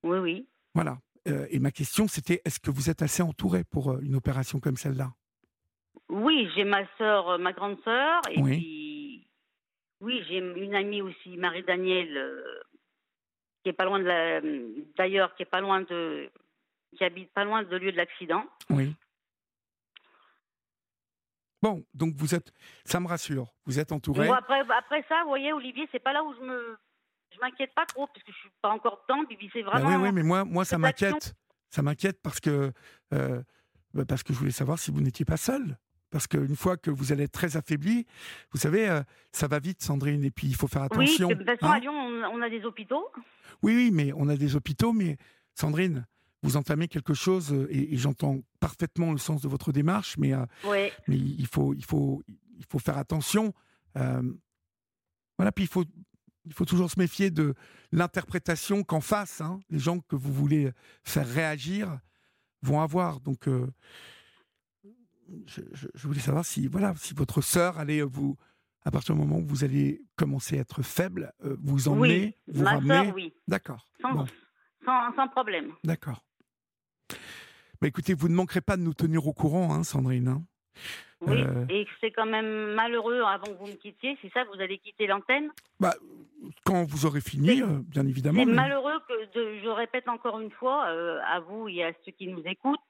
Oui, 0.03 0.19
oui. 0.19 0.49
Voilà. 0.75 0.99
Euh, 1.29 1.47
et 1.51 1.59
ma 1.59 1.71
question, 1.71 2.09
c'était 2.09 2.41
est-ce 2.45 2.61
que 2.61 2.71
vous 2.71 2.89
êtes 2.89 3.03
assez 3.03 3.23
entouré 3.23 3.65
pour 3.65 3.91
euh, 3.91 4.01
une 4.01 4.15
opération 4.15 4.59
comme 4.59 4.77
celle-là? 4.77 5.13
Oui, 6.09 6.49
j'ai 6.55 6.65
ma 6.65 6.87
sœur, 6.97 7.29
euh, 7.31 7.39
ma 7.39 7.53
grande 7.53 7.79
sœur, 7.85 8.23
et 8.31 8.41
oui. 8.41 8.57
puis 8.59 9.31
oui, 10.01 10.25
j'ai 10.29 10.39
une 10.39 10.75
amie 10.75 11.03
aussi, 11.03 11.37
Marie 11.37 11.63
Danielle, 11.63 12.43
qui 13.63 13.69
est 13.69 13.75
pas 13.75 13.85
loin 13.85 14.01
de 14.01 14.87
d'ailleurs, 14.97 15.35
qui 15.35 15.43
est 15.43 15.47
pas 15.47 15.61
loin 15.61 15.83
de, 15.83 16.31
qui 16.97 17.05
habite 17.05 17.31
pas 17.33 17.45
loin 17.45 17.63
de 17.63 17.77
lieu 17.77 17.93
de 17.93 17.97
l'accident. 17.99 18.45
Oui. 18.71 18.95
Bon, 21.63 21.85
donc 21.95 22.15
vous 22.17 22.35
êtes, 22.35 22.53
ça 22.85 23.01
me 23.01 23.07
rassure, 23.07 23.53
vous 23.67 23.79
êtes 23.79 23.93
entouré. 23.93 24.27
Bon, 24.27 24.33
après, 24.33 24.61
après 24.61 25.05
ça, 25.09 25.23
vous 25.23 25.29
voyez, 25.29 25.53
Olivier, 25.53 25.89
c'est 25.93 26.03
pas 26.03 26.13
là 26.13 26.25
où 26.25 26.35
je 26.35 26.41
me 26.41 26.77
je 27.33 27.39
m'inquiète 27.41 27.73
pas 27.75 27.87
trop 27.87 28.07
parce 28.07 28.23
que 28.23 28.33
je 28.33 28.39
suis 28.39 28.51
pas 28.61 28.71
encore 28.71 29.05
dedans. 29.09 29.23
c'est 29.53 29.63
bah 29.63 29.71
vraiment. 29.71 29.89
oui, 29.89 30.09
oui, 30.09 30.13
mais 30.13 30.23
moi, 30.23 30.45
moi, 30.45 30.65
ça 30.65 30.79
m'inquiète. 30.79 31.35
Ça 31.71 31.83
m'inquiète 31.83 32.21
parce 32.23 32.41
que 32.41 32.73
euh, 33.15 33.43
bah, 33.95 34.05
parce 34.07 34.23
que 34.23 34.33
je 34.33 34.39
voulais 34.39 34.51
savoir 34.51 34.79
si 34.79 34.91
vous 34.91 35.01
n'étiez 35.01 35.25
pas 35.25 35.37
seul. 35.37 35.79
Parce 36.11 36.27
qu'une 36.27 36.57
fois 36.57 36.77
que 36.77 36.91
vous 36.91 37.13
allez 37.13 37.25
être 37.25 37.33
très 37.33 37.57
affaibli, 37.57 38.05
vous 38.51 38.59
savez, 38.59 38.89
euh, 38.89 39.03
ça 39.31 39.47
va 39.47 39.61
vite, 39.61 39.81
Sandrine, 39.81 40.25
et 40.25 40.33
puis 40.33 40.49
il 40.49 40.57
faut 40.57 40.67
faire 40.67 40.83
attention. 40.83 41.29
Oui, 41.29 41.35
de 41.35 41.45
toute 41.45 41.47
façon, 41.47 41.73
hein. 41.73 41.77
à 41.77 41.79
Lyon, 41.79 41.93
on, 42.33 42.43
a 42.43 42.51
des 42.51 42.65
hôpitaux. 42.65 43.09
Oui, 43.63 43.77
oui, 43.77 43.91
mais 43.93 44.13
on 44.17 44.29
a 44.29 44.37
des 44.37 44.57
hôpitaux, 44.57 44.93
mais 44.93 45.19
Sandrine, 45.55 46.07
vous 46.43 46.57
entamez 46.57 46.89
quelque 46.89 47.15
chose, 47.15 47.53
euh, 47.53 47.69
et, 47.71 47.97
j'entends 47.97 48.41
parfaitement 48.61 49.13
le 49.13 49.19
sens 49.19 49.43
de 49.43 49.49
votre 49.49 49.73
démarche, 49.73 50.17
mais, 50.19 50.33
mais 50.65 50.93
il, 51.09 51.47
faut, 51.47 51.75
il, 51.75 51.85
faut, 51.85 52.23
il 52.59 52.65
faut 52.69 52.79
faire 52.79 52.99
attention. 52.99 53.53
voilà, 53.95 55.53
puis 55.53 55.65
il 55.65 55.69
faut 55.69 55.85
il 56.47 56.53
faut 56.53 56.65
toujours 56.65 56.91
se 56.91 56.99
méfier 56.99 57.31
de 57.31 57.55
l'interprétation 57.93 58.83
qu'en 58.83 59.01
face, 59.01 59.41
hein, 59.41 59.61
les 59.71 59.79
gens 59.79 60.01
que 60.01 60.17
vous 60.17 60.33
voulez 60.33 60.73
faire 61.05 61.29
réagir 61.29 61.99
vont 62.63 62.81
avoir. 62.81 63.21
Donc, 63.21 63.49
euh, 63.49 63.67
je, 65.47 66.07
voulais 66.07 66.21
savoir 66.21 66.45
si, 66.45 66.67
voilà, 66.67 66.95
si 66.97 67.15
votre 67.15 67.41
sœur 67.41 67.79
allait 67.79 68.03
vous, 68.03 68.37
à 68.85 68.91
partir 68.91 69.15
du 69.15 69.21
moment 69.21 69.39
où 69.39 69.47
vous 69.47 69.65
allez 69.65 70.03
commencer 70.17 70.59
à 70.59 70.61
être 70.61 70.83
faible, 70.83 71.33
euh, 71.45 71.57
vous 71.63 71.89
emmener, 71.89 72.37
oui, 72.49 72.55
vous 72.55 72.63
ma 72.65 72.71
ramener. 72.73 73.13
oui. 73.13 73.35
D'accord. 73.47 73.87
Sans, 74.01 74.27
sans, 75.15 75.29
problème. 75.29 75.73
D'accord. 75.85 76.25
Bah, 77.81 77.89
écoutez, 77.89 78.13
vous 78.13 78.29
ne 78.29 78.35
manquerez 78.35 78.61
pas 78.61 78.77
de 78.77 78.83
nous 78.83 78.93
tenir 78.93 79.27
au 79.27 79.33
courant, 79.33 79.73
hein, 79.73 79.85
Sandrine. 79.85 80.29
Hein. 80.29 80.43
Oui, 81.23 81.43
euh. 81.43 81.67
et 81.69 81.87
c'est 82.01 82.11
quand 82.11 82.27
même 82.27 82.75
malheureux 82.75 83.23
avant 83.23 83.47
que 83.47 83.59
vous 83.59 83.67
me 83.67 83.77
quittiez, 83.77 84.19
c'est 84.21 84.33
ça, 84.33 84.45
vous 84.45 84.61
allez 84.61 84.79
quitter 84.79 85.07
l'antenne? 85.07 85.51
Bah, 85.79 85.95
Quand 86.65 86.85
vous 86.85 87.07
aurez 87.07 87.21
fini, 87.21 87.63
euh, 87.63 87.81
bien 87.83 88.07
évidemment. 88.07 88.45
C'est 88.45 88.51
malheureux 88.51 88.99
que, 89.09 89.61
je 89.63 89.69
répète 89.69 90.09
encore 90.09 90.41
une 90.41 90.51
fois, 90.51 90.89
euh, 90.89 91.21
à 91.27 91.41
vous 91.41 91.69
et 91.69 91.85
à 91.85 91.93
ceux 92.05 92.13
qui 92.13 92.29
nous 92.29 92.43
écoutent, 92.45 92.81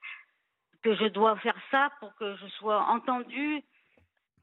que 0.82 0.94
je 0.96 1.06
dois 1.06 1.36
faire 1.38 1.56
ça 1.70 1.90
pour 2.00 2.14
que 2.16 2.36
je 2.36 2.46
sois 2.58 2.82
entendue, 2.86 3.62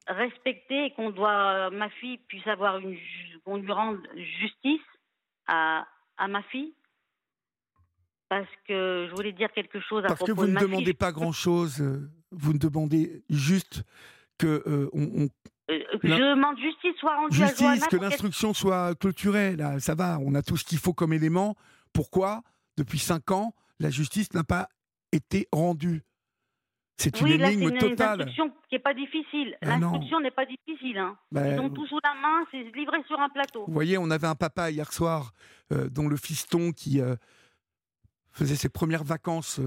respectée 0.08 0.86
et 0.86 0.92
qu'on 0.92 1.10
doit, 1.10 1.70
ma 1.72 1.90
fille 1.90 2.20
puisse 2.28 2.48
avoir 2.48 2.78
une, 2.78 2.98
qu'on 3.44 3.58
lui 3.58 3.72
rende 3.72 4.06
justice 4.16 4.82
à, 5.48 5.86
à 6.18 6.28
ma 6.28 6.42
fille? 6.44 6.74
Parce 8.30 8.48
que 8.68 9.08
je 9.10 9.16
voulais 9.16 9.32
dire 9.32 9.52
quelque 9.54 9.80
chose 9.80 10.04
à 10.04 10.08
parce 10.08 10.20
propos 10.20 10.34
que 10.34 10.40
vous 10.40 10.48
ne 10.48 10.60
demandez 10.60 10.94
pas 10.94 11.12
grand-chose 11.12 11.84
vous 12.32 12.54
ne 12.54 12.58
demandez 12.58 13.24
juste 13.30 13.84
que 14.38 14.64
euh, 14.68 14.90
on, 14.94 15.30
euh, 15.70 15.80
je 16.04 16.10
demande 16.10 16.58
justice 16.60 16.96
soit 17.00 17.16
rendue 17.16 17.36
justice, 17.36 17.62
à 17.62 17.76
Johanna 17.76 17.88
que 17.88 17.98
l'instruction 17.98 18.54
soit 18.54 18.96
clôturée. 18.96 19.56
Là, 19.56 19.80
ça 19.80 19.96
va, 19.96 20.18
on 20.22 20.34
a 20.36 20.42
tout 20.42 20.58
ce 20.58 20.64
qu'il 20.64 20.78
faut 20.78 20.94
comme 20.94 21.14
élément. 21.14 21.56
Pourquoi, 21.94 22.44
depuis 22.78 23.00
cinq 23.00 23.32
ans, 23.32 23.54
la 23.80 23.90
justice 23.90 24.34
n'a 24.34 24.44
pas 24.44 24.70
été 25.12 25.48
rendue 25.52 26.04
c'est 27.00 27.22
une 27.22 27.28
oui, 27.28 27.34
énigme 27.34 27.70
là, 27.70 27.80
totale. 27.80 27.96
C'est 27.98 28.04
une 28.04 28.12
instruction 28.12 28.50
qui 28.50 28.76
n'est 28.76 28.80
pas 28.80 28.94
difficile. 28.96 29.58
Ah 29.62 29.78
l'instruction 29.78 30.20
n'est 30.20 30.32
pas 30.32 30.46
difficile. 30.48 30.98
Hein. 30.98 31.16
Ben, 31.32 31.54
Ils 31.54 31.60
ont 31.60 31.70
tout 31.70 31.86
sous 31.86 32.00
la 32.04 32.16
main, 32.16 32.44
c'est 32.50 32.64
livré 32.76 32.98
sur 33.06 33.20
un 33.20 33.30
plateau. 33.30 33.66
Vous 33.68 33.74
voyez, 33.74 34.00
on 34.00 34.10
avait 34.10 34.26
un 34.26 34.34
papa 34.34 34.72
hier 34.72 34.92
soir 34.92 35.32
euh, 35.72 35.90
dont 35.90 36.08
le 36.08 36.18
fiston 36.18 36.72
qui 36.72 37.00
faisait 38.38 38.56
ses 38.56 38.70
premières 38.70 39.04
vacances 39.04 39.60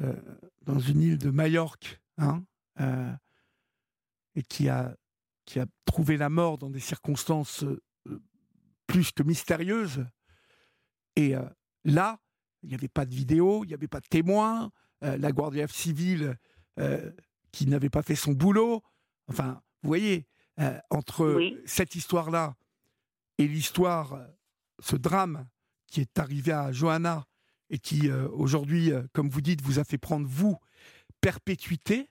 euh, 0.00 0.14
dans 0.62 0.78
une 0.78 1.02
île 1.02 1.18
de 1.18 1.30
Majorque, 1.30 2.00
hein, 2.16 2.42
euh, 2.80 3.12
et 4.34 4.42
qui 4.42 4.68
a, 4.68 4.96
qui 5.44 5.60
a 5.60 5.66
trouvé 5.84 6.16
la 6.16 6.30
mort 6.30 6.56
dans 6.56 6.70
des 6.70 6.80
circonstances 6.80 7.64
euh, 7.64 8.22
plus 8.86 9.12
que 9.12 9.22
mystérieuses. 9.22 10.06
Et 11.16 11.34
là, 11.84 12.18
il 12.62 12.70
n'y 12.70 12.74
avait 12.74 12.88
pas 12.88 13.04
de 13.04 13.14
vidéo, 13.14 13.64
il 13.64 13.68
n'y 13.68 13.74
avait 13.74 13.88
pas 13.88 14.00
de 14.00 14.06
témoins, 14.06 14.70
la 15.02 15.32
Guardia 15.32 15.66
civile 15.68 16.36
qui 17.52 17.66
n'avait 17.66 17.90
pas 17.90 18.02
fait 18.02 18.14
son 18.14 18.32
boulot. 18.32 18.82
Enfin, 19.28 19.60
vous 19.82 19.88
voyez, 19.88 20.26
entre 20.88 21.40
cette 21.66 21.94
histoire-là 21.94 22.56
et 23.38 23.46
l'histoire, 23.46 24.18
ce 24.78 24.96
drame 24.96 25.46
qui 25.88 26.00
est 26.00 26.18
arrivé 26.18 26.52
à 26.52 26.72
Johanna, 26.72 27.26
et 27.70 27.78
qui 27.78 28.10
euh, 28.10 28.28
aujourd'hui, 28.32 28.92
euh, 28.92 29.02
comme 29.14 29.28
vous 29.28 29.40
dites, 29.40 29.62
vous 29.62 29.78
a 29.78 29.84
fait 29.84 29.98
prendre 29.98 30.26
vous 30.26 30.58
perpétuité. 31.20 32.08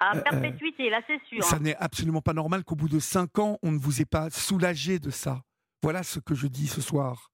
Ah, 0.00 0.16
euh, 0.16 0.20
perpétuité, 0.20 0.90
là 0.90 1.00
c'est 1.06 1.20
sûr. 1.28 1.44
Ça 1.44 1.58
n'est 1.58 1.76
absolument 1.76 2.22
pas 2.22 2.32
normal 2.32 2.64
qu'au 2.64 2.74
bout 2.74 2.88
de 2.88 2.98
cinq 2.98 3.38
ans, 3.38 3.58
on 3.62 3.70
ne 3.70 3.78
vous 3.78 4.00
ait 4.00 4.06
pas 4.06 4.30
soulagé 4.30 4.98
de 4.98 5.10
ça. 5.10 5.42
Voilà 5.82 6.02
ce 6.02 6.18
que 6.18 6.34
je 6.34 6.46
dis 6.46 6.66
ce 6.66 6.80
soir. 6.80 7.30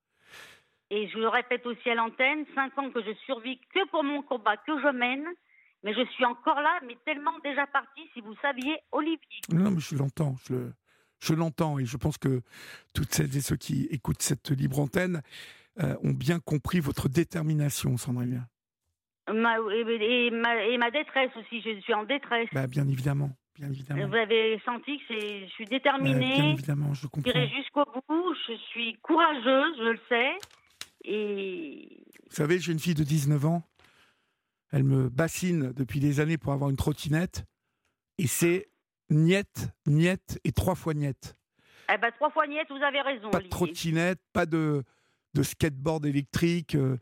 Et 0.91 1.09
je 1.09 1.19
le 1.19 1.29
répète 1.29 1.65
aussi 1.67 1.89
à 1.91 1.95
l'antenne, 1.95 2.45
cinq 2.55 2.77
ans 2.79 2.91
que 2.91 3.03
je 3.03 3.13
survis 3.27 3.61
que 3.75 3.89
pour 3.91 4.03
mon 4.03 4.23
combat 4.23 4.57
que 4.57 4.81
je 4.81 4.91
mène, 4.91 5.25
mais 5.85 5.95
je 5.95 6.05
suis 6.13 6.25
encore 6.25 6.61
là, 6.61 6.81
mais 6.87 6.97
tellement 7.05 7.39
déjà 7.45 7.67
parti, 7.67 8.03
si 8.15 8.21
vous 8.21 8.35
saviez, 8.41 8.79
Olivier. 8.91 9.19
Non, 9.53 9.71
mais 9.71 9.81
je 9.81 9.95
l'entends, 9.97 10.37
je, 10.49 10.71
je 11.21 11.35
l'entends, 11.35 11.79
et 11.79 11.85
je 11.85 11.97
pense 11.99 12.17
que 12.17 12.41
toutes 12.95 13.13
celles 13.13 13.37
et 13.37 13.43
ceux 13.43 13.57
qui 13.57 13.87
écoutent 13.91 14.23
cette 14.23 14.51
libre 14.51 14.81
antenne 14.81 15.23
euh, 15.81 15.97
ont 16.03 16.13
bien 16.13 16.41
compris 16.41 16.81
votre 16.81 17.09
détermination, 17.09 17.97
Sandrine. 17.97 18.47
Ma, 19.33 19.57
et, 19.59 20.31
ma, 20.31 20.65
et, 20.65 20.79
ma, 20.79 20.91
détresse 20.91 21.31
aussi, 21.37 21.61
je 21.61 21.81
suis 21.81 21.95
en 21.95 22.05
détresse. 22.05 22.49
Bah, 22.53 22.67
bien 22.67 22.89
évidemment, 22.89 23.31
bien 23.55 23.69
évidemment. 23.69 24.09
Vous 24.09 24.15
avez 24.15 24.59
senti 24.65 24.99
que 24.99 25.15
je 25.15 25.47
suis 25.51 25.67
déterminée. 25.67 26.35
bien 26.35 26.53
évidemment, 26.53 26.95
je 26.95 27.07
comprends. 27.07 27.31
Je 27.31 27.57
jusqu'au 27.57 27.85
bout, 28.09 28.35
je 28.47 28.55
suis 28.71 28.97
courageuse, 29.03 29.77
je 29.79 29.91
le 29.91 30.01
sais. 30.09 30.31
Et... 31.05 32.05
Vous 32.31 32.37
savez, 32.37 32.59
j'ai 32.59 32.73
une 32.73 32.79
fille 32.79 32.95
de 32.95 33.05
19 33.05 33.45
ans, 33.45 33.63
elle 34.73 34.85
me 34.85 35.09
bassine 35.09 35.73
depuis 35.73 36.01
des 36.01 36.21
années 36.21 36.39
pour 36.39 36.53
avoir 36.53 36.71
une 36.71 36.77
trottinette, 36.77 37.45
et 38.17 38.27
c'est 38.27 38.69
Niette, 39.11 39.71
niette 39.87 40.39
et 40.45 40.53
trois 40.53 40.75
fois 40.75 40.93
niette. 40.93 41.37
Eh 41.93 41.97
ben, 41.97 42.11
trois 42.13 42.31
fois 42.31 42.47
niette, 42.47 42.69
vous 42.69 42.83
avez 42.83 43.01
raison. 43.01 43.31
Pas 43.31 43.41
de 43.41 43.49
trottinette, 43.49 44.21
pas 44.35 44.45
de, 44.45 44.85
de 45.35 45.43
skateboard 45.43 46.07
électrique, 46.07 46.75
euh, 46.75 46.99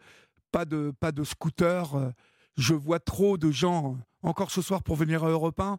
pas, 0.52 0.64
de, 0.64 0.92
pas 0.98 1.12
de 1.12 1.24
scooter. 1.24 1.94
Euh. 1.94 2.10
je 2.56 2.74
vois 2.74 3.00
trop 3.00 3.38
de 3.38 3.50
gens, 3.50 3.98
encore 4.22 4.50
ce 4.50 4.62
soir 4.62 4.82
pour 4.82 4.96
venir 4.96 5.24
à 5.24 5.28
Europe 5.28 5.60
1, 5.60 5.78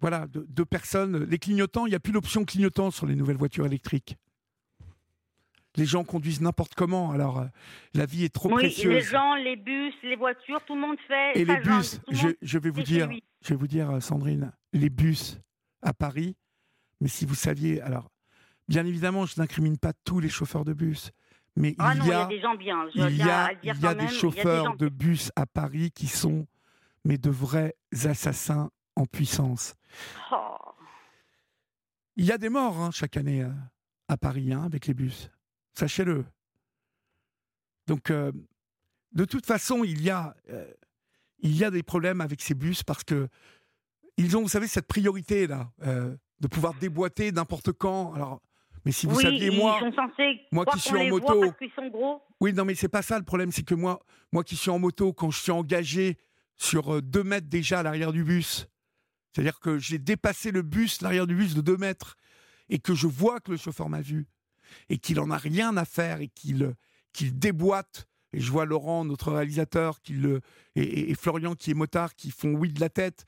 voilà, 0.00 0.26
de, 0.28 0.64
personnes. 0.64 1.24
Les 1.24 1.38
clignotants, 1.38 1.86
il 1.86 1.90
n'y 1.90 1.96
a 1.96 2.00
plus 2.00 2.12
l'option 2.12 2.44
clignotant 2.44 2.90
sur 2.90 3.06
les 3.06 3.14
nouvelles 3.14 3.36
voitures 3.36 3.66
électriques. 3.66 4.16
Les 5.76 5.86
gens 5.86 6.04
conduisent 6.04 6.40
n'importe 6.40 6.74
comment, 6.74 7.10
alors 7.10 7.40
euh, 7.40 7.46
la 7.94 8.06
vie 8.06 8.24
est 8.24 8.32
trop 8.32 8.48
oui, 8.48 8.54
précieuse. 8.54 8.92
Les 8.92 9.00
gens, 9.00 9.34
les 9.34 9.56
bus, 9.56 9.94
les 10.04 10.14
voitures, 10.14 10.60
tout 10.66 10.74
le 10.74 10.80
monde 10.80 10.96
fait. 11.08 11.32
Et 11.40 11.44
les 11.44 11.56
bus, 11.56 12.00
je, 12.10 12.58
vais 12.58 12.70
vous 12.70 12.82
dire, 12.82 13.08
je 13.40 13.48
vais 13.48 13.56
vous 13.56 13.66
dire, 13.66 14.00
Sandrine, 14.00 14.52
les 14.72 14.90
bus 14.90 15.40
à 15.82 15.92
Paris, 15.92 16.36
mais 17.00 17.08
si 17.08 17.26
vous 17.26 17.34
saviez, 17.34 17.80
alors, 17.80 18.10
bien 18.68 18.86
évidemment, 18.86 19.26
je 19.26 19.34
n'incrimine 19.38 19.78
pas 19.78 19.92
tous 20.04 20.20
les 20.20 20.28
chauffeurs 20.28 20.64
de 20.64 20.72
bus, 20.72 21.10
mais 21.56 21.74
ah 21.78 21.94
il, 21.94 22.06
y 22.06 22.12
a, 22.12 22.26
des 22.26 22.40
gens 22.40 22.56
bien. 22.56 22.86
il 22.94 23.16
y 23.16 23.22
a, 23.22 23.94
des 23.94 24.08
chauffeurs 24.08 24.76
de 24.76 24.88
bus 24.88 25.30
à 25.36 25.46
Paris 25.46 25.92
qui 25.92 26.08
sont, 26.08 26.46
mais 27.04 27.16
de 27.16 27.30
vrais 27.30 27.76
assassins 28.04 28.70
en 28.96 29.06
puissance. 29.06 29.74
Oh. 30.32 30.56
Il 32.16 32.24
y 32.24 32.32
a 32.32 32.38
des 32.38 32.48
morts 32.48 32.78
hein, 32.78 32.90
chaque 32.92 33.16
année 33.16 33.42
euh, 33.42 33.50
à 34.08 34.16
Paris 34.16 34.52
hein, 34.52 34.62
avec 34.64 34.86
les 34.86 34.94
bus. 34.94 35.30
Sachez-le. 35.74 36.24
Donc, 37.86 38.10
euh, 38.10 38.32
de 39.12 39.24
toute 39.24 39.46
façon, 39.46 39.84
il 39.84 40.02
y 40.02 40.10
a, 40.10 40.34
euh, 40.50 40.72
il 41.40 41.56
y 41.56 41.64
a 41.64 41.70
des 41.70 41.82
problèmes 41.82 42.20
avec 42.20 42.40
ces 42.40 42.54
bus 42.54 42.82
parce 42.82 43.04
que 43.04 43.28
ils 44.16 44.36
ont, 44.36 44.42
vous 44.42 44.48
savez, 44.48 44.68
cette 44.68 44.86
priorité 44.86 45.48
là, 45.48 45.72
de 45.80 46.46
pouvoir 46.46 46.74
déboîter 46.74 47.32
n'importe 47.32 47.72
quand. 47.72 48.14
Alors, 48.14 48.40
mais 48.84 48.92
si 48.92 49.06
vous 49.06 49.18
saviez 49.18 49.50
moi, 49.50 49.80
moi 50.52 50.66
qui 50.66 50.78
suis 50.78 50.96
en 50.96 51.08
moto, 51.08 51.44
oui, 52.40 52.52
non, 52.52 52.64
mais 52.64 52.74
c'est 52.74 52.88
pas 52.88 53.02
ça 53.02 53.18
le 53.18 53.24
problème, 53.24 53.50
c'est 53.50 53.62
que 53.62 53.74
moi, 53.74 54.04
moi 54.32 54.44
qui 54.44 54.56
suis 54.56 54.70
en 54.70 54.78
moto, 54.78 55.12
quand 55.12 55.30
je 55.30 55.40
suis 55.40 55.52
engagé 55.52 56.18
sur 56.56 57.00
deux 57.02 57.24
mètres 57.24 57.48
déjà 57.48 57.80
à 57.80 57.82
l'arrière 57.82 58.12
du 58.12 58.24
bus, 58.24 58.68
c'est-à-dire 59.32 59.58
que 59.58 59.78
j'ai 59.78 59.98
dépassé 59.98 60.50
le 60.50 60.62
bus, 60.62 61.00
l'arrière 61.00 61.26
du 61.26 61.34
bus 61.34 61.54
de 61.54 61.60
deux 61.60 61.76
mètres, 61.76 62.16
et 62.68 62.78
que 62.78 62.94
je 62.94 63.06
vois 63.06 63.40
que 63.40 63.50
le 63.50 63.56
chauffeur 63.56 63.88
m'a 63.88 64.00
vu 64.00 64.26
et 64.88 64.98
qu'il 64.98 65.20
en 65.20 65.30
a 65.30 65.36
rien 65.36 65.76
à 65.76 65.84
faire 65.84 66.20
et 66.20 66.28
qu'il 66.28 66.74
qu'il 67.12 67.38
déboîte. 67.38 68.08
Et 68.32 68.40
je 68.40 68.50
vois 68.50 68.64
Laurent, 68.64 69.04
notre 69.04 69.32
réalisateur, 69.32 70.00
qu'il 70.00 70.40
et, 70.74 71.10
et, 71.10 71.14
Florian 71.14 71.54
qui 71.54 71.70
est 71.70 71.74
motard, 71.74 72.14
qui 72.16 72.30
font 72.30 72.52
oui 72.54 72.72
de 72.72 72.80
la 72.80 72.88
tête. 72.88 73.24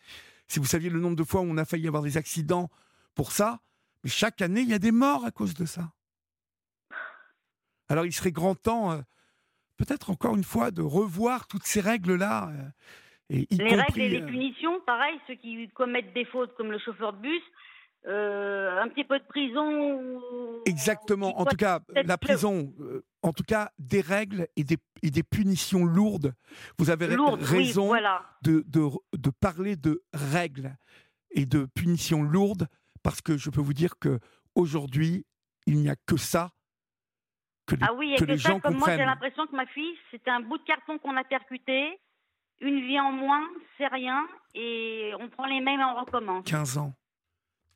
Si 0.49 0.59
vous 0.59 0.65
saviez 0.65 0.91
le 0.91 0.99
nombre 0.99 1.17
de 1.17 1.23
fois 1.23 1.41
où 1.41 1.45
on 1.45 1.57
a 1.57 1.65
failli 1.65 1.87
avoir 1.87 2.03
des 2.03 2.17
accidents 2.17 2.71
pour 3.15 3.31
ça, 3.31 3.61
mais 4.05 4.11
chaque 4.11 4.43
année 4.43 4.61
il 4.61 4.69
y 4.69 4.75
a 4.75 4.79
des 4.79 4.93
morts 4.93 5.25
à 5.25 5.31
cause 5.31 5.55
de 5.55 5.65
ça. 5.65 5.93
Alors 7.89 8.07
il 8.07 8.13
serait 8.13 8.33
grand 8.33 8.55
temps, 8.55 8.93
euh, 8.93 9.01
peut-être 9.77 10.11
encore 10.11 10.37
une 10.37 10.45
fois, 10.45 10.71
de 10.71 10.83
revoir 10.83 11.47
toutes 11.47 11.65
ces 11.65 11.81
règles-là. 11.81 12.51
Euh, 12.51 12.69
et 13.29 13.47
les 13.51 13.75
règles 13.75 14.01
et 14.01 14.09
les 14.09 14.23
euh, 14.23 14.27
punitions, 14.27 14.81
pareil, 14.87 15.19
ceux 15.27 15.35
qui 15.35 15.69
commettent 15.71 16.13
des 16.15 16.25
fautes 16.27 16.55
comme 16.57 16.71
le 16.71 16.79
chauffeur 16.79 17.13
de 17.13 17.19
bus, 17.19 17.43
euh, 18.07 18.81
un 18.81 18.89
petit 18.89 19.03
peu 19.03 19.19
de 19.19 19.25
prison. 19.25 20.63
Exactement. 20.65 21.39
En 21.41 21.45
tout 21.45 21.57
cas, 21.57 21.81
la 21.93 22.17
prison, 22.19 22.73
euh, 22.81 23.05
en 23.23 23.33
tout 23.33 23.43
cas, 23.43 23.73
des 23.81 24.01
règles 24.01 24.47
et 24.55 24.63
des, 24.63 24.77
et 25.03 25.11
des 25.11 25.25
punitions 25.25 25.85
lourdes. 25.85 26.35
Vous 26.79 26.91
avez 26.91 27.07
raison 27.07 27.37
de, 28.43 28.65
de, 28.67 28.91
de, 29.13 29.31
parler 29.31 29.75
de 29.75 30.05
règles 30.13 30.77
et 31.33 31.47
de 31.47 31.67
punitions 31.75 32.23
lourdes 32.23 32.69
parce 33.07 33.23
que 33.23 33.37
je 33.37 33.51
peux 33.51 33.61
vous 33.61 33.73
dire 33.73 34.01
que 34.01 34.19
aujourd'hui, 34.57 35.25
il 35.67 35.77
n'y 35.77 35.89
a 35.89 35.95
que 35.95 36.17
ça 36.17 36.51
que 37.65 37.77
les, 37.77 37.85
ah 37.85 37.95
oui, 37.95 38.15
et 38.15 38.17
que, 38.17 38.25
les 38.25 38.37
ça, 38.37 38.49
gens 38.49 38.59
comme 38.59 38.79
moi, 38.79 38.97
j'ai 38.97 39.05
l'impression 39.05 39.47
que 39.47 39.55
ma 39.55 39.67
fille, 39.67 39.97
c'était 40.11 40.31
un 40.31 40.41
bout 40.41 40.59
de 40.59 40.65
carton 40.65 40.99
qu'on 40.99 41.17
a 41.17 41.23
percuté. 41.23 42.01
Une 42.61 42.81
vie 42.81 42.99
en 42.99 43.13
moins, 43.13 43.47
c'est 43.79 43.87
rien, 43.87 44.27
et 44.55 45.13
on 45.21 45.29
prend 45.29 45.47
les 45.47 45.61
mêmes 45.61 45.79
et 45.79 45.85
on 45.85 46.01
recommence. 46.01 46.45
15 46.47 46.79
ans. 46.79 46.95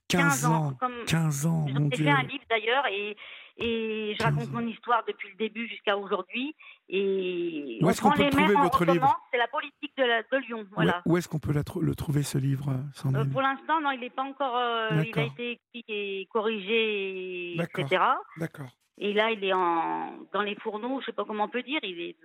15, 0.09 0.47
ans, 0.47 0.77
15 1.07 1.47
ans, 1.47 1.67
mon 1.69 1.91
J'ai 1.93 2.05
fait 2.05 2.11
un 2.11 2.23
livre 2.23 2.45
d'ailleurs 2.51 2.87
et, 2.89 3.17
et 3.57 4.15
je 4.19 4.23
raconte 4.23 4.51
mon 4.53 4.67
histoire 4.67 5.05
depuis 5.07 5.29
le 5.31 5.37
début 5.37 5.69
jusqu'à 5.69 5.97
aujourd'hui. 5.97 6.55
Et 6.89 7.79
où 7.83 7.91
est-ce 7.91 8.01
qu'on 8.01 8.13
peut 8.13 8.29
trouver 8.31 8.55
votre 8.55 8.85
livre 8.85 9.21
C'est 9.31 9.39
la 9.39 9.49
politique 9.49 9.93
de, 9.97 10.05
la, 10.05 10.23
de 10.23 10.47
Lyon. 10.47 10.67
Voilà. 10.73 11.03
Où, 11.07 11.17
est-ce 11.17 11.29
qu'on 11.29 11.39
peut 11.39 11.53
le 11.53 11.95
trouver 11.95 12.23
ce 12.23 12.39
livre, 12.39 12.71
euh, 12.71 13.25
Pour 13.33 13.43
l'instant, 13.43 13.81
non, 13.81 13.91
il 13.93 14.01
n'est 14.01 14.11
pas 14.11 14.23
encore. 14.23 14.57
Euh, 14.57 15.03
il 15.05 15.19
a 15.19 15.25
été 15.25 15.53
écrit 15.53 15.85
et 15.89 16.29
corrigé, 16.33 17.55
etc. 17.61 18.03
D'accord. 18.39 18.69
Et 18.99 19.15
là, 19.15 19.31
il 19.31 19.43
est 19.45 19.53
en, 19.53 20.13
dans 20.33 20.43
les 20.43 20.57
fourneaux, 20.57 21.01
je 21.01 21.03
ne 21.03 21.07
sais 21.07 21.13
pas 21.13 21.25
comment 21.25 21.45
on 21.45 21.49
peut 21.49 21.63
dire. 21.63 21.81
Il 21.83 22.01
est 22.01 22.17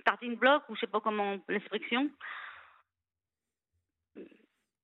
starting 0.00 0.36
block 0.36 0.62
ou 0.68 0.74
je 0.74 0.78
ne 0.78 0.80
sais 0.80 0.86
pas 0.86 1.00
comment 1.00 1.36
l'expression. 1.48 2.10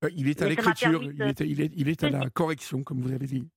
Euh, 0.05 0.11
il 0.16 0.28
est 0.28 0.43
à 0.43 0.49
l'écriture, 0.49 1.03
il, 1.03 1.88
est, 1.88 2.05
à 2.05 2.11
la 2.11 2.30
correction, 2.30 2.82
comme 2.82 3.01
vous 3.01 3.12
avez 3.12 3.26
dit. 3.26 3.49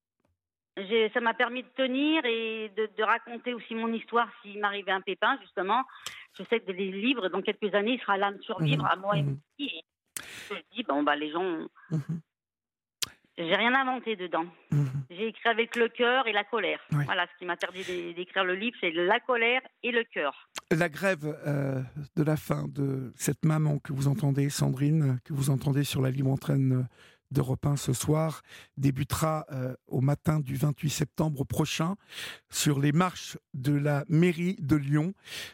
Ça 1.13 1.19
m'a 1.21 1.33
permis 1.33 1.63
de 1.63 1.69
tenir 1.75 2.23
et 2.25 2.71
de, 2.75 3.03
raconter 3.03 3.53
aussi 3.53 3.75
mon 3.75 3.91
histoire 3.91 4.29
s'il 4.41 4.59
m'arrivait 4.59 4.91
un 4.91 5.01
pépin, 5.01 5.37
justement. 5.41 5.83
Je 6.37 6.43
sais 6.49 6.59
que 6.59 6.71
les 6.71 6.91
livres, 6.91 7.29
dans 7.29 7.41
quelques 7.41 7.73
années, 7.75 7.93
il 7.93 8.01
sera 8.01 8.17
là 8.17 8.31
de 8.31 8.41
survivre 8.41 8.83
mmh. 8.83 8.91
à 8.91 8.95
moi 8.95 9.17
et 9.17 9.23
mmh. 9.23 9.37
et 9.59 9.83
je 10.49 10.55
dis, 10.75 10.83
bon, 10.83 11.03
bah, 11.03 11.15
les 11.15 11.31
gens. 11.31 11.67
Mmh. 11.91 11.97
J'ai 13.37 13.55
rien 13.55 13.73
inventé 13.73 14.15
dedans. 14.15 14.45
Mhm. 14.71 14.87
J'ai 15.09 15.27
écrit 15.27 15.49
avec 15.49 15.75
le 15.75 15.89
cœur 15.89 16.27
et 16.27 16.33
la 16.33 16.43
colère. 16.43 16.79
Voilà, 16.91 17.25
ce 17.33 17.39
qui 17.39 17.45
m'interdit 17.45 18.13
d'écrire 18.13 18.43
le 18.43 18.53
livre, 18.53 18.75
c'est 18.79 18.91
la 18.91 19.19
colère 19.19 19.61
et 19.81 19.91
le 19.91 20.03
cœur. 20.03 20.49
La 20.71 20.87
grève 20.87 21.35
euh, 21.47 21.81
de 22.15 22.23
la 22.23 22.37
fin 22.37 22.67
de 22.67 23.11
cette 23.15 23.43
maman 23.43 23.79
que 23.79 23.91
vous 23.91 24.07
entendez, 24.07 24.49
Sandrine, 24.49 25.19
que 25.25 25.33
vous 25.33 25.49
entendez 25.49 25.83
sur 25.83 26.01
la 26.01 26.11
libre 26.11 26.31
entraîne 26.31 26.87
d'Europe 27.34 27.65
1 27.65 27.75
ce 27.75 27.91
soir, 27.93 28.41
débutera 28.77 29.45
euh, 29.51 29.75
au 29.88 30.01
matin 30.01 30.39
du 30.39 30.55
28 30.55 30.89
septembre 30.89 31.43
prochain 31.43 31.95
sur 32.49 32.79
les 32.79 32.91
marches 32.91 33.38
de 33.53 33.73
la 33.73 34.05
mairie 34.07 34.55
de 34.59 34.75
Lyon. 34.75 35.13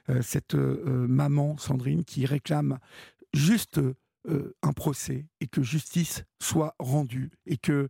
Euh, 0.10 0.22
cette 0.22 0.54
maman, 0.54 1.58
Sandrine, 1.58 2.04
qui 2.04 2.26
réclame 2.26 2.78
juste 3.34 3.80
euh, 4.28 4.54
un 4.62 4.74
procès 4.74 5.26
et 5.40 5.48
que 5.48 5.64
justice 5.64 6.26
soit 6.42 6.76
rendue 6.78 7.32
et 7.46 7.56
que 7.56 7.88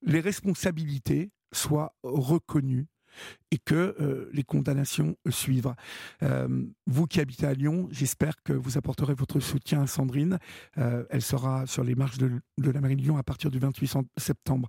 les 0.00 0.20
responsabilités 0.20 1.30
soient 1.52 1.94
reconnues 2.02 2.86
et 3.50 3.58
que 3.58 3.96
euh, 4.00 4.28
les 4.32 4.42
condamnations 4.42 5.16
suivent. 5.28 5.74
Euh, 6.22 6.48
vous 6.86 7.06
qui 7.06 7.20
habitez 7.20 7.46
à 7.46 7.54
Lyon, 7.54 7.88
j'espère 7.90 8.42
que 8.42 8.52
vous 8.52 8.76
apporterez 8.78 9.14
votre 9.14 9.40
soutien 9.40 9.82
à 9.82 9.86
Sandrine. 9.86 10.38
elle 10.76 11.22
sera 11.22 11.66
sur 11.66 11.84
les 11.84 11.94
marches 11.94 12.18
de, 12.18 12.40
la 12.58 12.80
mairie 12.80 12.96
de 12.96 13.02
Lyon 13.02 13.16
à 13.16 13.22
partir 13.22 13.50
du 13.50 13.58
28 13.58 13.98
septembre. 14.16 14.68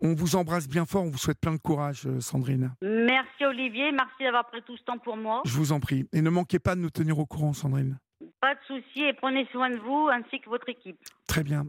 On 0.00 0.14
vous 0.14 0.36
embrasse 0.36 0.68
bien 0.68 0.86
fort, 0.86 1.04
on 1.04 1.10
vous 1.10 1.18
souhaite 1.18 1.40
plein 1.40 1.52
de 1.52 1.58
courage, 1.58 2.06
Sandrine. 2.20 2.74
Merci 2.82 3.44
Olivier, 3.44 3.92
merci 3.92 4.22
d'avoir 4.22 4.46
pris 4.46 4.62
tout 4.62 4.76
ce 4.76 4.82
temps 4.84 4.98
pour 4.98 5.16
moi. 5.16 5.42
Je 5.44 5.52
vous 5.52 5.72
en 5.72 5.80
prie. 5.80 6.06
Et 6.12 6.22
ne 6.22 6.30
manquez 6.30 6.58
pas 6.58 6.74
de 6.74 6.80
nous 6.80 6.90
tenir 6.90 7.18
au 7.18 7.26
courant, 7.26 7.52
Sandrine. 7.52 7.98
Pas 8.40 8.54
de 8.54 8.60
souci 8.66 9.04
et 9.04 9.12
prenez 9.12 9.46
soin 9.52 9.70
de 9.70 9.76
vous 9.76 10.08
ainsi 10.12 10.40
que 10.40 10.48
votre 10.48 10.68
équipe. 10.68 10.98
Très 11.26 11.42
bien. 11.42 11.66